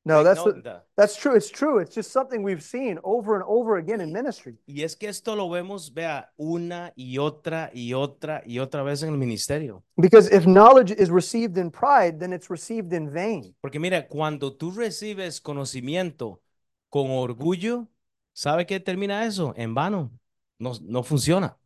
no, 0.06 0.22
that's 0.24 0.42
the, 0.42 0.80
that's 0.96 1.16
true. 1.16 1.36
It's 1.36 1.50
true. 1.50 1.80
It's 1.80 1.94
just 1.94 2.10
something 2.12 2.42
we've 2.42 2.62
seen 2.62 2.98
over 3.04 3.34
and 3.34 3.44
over 3.46 3.76
again 3.76 4.00
in 4.00 4.10
ministry. 4.10 4.54
Y 4.66 4.82
es 4.82 4.94
que 4.96 5.10
esto 5.10 5.34
lo 5.36 5.50
vemos, 5.50 5.92
vea, 5.92 6.30
una 6.38 6.92
y 6.96 7.18
otra 7.18 7.70
y 7.74 7.92
otra 7.92 8.42
y 8.46 8.58
otra 8.58 8.82
vez 8.82 9.02
en 9.02 9.10
el 9.10 9.18
ministerio. 9.18 9.82
Because 9.98 10.30
if 10.32 10.46
knowledge 10.46 10.92
is 10.92 11.10
received 11.10 11.58
in 11.58 11.70
pride, 11.70 12.18
then 12.20 12.32
it's 12.32 12.48
received 12.48 12.94
in 12.94 13.10
vain. 13.12 13.54
Porque 13.60 13.78
mira, 13.78 14.08
cuando 14.08 14.54
tú 14.56 14.70
recibes 14.74 15.42
conocimiento 15.42 16.40
con 16.88 17.10
orgullo, 17.10 17.86
¿sabe 18.32 18.64
qué 18.64 18.80
termina 18.80 19.26
eso? 19.26 19.52
En 19.58 19.74
vano. 19.74 20.10
No, 20.58 20.72
no 20.82 21.02
funciona. 21.02 21.56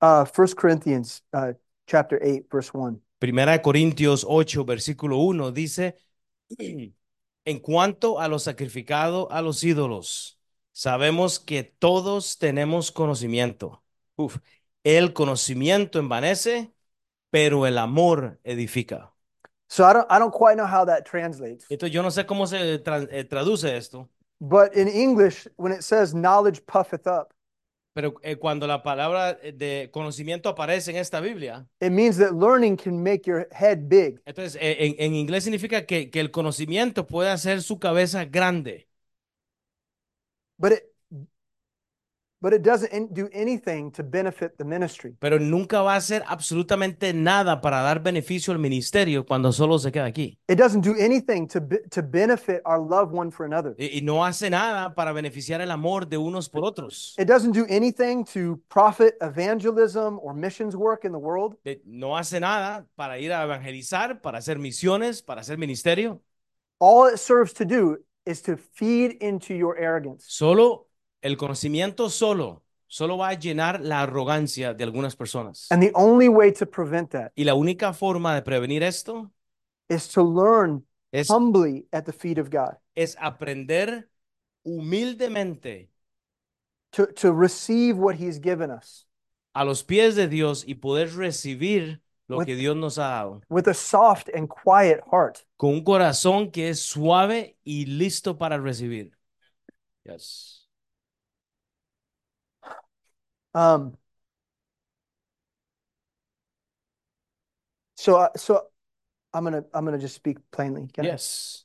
Uh, 0.00 0.24
1 0.24 0.54
Corinthians 0.54 1.22
uh, 1.32 1.52
chapter 1.86 2.20
8, 2.22 2.46
verse 2.50 2.72
1. 2.74 3.00
Primera 3.18 3.52
de 3.52 3.62
Corintios 3.62 4.24
8, 4.28 4.64
versículo 4.64 5.18
1 5.18 5.52
dice, 5.52 5.96
en 6.58 7.58
cuanto 7.60 8.20
a 8.20 8.28
lo 8.28 8.38
sacrificado 8.38 9.30
a 9.30 9.40
los 9.40 9.64
ídolos, 9.64 10.36
Sabemos 10.76 11.38
que 11.40 11.62
todos 11.64 12.36
tenemos 12.36 12.92
conocimiento. 12.92 13.82
Uf, 14.16 14.36
el 14.84 15.14
conocimiento 15.14 15.98
envanece, 15.98 16.70
pero 17.30 17.66
el 17.66 17.78
amor 17.78 18.38
edifica. 18.44 19.14
So 19.68 19.84
I 19.84 19.94
don't 19.94 20.06
I 20.10 20.18
don't 20.18 20.34
quite 20.34 20.56
know 20.56 20.66
how 20.66 20.84
that 20.84 21.06
translates. 21.06 21.64
Entonces 21.70 21.94
yo 21.94 22.02
no 22.02 22.10
sé 22.10 22.26
cómo 22.26 22.46
se 22.46 22.84
tra- 22.84 23.08
eh, 23.10 23.24
traduce 23.24 23.74
esto, 23.74 24.10
But 24.38 24.74
in 24.74 24.86
English, 24.86 25.48
when 25.56 25.72
it 25.72 25.82
says 25.82 26.12
knowledge 26.12 26.66
puffeth 26.66 27.06
up, 27.06 27.32
pero 27.96 28.12
eh, 28.22 28.36
cuando 28.36 28.66
la 28.66 28.82
palabra 28.82 29.38
eh, 29.42 29.52
de 29.52 29.88
conocimiento 29.90 30.50
aparece 30.50 30.90
en 30.90 30.98
esta 30.98 31.18
Biblia, 31.20 31.66
it 31.80 31.90
means 31.90 32.18
that 32.18 32.32
learning 32.32 32.76
can 32.76 33.02
make 33.02 33.22
your 33.24 33.48
head 33.50 33.88
big. 33.88 34.20
entonces 34.26 34.58
eh, 34.60 34.76
en, 34.80 34.96
en 34.98 35.14
inglés 35.14 35.44
significa 35.44 35.86
que, 35.86 36.10
que 36.10 36.20
el 36.20 36.30
conocimiento 36.30 37.06
puede 37.06 37.30
hacer 37.30 37.62
su 37.62 37.78
cabeza 37.78 38.26
grande, 38.26 38.86
But 40.58 40.72
it 40.72 40.82
but 42.40 42.52
it 42.52 42.62
doesn't 42.62 43.12
do 43.14 43.28
anything 43.32 43.90
to 43.92 44.02
benefit 44.02 44.56
the 44.58 44.64
ministry. 44.64 45.14
pero 45.18 45.38
nunca 45.38 45.82
va 45.82 45.94
a 45.94 45.96
hacer 45.96 46.22
absolutamente 46.26 47.12
nada 47.14 47.60
para 47.60 47.80
dar 47.82 48.02
beneficio 48.02 48.52
al 48.52 48.58
ministerio 48.58 49.24
cuando 49.24 49.52
solo 49.52 49.78
se 49.78 49.90
queda 49.90 50.06
aquí. 50.06 50.38
It 50.48 50.58
doesn't 50.58 50.84
do 50.84 50.94
anything 50.98 51.46
to 51.48 51.60
be, 51.60 51.78
to 51.90 52.02
benefit 52.02 52.60
our 52.64 52.78
love 52.78 53.12
one 53.12 53.30
for 53.30 53.46
another. 53.46 53.74
Y, 53.78 53.98
y 53.98 54.00
no 54.02 54.24
hace 54.24 54.50
nada 54.50 54.94
para 54.94 55.12
beneficiar 55.12 55.60
el 55.60 55.70
amor 55.70 56.08
de 56.08 56.18
unos 56.18 56.48
por 56.48 56.64
otros. 56.64 57.14
It 57.18 57.26
doesn't 57.26 57.52
do 57.52 57.66
anything 57.68 58.24
to 58.34 58.60
profit 58.68 59.14
evangelism 59.20 60.18
or 60.22 60.34
missions 60.34 60.76
work 60.76 61.04
in 61.04 61.12
the 61.12 61.18
world. 61.18 61.56
No 61.84 62.16
hace 62.16 62.40
nada 62.40 62.86
para 62.96 63.18
ir 63.18 63.32
a 63.32 63.42
evangelizar, 63.44 64.20
para 64.20 64.38
hacer 64.38 64.58
misiones, 64.58 65.22
para 65.22 65.40
hacer 65.40 65.58
ministerio. 65.58 66.20
All 66.78 67.08
it 67.08 67.18
serves 67.18 67.54
to 67.54 67.64
do 67.64 67.98
is 68.26 68.42
to 68.42 68.56
feed 68.56 69.22
into 69.22 69.54
your 69.54 69.78
arrogance. 69.78 70.26
Solo 70.28 70.85
el 71.26 71.36
conocimiento 71.36 72.08
solo, 72.10 72.62
solo 72.86 73.18
va 73.18 73.28
a 73.30 73.34
llenar 73.34 73.80
la 73.80 74.02
arrogancia 74.02 74.74
de 74.74 74.84
algunas 74.84 75.16
personas. 75.16 75.66
And 75.70 75.82
the 75.82 75.90
only 75.94 76.28
way 76.28 76.52
to 76.52 76.66
prevent 76.66 77.10
that 77.10 77.32
Y 77.34 77.44
la 77.44 77.54
única 77.54 77.92
forma 77.92 78.34
de 78.34 78.42
prevenir 78.42 78.82
esto 78.82 79.32
is 79.88 80.08
to 80.08 80.22
learn 80.22 80.86
es, 81.12 81.28
humbly 81.28 81.86
at 81.92 82.04
the 82.04 82.12
feet 82.12 82.38
of 82.38 82.48
God, 82.50 82.76
es 82.94 83.16
aprender 83.20 84.08
humildemente 84.64 85.90
to, 86.92 87.06
to 87.14 87.32
receive 87.32 87.96
what 87.98 88.16
He's 88.16 88.38
given 88.40 88.70
us 88.70 89.06
a 89.54 89.64
los 89.64 89.82
pies 89.82 90.14
de 90.16 90.28
Dios 90.28 90.64
y 90.66 90.74
poder 90.74 91.08
recibir 91.16 92.00
lo 92.28 92.38
With- 92.38 92.46
que 92.46 92.56
Dios 92.56 92.76
nos 92.76 92.98
ha 92.98 93.08
dado 93.08 93.40
with 93.48 93.68
a 93.68 93.74
soft 93.74 94.28
and 94.34 94.48
quiet 94.48 95.00
heart. 95.10 95.44
con 95.56 95.70
un 95.70 95.82
corazón 95.84 96.50
que 96.50 96.68
es 96.68 96.80
suave 96.80 97.56
y 97.64 97.86
listo 97.86 98.36
para 98.38 98.58
recibir. 98.58 99.12
Yes. 100.04 100.65
Um, 103.56 103.96
so, 107.94 108.16
uh, 108.16 108.28
so 108.36 108.66
I'm 109.32 109.44
gonna 109.44 109.64
I'm 109.72 109.86
gonna 109.86 109.98
just 109.98 110.14
speak 110.14 110.36
plainly. 110.50 110.88
can 110.92 111.06
I? 111.06 111.08
Yes. 111.08 111.64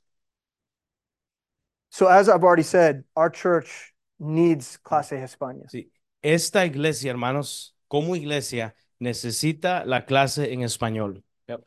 So, 1.90 2.08
as 2.08 2.30
I've 2.30 2.46
already 2.46 2.64
said, 2.64 3.04
our 3.18 3.30
church 3.30 3.94
needs 4.20 4.80
Clase 4.86 5.20
Hispania. 5.20 5.66
Sí. 5.68 5.92
Esta 6.24 6.66
iglesia, 6.66 7.12
hermanos, 7.12 7.76
como 7.90 8.16
iglesia, 8.16 8.74
necesita 9.02 9.84
la 9.86 10.06
clase 10.06 10.54
en 10.54 10.62
español. 10.62 11.22
Yep. 11.50 11.66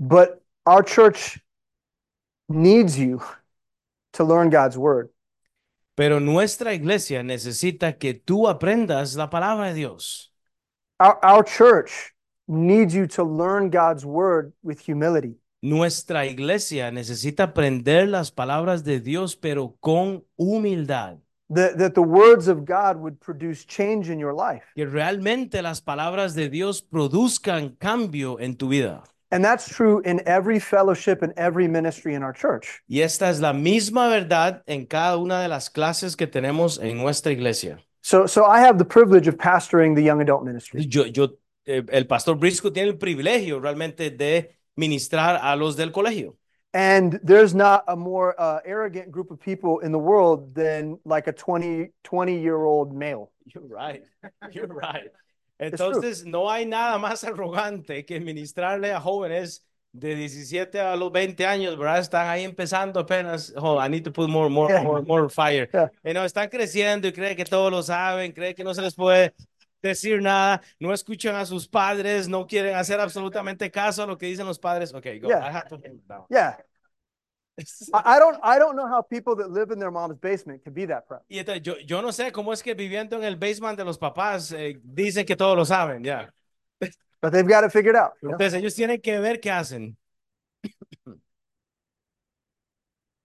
But 0.00 0.42
our 0.64 0.82
church 0.82 1.38
needs 2.48 2.98
you 2.98 3.22
to 4.14 4.24
learn 4.24 4.50
God's 4.50 4.76
word. 4.76 5.10
Pero 5.96 6.20
nuestra 6.20 6.74
iglesia 6.74 7.22
necesita 7.22 7.96
que 7.96 8.12
tú 8.12 8.48
aprendas 8.48 9.14
la 9.16 9.30
palabra 9.30 9.68
de 9.68 9.74
Dios. 9.74 10.30
Our, 11.00 11.18
our 11.22 11.42
church 11.42 12.12
needs 12.46 12.94
you 12.94 13.06
to 13.08 13.24
learn 13.24 13.70
God's 13.70 14.04
word 14.04 14.52
with 14.62 14.78
humility. 14.78 15.40
Nuestra 15.62 16.26
iglesia 16.26 16.90
necesita 16.90 17.44
aprender 17.44 18.08
las 18.08 18.30
palabras 18.30 18.84
de 18.84 19.00
Dios, 19.00 19.36
pero 19.36 19.74
con 19.80 20.22
humildad. 20.36 21.16
That, 21.48 21.78
that 21.78 21.94
the 21.94 22.02
words 22.02 22.46
of 22.46 22.66
God 22.66 22.98
would 22.98 23.18
produce 23.18 23.64
change 23.64 24.10
in 24.10 24.18
your 24.18 24.34
life. 24.34 24.64
Que 24.74 24.84
realmente 24.84 25.62
las 25.62 25.80
palabras 25.80 26.34
de 26.34 26.50
Dios 26.50 26.82
produzcan 26.82 27.70
cambio 27.70 28.38
en 28.38 28.56
tu 28.56 28.68
vida. 28.68 29.02
And 29.30 29.44
that's 29.44 29.68
true 29.68 30.00
in 30.04 30.22
every 30.26 30.60
fellowship 30.60 31.22
and 31.22 31.32
every 31.36 31.66
ministry 31.66 32.14
in 32.14 32.22
our 32.22 32.32
church. 32.32 32.82
Y 32.88 33.00
esta 33.00 33.28
es 33.28 33.40
la 33.40 33.52
misma 33.52 34.08
verdad 34.08 34.62
en 34.66 34.86
cada 34.86 35.18
una 35.18 35.42
de 35.42 35.48
las 35.48 35.68
clases 35.68 36.16
que 36.16 36.26
tenemos 36.26 36.78
en 36.78 36.96
nuestra 36.96 37.32
iglesia. 37.32 37.78
So, 38.02 38.26
so 38.26 38.44
I 38.44 38.60
have 38.60 38.78
the 38.78 38.84
privilege 38.84 39.26
of 39.26 39.36
pastoring 39.36 39.96
the 39.96 40.02
young 40.02 40.20
adult 40.20 40.44
ministry. 40.44 40.86
Yo, 40.88 41.06
yo, 41.06 41.28
eh, 41.66 41.82
el 41.90 42.04
pastor 42.04 42.36
Briscoe 42.36 42.70
tiene 42.70 42.90
el 42.90 42.98
privilegio 42.98 43.60
realmente 43.60 44.10
de 44.10 44.56
ministrar 44.76 45.40
a 45.42 45.56
los 45.56 45.74
del 45.74 45.90
colegio. 45.90 46.36
And 46.72 47.18
there's 47.24 47.54
not 47.54 47.84
a 47.88 47.96
more 47.96 48.34
uh, 48.38 48.60
arrogant 48.64 49.10
group 49.10 49.30
of 49.30 49.40
people 49.40 49.80
in 49.80 49.92
the 49.92 49.98
world 49.98 50.54
than 50.54 50.98
like 51.04 51.26
a 51.26 51.32
20, 51.32 51.88
20 52.04 52.40
year 52.40 52.62
old 52.62 52.94
male. 52.94 53.32
You're 53.46 53.64
right. 53.64 54.02
You're 54.52 54.66
right. 54.66 55.10
Entonces, 55.58 56.24
no 56.24 56.50
hay 56.50 56.66
nada 56.66 56.98
más 56.98 57.24
arrogante 57.24 58.04
que 58.04 58.20
ministrarle 58.20 58.92
a 58.92 59.00
jóvenes 59.00 59.66
de 59.92 60.14
17 60.14 60.78
a 60.78 60.94
los 60.96 61.10
20 61.10 61.46
años, 61.46 61.78
¿verdad? 61.78 62.00
Están 62.00 62.28
ahí 62.28 62.44
empezando 62.44 63.00
apenas. 63.00 63.52
Oh, 63.56 63.82
I 63.82 63.88
need 63.88 64.04
to 64.04 64.12
put 64.12 64.28
more, 64.28 64.50
more, 64.50 64.82
more, 64.82 65.02
more 65.06 65.28
fire. 65.28 65.68
Yeah. 65.72 65.90
Y 66.04 66.12
no, 66.12 66.24
están 66.24 66.48
creciendo 66.48 67.08
y 67.08 67.12
creen 67.12 67.36
que 67.36 67.44
todos 67.44 67.70
lo 67.70 67.82
saben, 67.82 68.32
creen 68.32 68.54
que 68.54 68.64
no 68.64 68.74
se 68.74 68.82
les 68.82 68.94
puede 68.94 69.34
decir 69.80 70.20
nada, 70.20 70.60
no 70.80 70.92
escuchan 70.92 71.34
a 71.36 71.46
sus 71.46 71.68
padres, 71.68 72.28
no 72.28 72.46
quieren 72.46 72.74
hacer 72.74 73.00
absolutamente 73.00 73.70
caso 73.70 74.02
a 74.02 74.06
lo 74.06 74.18
que 74.18 74.26
dicen 74.26 74.46
los 74.46 74.58
padres. 74.58 74.92
Okay, 74.92 75.18
go. 75.18 75.28
Yeah. 75.28 75.46
I 75.46 75.52
have 75.52 75.68
to 75.68 75.78
down. 75.78 76.26
Yeah. 76.28 76.58
I, 77.94 78.18
don't 78.18 78.38
I 78.42 78.58
don't 78.58 78.76
know 78.76 78.86
how 78.86 79.00
people 79.00 79.34
that 79.36 79.50
live 79.50 79.70
in 79.70 79.78
their 79.78 79.90
mom's 79.90 80.18
basement 80.18 80.62
can 80.62 80.74
be 80.74 80.86
that 80.86 81.08
proud. 81.08 81.22
Y 81.28 81.38
entonces, 81.38 81.62
yo, 81.62 81.76
yo 81.86 82.02
no 82.02 82.12
sé 82.12 82.30
cómo 82.30 82.52
es 82.52 82.62
que 82.62 82.74
viviendo 82.74 83.16
en 83.16 83.24
el 83.24 83.36
basement 83.36 83.78
de 83.78 83.84
los 83.84 83.96
papás 83.98 84.52
eh, 84.52 84.78
dicen 84.82 85.24
que 85.24 85.36
todos 85.36 85.56
lo 85.56 85.64
saben, 85.64 86.04
ya. 86.04 86.30
But 87.22 87.32
they've 87.32 87.48
got 87.48 87.64
it 87.64 87.72
figured 87.72 87.96
out. 87.96 88.12
you 88.20 88.28
know? 88.28 88.36
Entonces, 88.36 88.54
ellos 88.60 88.74
tienen 88.74 89.00
que 89.00 89.18
ver 89.18 89.40
qué 89.40 89.50
hacen. 89.50 89.96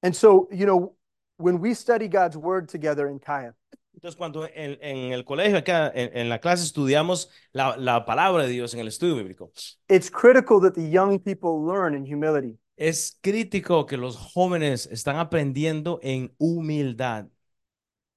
And 0.04 0.16
so, 0.16 0.48
you 0.52 0.66
know, 0.66 0.96
when 1.38 1.60
we 1.60 1.74
study 1.74 2.08
God's 2.08 2.38
word 2.38 2.70
together 2.70 3.08
in 3.08 3.20
CAYA, 3.20 3.54
Entonces, 3.94 4.18
cuando 4.18 4.46
en, 4.46 4.78
en 4.82 5.12
el 5.12 5.26
colegio, 5.26 5.58
acá 5.58 5.92
en, 5.94 6.18
en 6.18 6.30
la 6.30 6.40
clase, 6.40 6.64
estudiamos 6.64 7.30
la, 7.52 7.76
la 7.78 8.06
palabra 8.06 8.44
de 8.44 8.50
Dios 8.50 8.74
en 8.74 8.80
el 8.80 8.88
estudio 8.88 9.16
bíblico, 9.16 9.52
it's 9.90 10.10
critical 10.10 10.60
that 10.62 10.74
the 10.74 10.90
young 10.90 11.20
people 11.20 11.64
learn 11.64 11.94
in 11.94 12.06
humility. 12.06 12.58
Es 12.76 13.18
crítico 13.22 13.86
que 13.86 13.98
los 13.98 14.18
jóvenes 14.18 14.88
están 14.88 15.18
aprendiendo 15.18 16.00
en 16.02 16.34
humildad. 16.38 17.28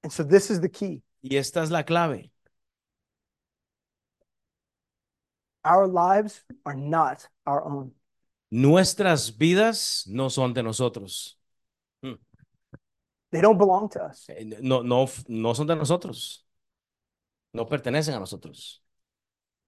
And 0.03 0.13
so 0.13 0.25
this 0.25 0.51
is 0.51 0.61
the 0.61 0.71
key. 0.71 1.03
Y 1.23 1.37
esta 1.37 1.63
es 1.63 1.71
la 1.71 1.85
clave. 1.85 2.31
Our 5.65 5.87
lives 5.87 6.45
are 6.67 6.77
not 6.77 7.27
our 7.47 7.65
own. 7.65 7.93
Nuestras 8.51 9.37
vidas 9.37 10.05
no 10.07 10.29
son 10.29 10.53
de 10.53 10.63
nosotros. 10.63 11.39
They 13.33 13.41
don't 13.41 13.59
belong 13.59 13.89
to 13.91 14.05
us. 14.05 14.27
Eh, 14.29 14.45
No, 14.61 14.83
no, 14.83 15.09
no 15.27 15.55
son 15.55 15.67
de 15.67 15.75
nosotros. 15.75 16.47
No 17.53 17.67
pertenecen 17.67 18.15
a 18.15 18.21
nosotros. 18.21 18.81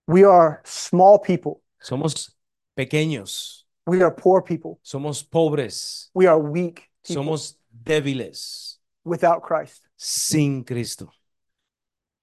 We 0.07 0.25
are 0.25 0.61
small 0.65 1.19
people. 1.19 1.63
Somos 1.81 2.37
pequeños. 2.77 3.66
We 3.87 4.03
are 4.03 4.11
poor 4.11 4.43
people. 4.43 4.81
Somos 4.83 5.23
pobres. 5.23 6.11
We 6.13 6.27
are 6.27 6.39
weak 6.39 6.91
people 7.07 7.23
Somos 7.23 7.57
débiles 7.85 8.79
without 9.05 9.43
Christ. 9.43 9.87
sin 9.97 10.65
Cristo. 10.65 11.11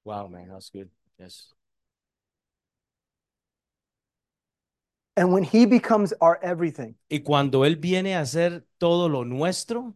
Wow, 0.03 0.27
man, 0.27 0.49
that's 0.49 0.69
good. 0.69 0.89
Yes. 1.17 1.53
And 5.15 5.31
when 5.31 5.43
he 5.43 5.65
becomes 5.65 6.11
our 6.19 6.39
everything, 6.41 6.95
Y 7.09 7.19
cuando 7.19 7.63
Él 7.63 7.77
viene 7.77 8.15
a 8.15 8.25
ser 8.25 8.65
todo 8.79 9.07
lo 9.07 9.23
nuestro 9.23 9.95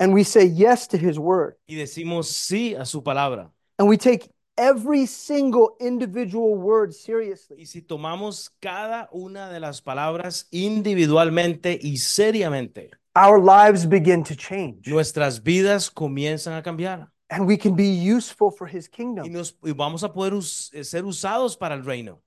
and 0.00 0.12
we 0.12 0.24
say 0.24 0.44
yes 0.44 0.88
to 0.88 0.98
his 0.98 1.18
word, 1.18 1.54
y 1.68 1.76
decimos 1.76 2.26
sí 2.26 2.74
a 2.74 2.84
su 2.84 3.02
palabra, 3.02 3.50
and 3.78 3.86
we 3.86 3.96
take 3.96 4.28
every 4.56 5.06
single 5.06 5.76
individual 5.80 6.54
word 6.56 6.92
seriously, 6.92 7.56
y 7.60 7.66
si 7.66 7.82
tomamos 7.82 8.50
cada 8.60 9.08
una 9.12 9.50
de 9.50 9.60
las 9.60 9.80
palabras 9.82 10.46
individualmente 10.50 11.78
y 11.80 11.96
seriamente, 11.98 12.90
our 13.16 13.38
lives 13.40 13.86
begin 13.88 14.22
to 14.24 14.34
change. 14.34 14.86
nuestras 14.86 15.42
vidas 15.42 15.90
comienzan 15.90 16.54
a 16.54 16.62
cambiar 16.62 17.10
And 17.30 17.46
we 17.46 17.56
can 17.56 17.74
be 17.74 17.88
useful 17.88 18.50
for 18.50 18.68
his 18.68 18.86
y, 18.86 18.90
kingdom. 18.90 19.32
nos, 19.32 19.56
y 19.64 19.72
vamos 19.72 20.04
a 20.04 20.12
poder 20.12 20.34
us- 20.34 20.70
eh, 20.72 20.84
ser 20.84 21.04
usados 21.04 21.56
para 21.56 21.74
el 21.74 21.82
reino. 21.84 22.20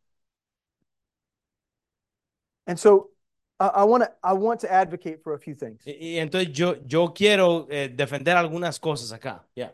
And 2.66 2.78
so 2.78 3.12
I, 3.60 3.68
I 3.68 3.84
want 3.86 4.04
to 4.04 4.12
I 4.24 4.34
want 4.34 4.60
to 4.62 4.72
advocate 4.72 5.24
for 5.24 5.34
a 5.34 5.40
few 5.40 5.56
things. 5.56 5.82
Y, 5.86 5.92
y 6.16 6.20
entonces 6.20 6.52
yo, 6.52 6.76
yo 6.86 7.14
quiero 7.14 7.68
eh, 7.70 7.90
defender 7.90 8.36
algunas 8.36 8.80
cosas 8.80 9.12
acá. 9.14 9.44
Yeah. 9.56 9.72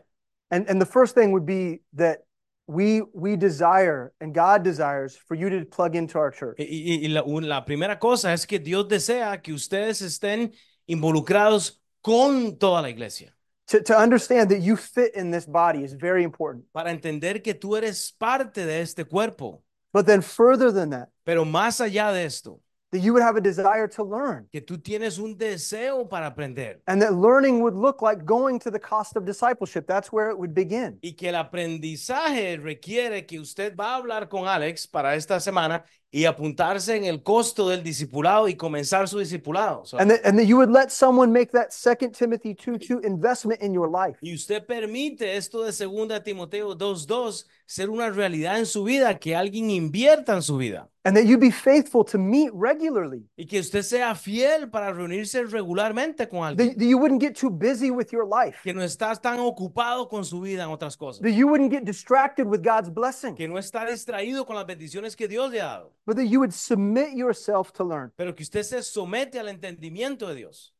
And 0.50 0.68
and 0.68 0.80
the 0.80 0.86
first 0.86 1.14
thing 1.14 1.32
would 1.32 1.46
be 1.46 1.80
that 1.94 2.24
we 2.66 3.02
we 3.12 3.36
desire 3.36 4.12
and 4.20 4.34
God 4.34 4.62
desires 4.62 5.16
for 5.16 5.34
you 5.34 5.50
to 5.50 5.64
plug 5.64 5.94
into 5.96 6.18
our 6.18 6.30
church. 6.30 6.56
Y, 6.58 6.64
y- 6.64 7.06
y 7.06 7.08
la, 7.08 7.22
la 7.24 7.64
primera 7.64 7.98
cosa 7.98 8.32
es 8.32 8.46
que 8.46 8.58
Dios 8.58 8.88
desea 8.88 9.40
que 9.42 9.52
ustedes 9.52 10.00
estén 10.00 10.52
involucrados 10.86 11.82
con 12.02 12.56
toda 12.58 12.82
la 12.82 12.88
iglesia. 12.90 13.34
To, 13.68 13.82
to 13.82 13.96
understand 13.96 14.50
that 14.50 14.60
you 14.60 14.76
fit 14.76 15.14
in 15.14 15.30
this 15.30 15.46
body 15.46 15.84
is 15.84 15.94
very 15.94 16.22
important. 16.22 16.64
Para 16.72 16.90
entender 16.90 17.42
que 17.42 17.54
tú 17.54 17.76
eres 17.76 18.12
parte 18.18 18.66
de 18.66 18.80
este 18.80 19.04
cuerpo. 19.08 19.62
But 19.92 20.06
then 20.06 20.22
further 20.22 20.72
than 20.72 20.90
that, 20.90 21.08
Pero 21.24 21.44
más 21.44 21.80
allá 21.80 22.12
de 22.12 22.24
esto, 22.24 22.60
that 22.94 23.00
you 23.00 23.12
would 23.12 23.22
have 23.22 23.36
a 23.36 23.40
desire 23.40 23.88
to 23.88 24.04
learn. 24.04 24.46
que 24.52 24.60
tú 24.60 24.78
tienes 24.78 25.18
un 25.18 25.36
deseo 25.36 26.08
para 26.08 26.26
aprender. 26.26 26.80
And 26.86 27.02
that 27.02 27.14
learning 27.14 27.60
would 27.60 27.74
look 27.74 28.00
like 28.02 28.24
going 28.24 28.60
to 28.60 28.70
the 28.70 28.78
cost 28.78 29.16
of 29.16 29.24
discipleship. 29.24 29.86
That's 29.88 30.12
where 30.12 30.30
it 30.30 30.38
would 30.38 30.54
begin. 30.54 31.00
Y 31.02 31.12
que 31.12 31.28
el 31.28 31.34
aprendizaje 31.34 32.56
requiere 32.56 33.26
que 33.26 33.40
usted 33.40 33.74
va 33.76 33.94
a 33.94 33.96
hablar 33.96 34.28
con 34.28 34.46
Alex 34.46 34.86
para 34.86 35.16
esta 35.16 35.40
semana 35.40 35.84
y 36.14 36.26
apuntarse 36.26 36.94
en 36.94 37.06
el 37.06 37.24
costo 37.24 37.68
del 37.68 37.82
discipulado 37.82 38.46
y 38.46 38.54
comenzar 38.54 39.08
su 39.08 39.18
discipulado. 39.18 39.84
So, 39.84 39.98
And 39.98 40.12
that, 40.12 40.20
and 40.24 40.38
that 40.38 40.46
you 40.46 40.56
would 40.56 40.70
let 40.70 40.90
someone 40.90 41.32
make 41.32 41.50
that 41.50 41.72
Second 41.72 42.12
Timothy 42.12 42.54
2 42.54 42.78
2 42.78 43.00
investment 43.00 43.60
in 43.60 43.74
your 43.74 43.90
life. 43.90 44.16
y 44.22 44.32
usted 44.32 44.64
permite 44.64 45.36
esto 45.36 45.64
de 45.64 45.72
2 45.72 46.22
Timoteo 46.22 46.76
2.2 46.78 47.46
ser 47.66 47.90
una 47.90 48.10
realidad 48.10 48.60
en 48.60 48.66
su 48.66 48.84
vida, 48.84 49.18
que 49.18 49.34
alguien 49.34 49.70
invierta 49.70 50.34
en 50.34 50.42
su 50.42 50.56
vida 50.56 50.88
And 51.06 51.14
that 51.18 51.26
you 51.26 51.36
be 51.36 51.50
faithful 51.50 52.02
to 52.04 52.16
meet 52.18 52.50
regularly. 52.54 53.28
y 53.36 53.44
que 53.44 53.60
usted 53.60 53.82
sea 53.82 54.14
fiel 54.14 54.70
para 54.70 54.90
reunirse 54.90 55.44
regularmente 55.44 56.26
con 56.26 56.44
alguien. 56.44 56.70
That, 56.70 56.78
that 56.78 56.84
you 56.86 56.96
wouldn't 56.96 57.20
get 57.20 57.34
too 57.34 57.50
busy 57.50 57.90
with 57.90 58.06
your 58.10 58.26
life. 58.26 58.58
Que 58.62 58.72
no 58.72 58.82
estás 58.82 59.20
tan 59.20 59.38
ocupado 59.38 60.08
con 60.08 60.24
su 60.24 60.40
vida 60.40 60.64
en 60.64 60.70
otras 60.70 60.96
cosas. 60.96 61.20
That 61.20 61.32
you 61.34 61.46
wouldn't 61.46 61.70
get 61.70 61.84
distracted 61.84 62.46
with 62.46 62.62
God's 62.62 62.88
blessing. 62.88 63.34
Que 63.34 63.46
no 63.46 63.58
está 63.58 63.84
distraído 63.84 64.46
con 64.46 64.56
las 64.56 64.64
bendiciones 64.64 65.14
que 65.14 65.28
Dios 65.28 65.50
le 65.50 65.60
ha 65.60 65.66
dado. 65.66 65.92
But 66.06 66.16
that 66.16 66.26
you 66.26 66.40
would 66.40 66.52
submit 66.52 67.14
yourself 67.14 67.72
to 67.74 67.84
learn. 67.84 68.12
Pero 68.16 68.34
que 68.34 68.42
usted 68.42 68.62
se 68.62 68.82
somete 68.82 69.38
al 69.38 69.48
entendimiento 69.48 70.28
de 70.28 70.34
Dios. 70.34 70.74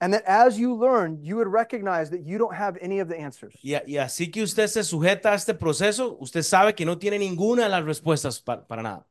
And 0.00 0.12
that 0.14 0.24
as 0.26 0.58
you 0.58 0.74
learn, 0.74 1.22
you 1.22 1.36
would 1.36 1.46
recognize 1.46 2.10
that 2.10 2.26
you 2.26 2.36
don't 2.36 2.54
have 2.54 2.76
any 2.82 2.98
of 2.98 3.08
the 3.08 3.16
answers. 3.16 3.54
Y, 3.62 3.80
y 3.86 3.98
así 3.98 4.30
que 4.32 4.42
usted 4.42 4.66
se 4.66 4.82
sujeta 4.82 5.30
a 5.30 5.34
este 5.34 5.54
proceso, 5.54 6.16
usted 6.20 6.42
sabe 6.42 6.74
que 6.74 6.84
no 6.84 6.98
tiene 6.98 7.18
ninguna 7.18 7.62
de 7.62 7.68
las 7.68 7.84
respuestas 7.84 8.40
pa- 8.40 8.66
para 8.66 8.82
nada. 8.82 9.06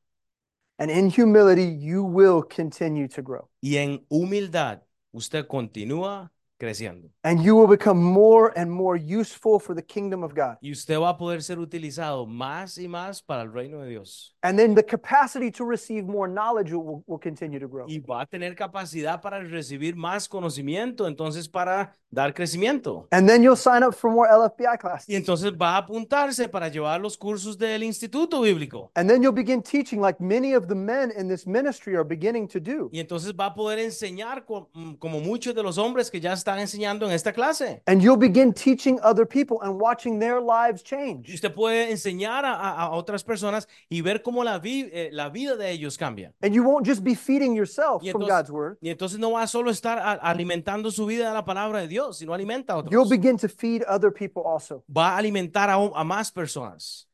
And 0.78 0.92
in 0.92 1.10
humility, 1.10 1.78
you 1.80 2.04
will 2.04 2.44
continue 2.44 3.08
to 3.08 3.22
grow. 3.22 3.50
Y 3.62 3.78
en 3.78 4.06
humildad, 4.10 4.82
usted 5.14 5.48
continúa 5.48 6.32
creciendo. 6.62 7.10
And 7.24 7.42
you 7.44 7.56
will 7.56 7.68
become 7.68 8.00
more 8.00 8.54
and 8.56 8.70
more 8.72 8.96
useful 8.96 9.60
for 9.60 9.76
the 9.76 9.82
kingdom 9.82 10.24
of 10.24 10.34
God. 10.36 10.58
Y 10.62 10.72
usted 10.72 11.00
va 11.00 11.10
a 11.10 11.18
poder 11.18 11.42
ser 11.42 11.58
utilizado 11.58 12.28
más 12.28 12.78
y 12.78 12.88
más 12.88 13.22
para 13.24 13.42
el 13.42 13.52
reino 13.52 13.82
de 13.82 13.90
Dios. 13.90 14.36
And 14.44 14.58
then 14.58 14.76
the 14.76 14.84
capacity 14.84 15.52
to 15.52 15.66
receive 15.66 16.04
more 16.06 16.28
knowledge 16.32 16.72
will, 16.72 17.04
will 17.08 17.20
continue 17.20 17.60
to 17.60 17.68
grow. 17.68 17.88
Y 17.88 18.00
va 18.00 18.22
a 18.22 18.26
tener 18.28 18.56
capacidad 18.56 19.20
para 19.22 19.40
recibir 19.40 19.96
más 19.96 20.30
conocimiento, 20.30 21.08
entonces 21.08 21.48
para 21.50 21.96
dar 22.12 22.34
crecimiento. 22.34 23.08
And 23.12 23.28
then 23.28 23.42
you'll 23.42 23.56
sign 23.58 23.84
up 23.84 23.94
for 23.96 24.12
more 24.12 24.28
LFBI 24.30 24.78
classes. 24.80 25.10
Y 25.10 25.16
entonces 25.16 25.52
va 25.54 25.76
a 25.76 25.78
apuntarse 25.78 26.48
para 26.48 26.68
llevar 26.68 27.02
los 27.02 27.18
cursos 27.18 27.58
del 27.58 27.82
Instituto 27.84 28.42
Bíblico. 28.42 28.92
And 28.96 29.10
then 29.10 29.24
you'll 29.24 29.34
begin 29.34 29.64
teaching 29.64 30.00
like 30.02 30.20
many 30.22 30.54
of 30.54 30.68
the 30.68 30.76
men 30.76 31.12
in 31.18 31.28
this 31.28 31.48
ministry 31.48 31.96
are 31.96 32.04
beginning 32.04 32.48
to 32.50 32.60
do. 32.60 32.90
Y 32.92 33.00
entonces 33.00 33.34
va 33.34 33.48
a 33.48 33.54
poder 33.56 33.80
enseñar 33.80 34.46
co- 34.46 34.70
como 35.00 35.20
muchos 35.20 35.56
de 35.56 35.64
los 35.64 35.78
hombres 35.78 36.12
que 36.12 36.20
ya 36.20 36.34
están 36.34 36.51
enseñando 36.60 37.06
en 37.06 37.12
esta 37.12 37.34
clase. 37.34 37.82
And 37.88 38.02
you'll 38.02 38.18
begin 38.18 38.54
teaching 38.54 39.00
other 39.04 39.26
people 39.28 39.58
and 39.62 39.80
watching 39.80 40.20
their 40.20 40.40
lives 40.42 40.82
Y 40.82 40.86
change. 40.86 41.34
usted 41.34 41.54
puede 41.54 41.92
enseñar 41.92 42.46
a, 42.46 42.54
a- 42.54 42.82
a 42.86 42.90
otras 42.92 43.24
personas 43.24 43.68
y 43.90 44.02
ver 44.02 44.22
cómo 44.22 44.44
la, 44.44 44.60
vi- 44.60 44.90
eh, 44.92 45.10
la 45.12 45.30
vida 45.30 45.56
de 45.56 45.72
ellos 45.72 45.98
cambia. 45.98 46.34
And 46.42 46.54
you 46.54 46.64
won't 46.64 46.86
just 46.88 47.04
be 47.04 47.16
feeding 47.16 47.56
yourself 47.56 48.04
Y 48.04 48.12
from 48.12 48.22
God's 48.28 48.50
word. 48.50 48.78
Y 48.82 48.90
entonces 48.90 49.20
no 49.20 49.32
va 49.32 49.44
a 49.44 49.48
solo 49.48 49.72
estar 49.72 50.00
a- 50.00 50.14
alimentando 50.14 50.92
su 50.92 51.06
vida 51.06 51.28
de 51.28 51.34
la 51.34 51.46
palabra 51.46 51.80
de 51.82 51.88
Dios, 51.88 52.18
sino 52.18 52.34
alimenta 52.34 52.74
a 52.74 52.78
otros. 52.78 52.92
You'll 52.92 53.10
begin 53.10 53.38
to 53.38 53.48
feed 53.48 53.84
other 53.88 54.12
people 54.12 54.44
also. 54.46 54.84
Va 54.88 55.16
a 55.16 55.18
alimentar 55.18 55.70
a, 55.70 55.76
a 55.76 56.04
más 56.04 56.32
personas. 56.32 57.08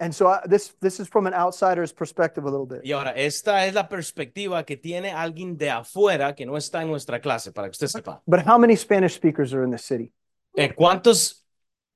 And 0.00 0.14
so 0.14 0.28
I, 0.28 0.40
this 0.48 0.74
this 0.80 0.98
is 0.98 1.08
from 1.08 1.26
an 1.26 1.34
outsider's 1.34 1.92
perspective 1.92 2.44
a 2.46 2.50
little 2.50 2.64
bit. 2.66 2.80
Y 2.82 2.92
ahora, 2.92 3.10
esta 3.14 3.66
es 3.66 3.74
la 3.74 3.86
perspectiva 3.86 4.64
que 4.64 4.78
tiene 4.78 5.12
alguien 5.12 5.58
de 5.58 5.68
afuera 5.70 6.34
que 6.34 6.46
no 6.46 6.56
está 6.56 6.80
en 6.80 6.88
nuestra 6.88 7.20
clase, 7.20 7.52
para 7.52 7.68
que 7.68 7.72
usted 7.72 7.86
sepa. 7.88 8.22
But 8.26 8.40
how 8.46 8.56
many 8.58 8.76
Spanish 8.76 9.12
speakers 9.14 9.52
are 9.52 9.62
in 9.62 9.70
this 9.70 9.84
city? 9.84 10.10
Eh, 10.56 10.74
¿Cuántos 10.74 11.44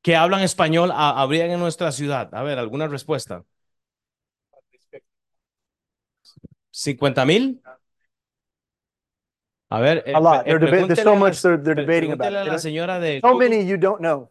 que 0.03 0.15
hablan 0.17 0.43
español 0.43 0.91
ha- 0.93 1.19
habrían 1.19 1.51
en 1.51 1.59
nuestra 1.59 1.91
ciudad? 1.93 2.29
A 2.35 2.43
ver, 2.43 2.59
¿alguna 2.59 2.89
respuesta? 2.89 3.43
¿50 6.71 7.25
mil? 7.25 7.63
A 9.71 9.81
ver, 9.81 10.05
eh, 10.07 10.13
A 10.15 10.21
lot. 10.21 10.47
eh, 10.47 10.51
They're 10.51 10.59
deba- 10.61 10.87
there's 10.87 11.03
so 11.03 11.13
a 11.15 11.17
much 11.17 11.41
they're, 11.41 11.57
debating 11.75 12.13
about. 12.13 12.35
a 12.35 12.45
la 12.45 12.59
señora 12.59 13.01
de 13.01 13.21
So 13.21 13.35
many 13.35 13.65
you 13.67 13.79
don't 13.79 14.01
know. 14.01 14.31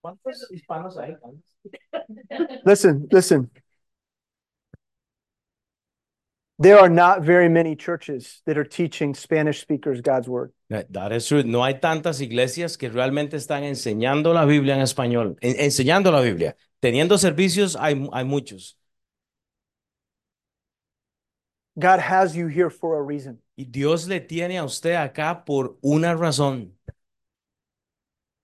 ¿Cuántos 0.00 0.48
hispanos 0.52 0.96
hay? 0.98 1.16
Listen, 2.64 3.08
listen. 3.10 3.50
There 6.58 6.78
are 6.78 6.88
not 6.88 7.22
very 7.22 7.48
many 7.48 7.74
churches 7.74 8.40
that 8.46 8.56
are 8.56 8.64
teaching 8.64 9.14
Spanish 9.14 9.60
speakers 9.60 10.00
God's 10.00 10.28
word. 10.28 10.52
That 10.70 11.10
is 11.12 11.26
true. 11.26 11.42
No 11.42 11.62
hay 11.64 11.74
tantas 11.80 12.20
iglesias 12.20 12.76
que 12.76 12.88
realmente 12.88 13.36
están 13.36 13.64
enseñando 13.64 14.32
la 14.32 14.44
Biblia 14.44 14.74
en 14.76 14.82
español, 14.82 15.36
en- 15.40 15.56
enseñando 15.58 16.12
la 16.12 16.20
Biblia. 16.20 16.54
Teniendo 16.80 17.18
servicios, 17.18 17.76
hay, 17.76 18.08
hay 18.12 18.24
muchos. 18.24 18.76
God 21.78 22.00
has 22.00 22.36
you 22.36 22.48
here 22.48 22.70
for 22.70 22.98
a 22.98 23.02
reason. 23.02 23.38
Y 23.56 23.64
Dios 23.64 24.06
le 24.06 24.20
tiene 24.20 24.58
a 24.58 24.64
usted 24.64 24.94
acá 24.94 25.44
por 25.44 25.78
una 25.82 26.14
razón. 26.14 26.72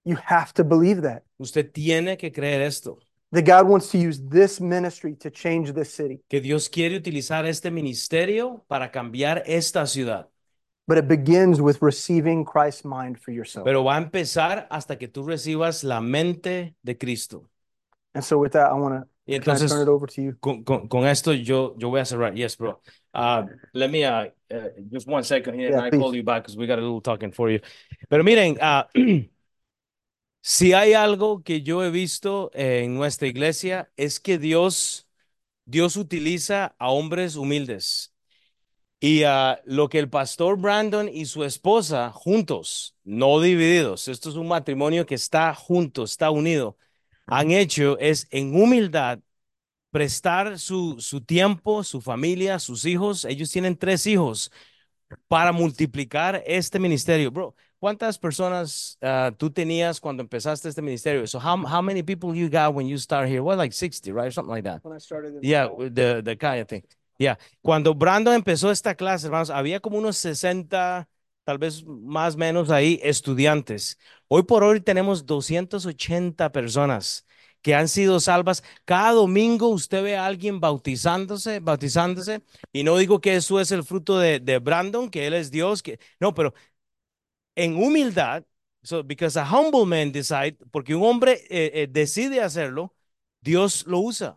You 0.04 0.16
have 0.16 0.54
to 0.54 0.64
believe 0.64 1.02
that. 1.02 1.24
Usted 1.38 1.70
tiene 1.72 2.16
que 2.16 2.32
creer 2.32 2.62
esto, 2.62 2.98
That 3.32 3.42
God 3.44 3.68
wants 3.68 3.90
to 3.90 3.98
use 3.98 4.20
this 4.20 4.58
ministry 4.60 5.14
to 5.16 5.30
change 5.30 5.72
this 5.74 5.92
city. 5.92 6.20
que 6.28 6.40
Dios 6.40 6.68
quiere 6.68 6.96
utilizar 6.96 7.44
este 7.46 7.70
ministerio 7.70 8.64
para 8.68 8.90
cambiar 8.90 9.42
esta 9.46 9.86
ciudad. 9.86 10.28
But 10.86 10.96
it 10.96 11.06
begins 11.08 11.60
with 11.60 11.82
receiving 11.82 12.44
Christ's 12.46 12.84
mind 12.86 13.18
for 13.18 13.32
yourself. 13.32 13.64
Pero 13.66 13.84
va 13.84 13.96
a 13.96 13.98
empezar 13.98 14.66
hasta 14.70 14.96
que 14.96 15.08
tú 15.08 15.26
recibas 15.26 15.84
la 15.84 16.00
mente 16.00 16.74
de 16.82 16.96
Cristo. 16.96 17.50
And 18.14 18.24
so 18.24 18.38
with 18.38 18.52
that, 18.52 18.70
I 18.70 18.74
want 18.74 18.94
to 18.94 19.08
Y 19.26 19.34
entonces, 19.34 19.70
turn 19.70 19.82
it 19.82 19.88
over 19.88 20.06
to 20.06 20.22
you. 20.22 20.36
con, 20.40 20.64
con, 20.64 20.88
con 20.88 21.06
esto 21.06 21.34
yo, 21.34 21.74
yo 21.76 21.90
voy 21.90 22.00
a 22.00 22.06
cerrar. 22.06 22.34
Yes, 22.34 22.56
bro. 22.56 22.80
Uh, 23.12 23.42
let 23.74 23.90
me, 23.90 24.02
uh, 24.02 24.28
uh, 24.50 24.68
just 24.90 25.06
one 25.06 25.22
second 25.22 25.54
here, 25.54 25.68
Yeah, 25.68 25.76
and 25.76 25.84
I 25.84 25.90
please. 25.90 26.00
call 26.00 26.16
you 26.16 26.22
back 26.22 26.44
because 26.44 26.56
we 26.56 26.66
got 26.66 26.78
a 26.78 26.82
little 26.82 27.02
talking 27.02 27.30
for 27.32 27.50
you. 27.50 27.60
Pero 28.08 28.24
miren, 28.24 28.56
uh, 28.58 28.84
si 30.48 30.72
hay 30.72 30.94
algo 30.94 31.42
que 31.42 31.60
yo 31.60 31.84
he 31.84 31.90
visto 31.90 32.50
en 32.54 32.94
nuestra 32.94 33.28
iglesia 33.28 33.92
es 33.98 34.18
que 34.18 34.38
Dios, 34.38 35.06
Dios 35.66 35.96
utiliza 35.96 36.74
a 36.78 36.90
hombres 36.90 37.36
humildes. 37.36 38.14
Y 39.00 39.24
ah, 39.24 39.60
lo 39.66 39.90
que 39.90 39.98
el 39.98 40.08
pastor 40.08 40.58
Brandon 40.58 41.06
y 41.10 41.26
su 41.26 41.44
esposa 41.44 42.12
juntos, 42.12 42.96
no 43.04 43.40
divididos, 43.42 44.08
esto 44.08 44.30
es 44.30 44.36
un 44.36 44.48
matrimonio 44.48 45.04
que 45.04 45.16
está 45.16 45.54
junto, 45.54 46.04
está 46.04 46.30
unido, 46.30 46.78
han 47.26 47.50
hecho 47.50 47.98
es 47.98 48.26
en 48.30 48.56
humildad 48.58 49.20
prestar 49.90 50.58
su, 50.58 50.98
su 51.00 51.20
tiempo, 51.22 51.84
su 51.84 52.00
familia, 52.00 52.58
sus 52.58 52.86
hijos. 52.86 53.26
Ellos 53.26 53.50
tienen 53.50 53.76
tres 53.76 54.06
hijos 54.06 54.50
para 55.28 55.52
multiplicar 55.52 56.42
este 56.46 56.78
ministerio. 56.78 57.30
Bro, 57.32 57.54
¿cuántas 57.78 58.18
personas 58.18 58.98
ah, 59.02 59.32
tú 59.36 59.50
tenías 59.50 60.00
cuando 60.00 60.22
empezaste 60.22 60.68
este 60.68 60.82
ministerio? 60.82 61.26
So 61.26 61.38
how, 61.38 61.56
how 61.66 61.82
many 61.82 62.02
people 62.02 62.34
you 62.34 62.48
got 62.48 62.74
when 62.74 62.86
you 62.86 62.98
start 62.98 63.28
here? 63.28 63.42
What, 63.42 63.58
like 63.58 63.72
60, 63.72 64.12
right? 64.12 64.32
Something 64.32 64.54
like 64.54 64.64
that. 64.64 64.84
When 64.84 64.96
I 64.96 65.00
started 65.00 65.38
Yeah, 65.42 65.68
the, 65.78 66.22
the 66.22 66.36
kind 66.36 66.60
of 66.60 66.68
thing. 66.68 66.82
Yeah. 67.18 67.36
Cuando 67.62 67.94
Brandon 67.94 68.34
empezó 68.34 68.70
esta 68.70 68.94
clase, 68.94 69.26
hermanos, 69.26 69.50
había 69.50 69.80
como 69.80 69.98
unos 69.98 70.16
60, 70.18 71.08
tal 71.44 71.58
vez 71.58 71.84
más 71.84 72.36
menos 72.36 72.70
ahí, 72.70 73.00
estudiantes. 73.02 73.98
Hoy 74.28 74.42
por 74.44 74.62
hoy 74.62 74.80
tenemos 74.80 75.26
280 75.26 76.52
personas 76.52 77.26
que 77.62 77.74
han 77.74 77.88
sido 77.88 78.20
salvas. 78.20 78.62
Cada 78.84 79.12
domingo 79.12 79.68
usted 79.68 80.02
ve 80.02 80.16
a 80.16 80.26
alguien 80.26 80.60
bautizándose, 80.60 81.60
bautizándose. 81.60 82.42
Y 82.72 82.84
no 82.84 82.96
digo 82.96 83.20
que 83.20 83.36
eso 83.36 83.60
es 83.60 83.72
el 83.72 83.84
fruto 83.84 84.18
de, 84.18 84.40
de 84.40 84.58
Brandon, 84.58 85.10
que 85.10 85.26
él 85.26 85.34
es 85.34 85.50
Dios, 85.50 85.82
que 85.82 85.98
no, 86.20 86.34
pero 86.34 86.54
en 87.58 87.74
humildad, 87.76 88.44
so, 88.84 89.02
because 89.02 89.36
a 89.36 89.44
humble 89.44 89.84
man 89.84 90.12
decide, 90.12 90.56
porque 90.72 90.90
un 90.94 91.02
hombre 91.02 91.32
eh, 91.50 91.70
eh, 91.74 91.86
decide 91.90 92.40
hacerlo, 92.40 92.90
Dios 93.42 93.84
lo 93.86 94.00
usa. 94.00 94.36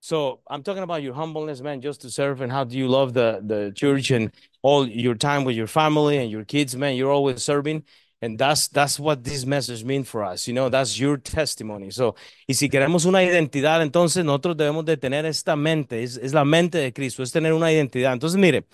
So 0.00 0.40
I'm 0.48 0.62
talking 0.62 0.82
about 0.82 1.02
your 1.02 1.14
humbleness, 1.14 1.60
man, 1.60 1.80
just 1.80 2.00
to 2.02 2.10
serve 2.10 2.40
and 2.40 2.50
how 2.50 2.64
do 2.64 2.76
you 2.76 2.88
love 2.88 3.12
the, 3.12 3.40
the 3.44 3.72
church 3.74 4.10
and 4.10 4.32
all 4.62 4.88
your 4.88 5.14
time 5.14 5.44
with 5.44 5.54
your 5.56 5.66
family 5.68 6.18
and 6.18 6.30
your 6.30 6.44
kids, 6.44 6.74
man. 6.74 6.96
You're 6.96 7.12
always 7.12 7.42
serving. 7.42 7.84
And 8.20 8.38
that's, 8.38 8.68
that's 8.68 9.00
what 9.00 9.24
this 9.24 9.44
message 9.44 9.84
means 9.84 10.08
for 10.08 10.24
us. 10.24 10.46
You 10.48 10.54
know, 10.54 10.68
that's 10.68 10.98
your 10.98 11.16
testimony. 11.18 11.90
So, 11.90 12.14
y 12.48 12.54
si 12.54 12.68
queremos 12.68 13.04
una 13.04 13.18
identidad, 13.18 13.80
entonces 13.82 14.24
nosotros 14.24 14.56
debemos 14.56 14.84
de 14.84 14.96
tener 14.96 15.24
esta 15.24 15.56
mente. 15.56 16.02
Es, 16.02 16.16
es 16.16 16.32
la 16.32 16.44
mente 16.44 16.78
de 16.78 16.92
Cristo, 16.92 17.22
es 17.22 17.32
tener 17.32 17.52
una 17.52 17.70
identidad. 17.72 18.12
Entonces, 18.12 18.38
mire, 18.38 18.64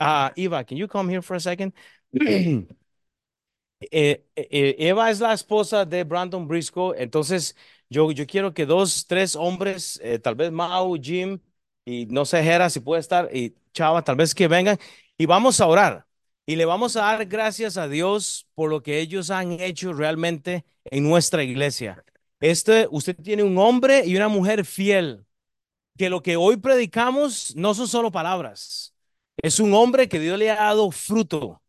uh, 0.00 0.30
Eva, 0.36 0.64
can 0.64 0.76
you 0.76 0.88
come 0.88 1.08
here 1.08 1.22
for 1.22 1.36
a 1.36 1.40
second? 1.40 1.72
Eh, 3.90 4.24
eh, 4.36 4.76
Eva 4.78 5.10
es 5.10 5.18
la 5.20 5.32
esposa 5.32 5.84
de 5.84 6.04
Brandon 6.04 6.46
Briscoe, 6.46 6.94
entonces 6.98 7.56
yo, 7.90 8.12
yo 8.12 8.26
quiero 8.26 8.54
que 8.54 8.64
dos, 8.64 9.06
tres 9.08 9.34
hombres, 9.34 9.98
eh, 10.04 10.18
tal 10.20 10.36
vez 10.36 10.52
Mau, 10.52 10.94
Jim 11.00 11.40
y 11.84 12.06
no 12.06 12.24
sé, 12.24 12.42
Jera, 12.44 12.70
si 12.70 12.78
puede 12.80 13.00
estar, 13.00 13.28
y 13.34 13.56
Chava, 13.74 14.02
tal 14.04 14.14
vez 14.16 14.34
que 14.34 14.46
vengan 14.48 14.78
y 15.18 15.26
vamos 15.26 15.60
a 15.60 15.66
orar. 15.66 16.06
Y 16.46 16.56
le 16.56 16.64
vamos 16.64 16.96
a 16.96 17.02
dar 17.02 17.26
gracias 17.26 17.76
a 17.76 17.88
Dios 17.88 18.46
por 18.54 18.70
lo 18.70 18.82
que 18.82 18.98
ellos 19.00 19.30
han 19.30 19.52
hecho 19.60 19.92
realmente 19.92 20.64
en 20.84 21.04
nuestra 21.08 21.42
iglesia. 21.42 22.04
Este, 22.40 22.86
usted 22.90 23.16
tiene 23.16 23.42
un 23.44 23.58
hombre 23.58 24.04
y 24.06 24.16
una 24.16 24.28
mujer 24.28 24.64
fiel, 24.64 25.24
que 25.98 26.10
lo 26.10 26.22
que 26.22 26.36
hoy 26.36 26.56
predicamos 26.58 27.54
no 27.56 27.74
son 27.74 27.88
solo 27.88 28.10
palabras. 28.12 28.94
Es 29.38 29.60
un 29.60 29.74
hombre 29.74 30.08
que 30.08 30.20
Dios 30.20 30.38
le 30.38 30.50
ha 30.50 30.56
dado 30.56 30.90
fruto, 30.90 31.61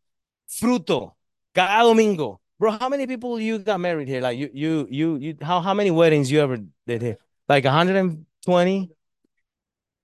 fruto 0.60 1.16
cada 1.54 1.84
domingo. 1.84 2.40
Bro, 2.60 2.78
how 2.80 2.90
many 2.90 3.08
people 3.08 3.40
you 3.40 3.60
got 3.60 3.80
married 3.80 4.08
here? 4.08 4.22
Like 4.22 4.38
you, 4.38 4.50
you, 4.54 4.88
you, 4.90 5.18
you 5.18 5.38
how, 5.42 5.62
how 5.62 5.74
many 5.74 5.92
weddings 5.92 6.32
you 6.32 6.40
ever 6.40 6.58
did 6.86 7.02
here? 7.02 7.18
Like 7.48 7.66
120? 7.66 8.92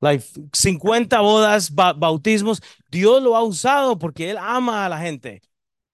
Like 0.02 0.22
50 0.22 1.18
bodas, 1.22 1.70
ba 1.70 1.94
bautismos. 1.94 2.62
Dios 2.90 3.22
lo 3.22 3.36
ha 3.36 3.44
usado 3.44 3.98
porque 4.00 4.30
Él 4.30 4.38
ama 4.38 4.86
a 4.86 4.90
la 4.90 5.00
gente. 5.00 5.42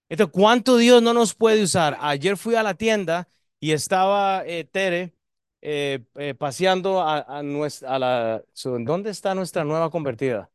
Entonces, 0.09 0.31
¿cuánto 0.31 0.77
Dios 0.77 1.01
no 1.01 1.13
nos 1.13 1.33
puede 1.33 1.63
usar? 1.63 1.97
Ayer 1.99 2.37
fui 2.37 2.55
a 2.55 2.63
la 2.63 2.75
tienda 2.75 3.27
y 3.59 3.71
estaba 3.71 4.43
eh, 4.45 4.63
Tere 4.63 5.15
eh, 5.61 6.03
eh, 6.15 6.35
paseando 6.35 7.01
a, 7.01 7.21
a, 7.21 7.41
nuestra, 7.41 7.95
a 7.95 7.99
la... 7.99 8.43
¿Dónde 8.63 9.09
está 9.09 9.33
nuestra 9.33 9.63
nueva 9.63 9.89
convertida? 9.89 10.51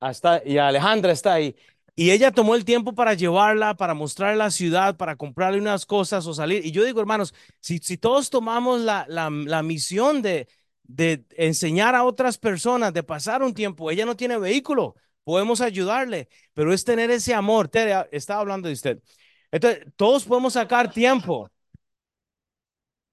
Hasta, 0.00 0.40
y 0.44 0.58
Alejandra 0.58 1.12
está 1.12 1.34
ahí. 1.34 1.56
Y 1.98 2.12
ella 2.12 2.30
tomó 2.30 2.54
el 2.54 2.64
tiempo 2.64 2.94
para 2.94 3.14
llevarla, 3.14 3.74
para 3.76 3.92
mostrarle 3.92 4.36
la 4.36 4.52
ciudad, 4.52 4.96
para 4.96 5.16
comprarle 5.16 5.58
unas 5.58 5.84
cosas 5.84 6.24
o 6.28 6.34
salir. 6.34 6.64
Y 6.64 6.70
yo 6.70 6.84
digo, 6.84 7.00
hermanos, 7.00 7.34
si, 7.60 7.78
si 7.78 7.98
todos 7.98 8.30
tomamos 8.30 8.80
la, 8.82 9.04
la, 9.08 9.28
la 9.30 9.64
misión 9.64 10.22
de, 10.22 10.46
de 10.84 11.24
enseñar 11.36 11.96
a 11.96 12.04
otras 12.04 12.38
personas, 12.38 12.94
de 12.94 13.02
pasar 13.02 13.42
un 13.42 13.52
tiempo, 13.52 13.90
ella 13.90 14.06
no 14.06 14.14
tiene 14.16 14.38
vehículo, 14.38 14.94
podemos 15.24 15.60
ayudarle, 15.60 16.28
pero 16.54 16.72
es 16.72 16.84
tener 16.84 17.10
ese 17.10 17.34
amor. 17.34 17.66
Tere, 17.68 18.06
estaba 18.12 18.42
hablando 18.42 18.68
de 18.68 18.74
usted. 18.74 19.02
Entonces, 19.50 19.84
todos 19.96 20.24
podemos 20.24 20.52
sacar 20.52 20.92
tiempo. 20.92 21.50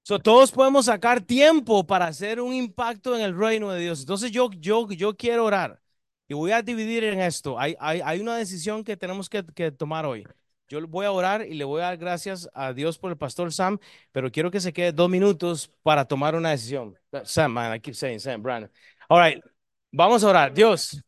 So, 0.04 0.20
todos 0.20 0.52
podemos 0.52 0.86
sacar 0.86 1.22
tiempo 1.22 1.86
para 1.86 2.06
hacer 2.08 2.40
un 2.40 2.54
impacto 2.54 3.16
en 3.16 3.22
el 3.24 3.36
reino 3.38 3.72
de 3.72 3.82
Dios. 3.82 4.02
Entonces, 4.02 4.32
yo, 4.32 4.50
yo, 4.60 4.88
yo 4.92 5.16
quiero 5.18 5.46
orar. 5.46 5.82
Y 6.28 6.34
voy 6.34 6.52
a 6.52 6.62
dividir 6.62 7.04
en 7.04 7.20
esto. 7.20 7.60
Hay, 7.60 7.76
hay, 7.80 8.02
hay 8.04 8.20
una 8.20 8.36
decisión 8.38 8.84
que 8.84 8.98
tenemos 8.98 9.30
que, 9.30 9.44
que, 9.46 9.72
tomar 9.72 10.06
hoy. 10.06 10.26
Yo 10.68 10.86
voy 10.88 11.06
a 11.06 11.12
orar 11.12 11.46
y 11.46 11.54
le 11.54 11.64
voy 11.64 11.82
a 11.82 11.86
dar 11.86 11.98
gracias 11.98 12.50
a 12.54 12.74
Dios 12.74 12.98
por 12.98 13.12
el 13.12 13.18
pastor 13.18 13.54
Sam, 13.54 13.78
pero 14.12 14.32
quiero 14.32 14.50
que 14.50 14.60
se 14.60 14.74
quede 14.74 14.92
dos 14.92 15.10
minutos 15.10 15.72
para 15.84 16.06
tomar 16.06 16.36
una 16.36 16.50
decisión. 16.50 16.98
Sam, 17.24 17.52
man, 17.54 17.76
I 17.76 17.80
keep 17.80 17.96
saying 17.96 18.20
Sam, 18.20 18.42
Brandon. 18.42 18.72
All 19.08 19.22
right, 19.24 19.44
vamos 19.92 20.24
a 20.24 20.30
orar. 20.30 20.54
Dios, 20.54 21.00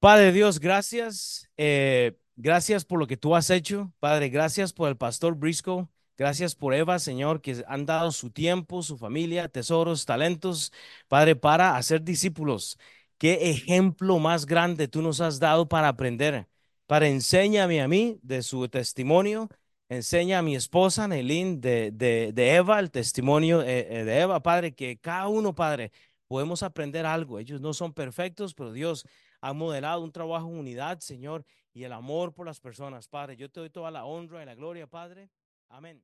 Padre 0.00 0.32
Dios, 0.32 0.60
gracias. 0.60 1.48
Eh, 1.56 2.16
gracias 2.36 2.84
por 2.84 2.98
lo 2.98 3.06
que 3.06 3.16
tú 3.16 3.34
has 3.34 3.50
hecho. 3.50 3.92
Padre, 3.98 4.28
gracias 4.28 4.72
por 4.72 4.88
el 4.88 4.96
pastor 4.96 5.34
Briscoe. 5.36 5.88
Gracias 6.18 6.54
por 6.54 6.74
Eva, 6.74 6.98
Señor, 6.98 7.42
que 7.42 7.62
han 7.68 7.84
dado 7.84 8.10
su 8.10 8.30
tiempo, 8.30 8.82
su 8.82 8.96
familia, 8.96 9.48
tesoros, 9.48 10.06
talentos, 10.06 10.72
Padre, 11.08 11.36
para 11.36 11.76
hacer 11.76 12.02
discípulos. 12.02 12.78
Qué 13.18 13.50
ejemplo 13.50 14.18
más 14.18 14.46
grande 14.46 14.88
tú 14.88 15.02
nos 15.02 15.20
has 15.20 15.38
dado 15.38 15.68
para 15.68 15.88
aprender. 15.88 16.46
Para 16.86 17.08
enséñame 17.08 17.80
a 17.80 17.88
mí 17.88 18.18
de 18.22 18.42
su 18.42 18.68
testimonio. 18.68 19.48
Enseña 19.88 20.40
a 20.40 20.42
mi 20.42 20.56
esposa, 20.56 21.06
Nelín, 21.06 21.60
de, 21.60 21.92
de, 21.92 22.32
de, 22.32 22.54
Eva, 22.56 22.80
el 22.80 22.90
testimonio 22.90 23.62
eh, 23.62 24.04
de 24.04 24.20
Eva, 24.20 24.42
Padre, 24.42 24.74
que 24.74 24.98
cada 24.98 25.28
uno, 25.28 25.54
Padre, 25.54 25.92
podemos 26.26 26.62
aprender 26.62 27.06
algo. 27.06 27.38
Ellos 27.38 27.60
no 27.60 27.72
son 27.72 27.92
perfectos, 27.92 28.52
pero 28.54 28.72
Dios 28.72 29.06
ha 29.40 29.52
modelado 29.52 30.02
un 30.02 30.12
trabajo 30.12 30.48
en 30.48 30.58
unidad, 30.58 30.98
Señor, 31.00 31.44
y 31.72 31.84
el 31.84 31.92
amor 31.92 32.34
por 32.34 32.46
las 32.46 32.60
personas, 32.60 33.08
Padre. 33.08 33.36
Yo 33.36 33.48
te 33.48 33.60
doy 33.60 33.70
toda 33.70 33.90
la 33.90 34.04
honra 34.04 34.42
y 34.42 34.46
la 34.46 34.54
gloria, 34.54 34.86
Padre. 34.86 35.30
Amén. 35.68 36.02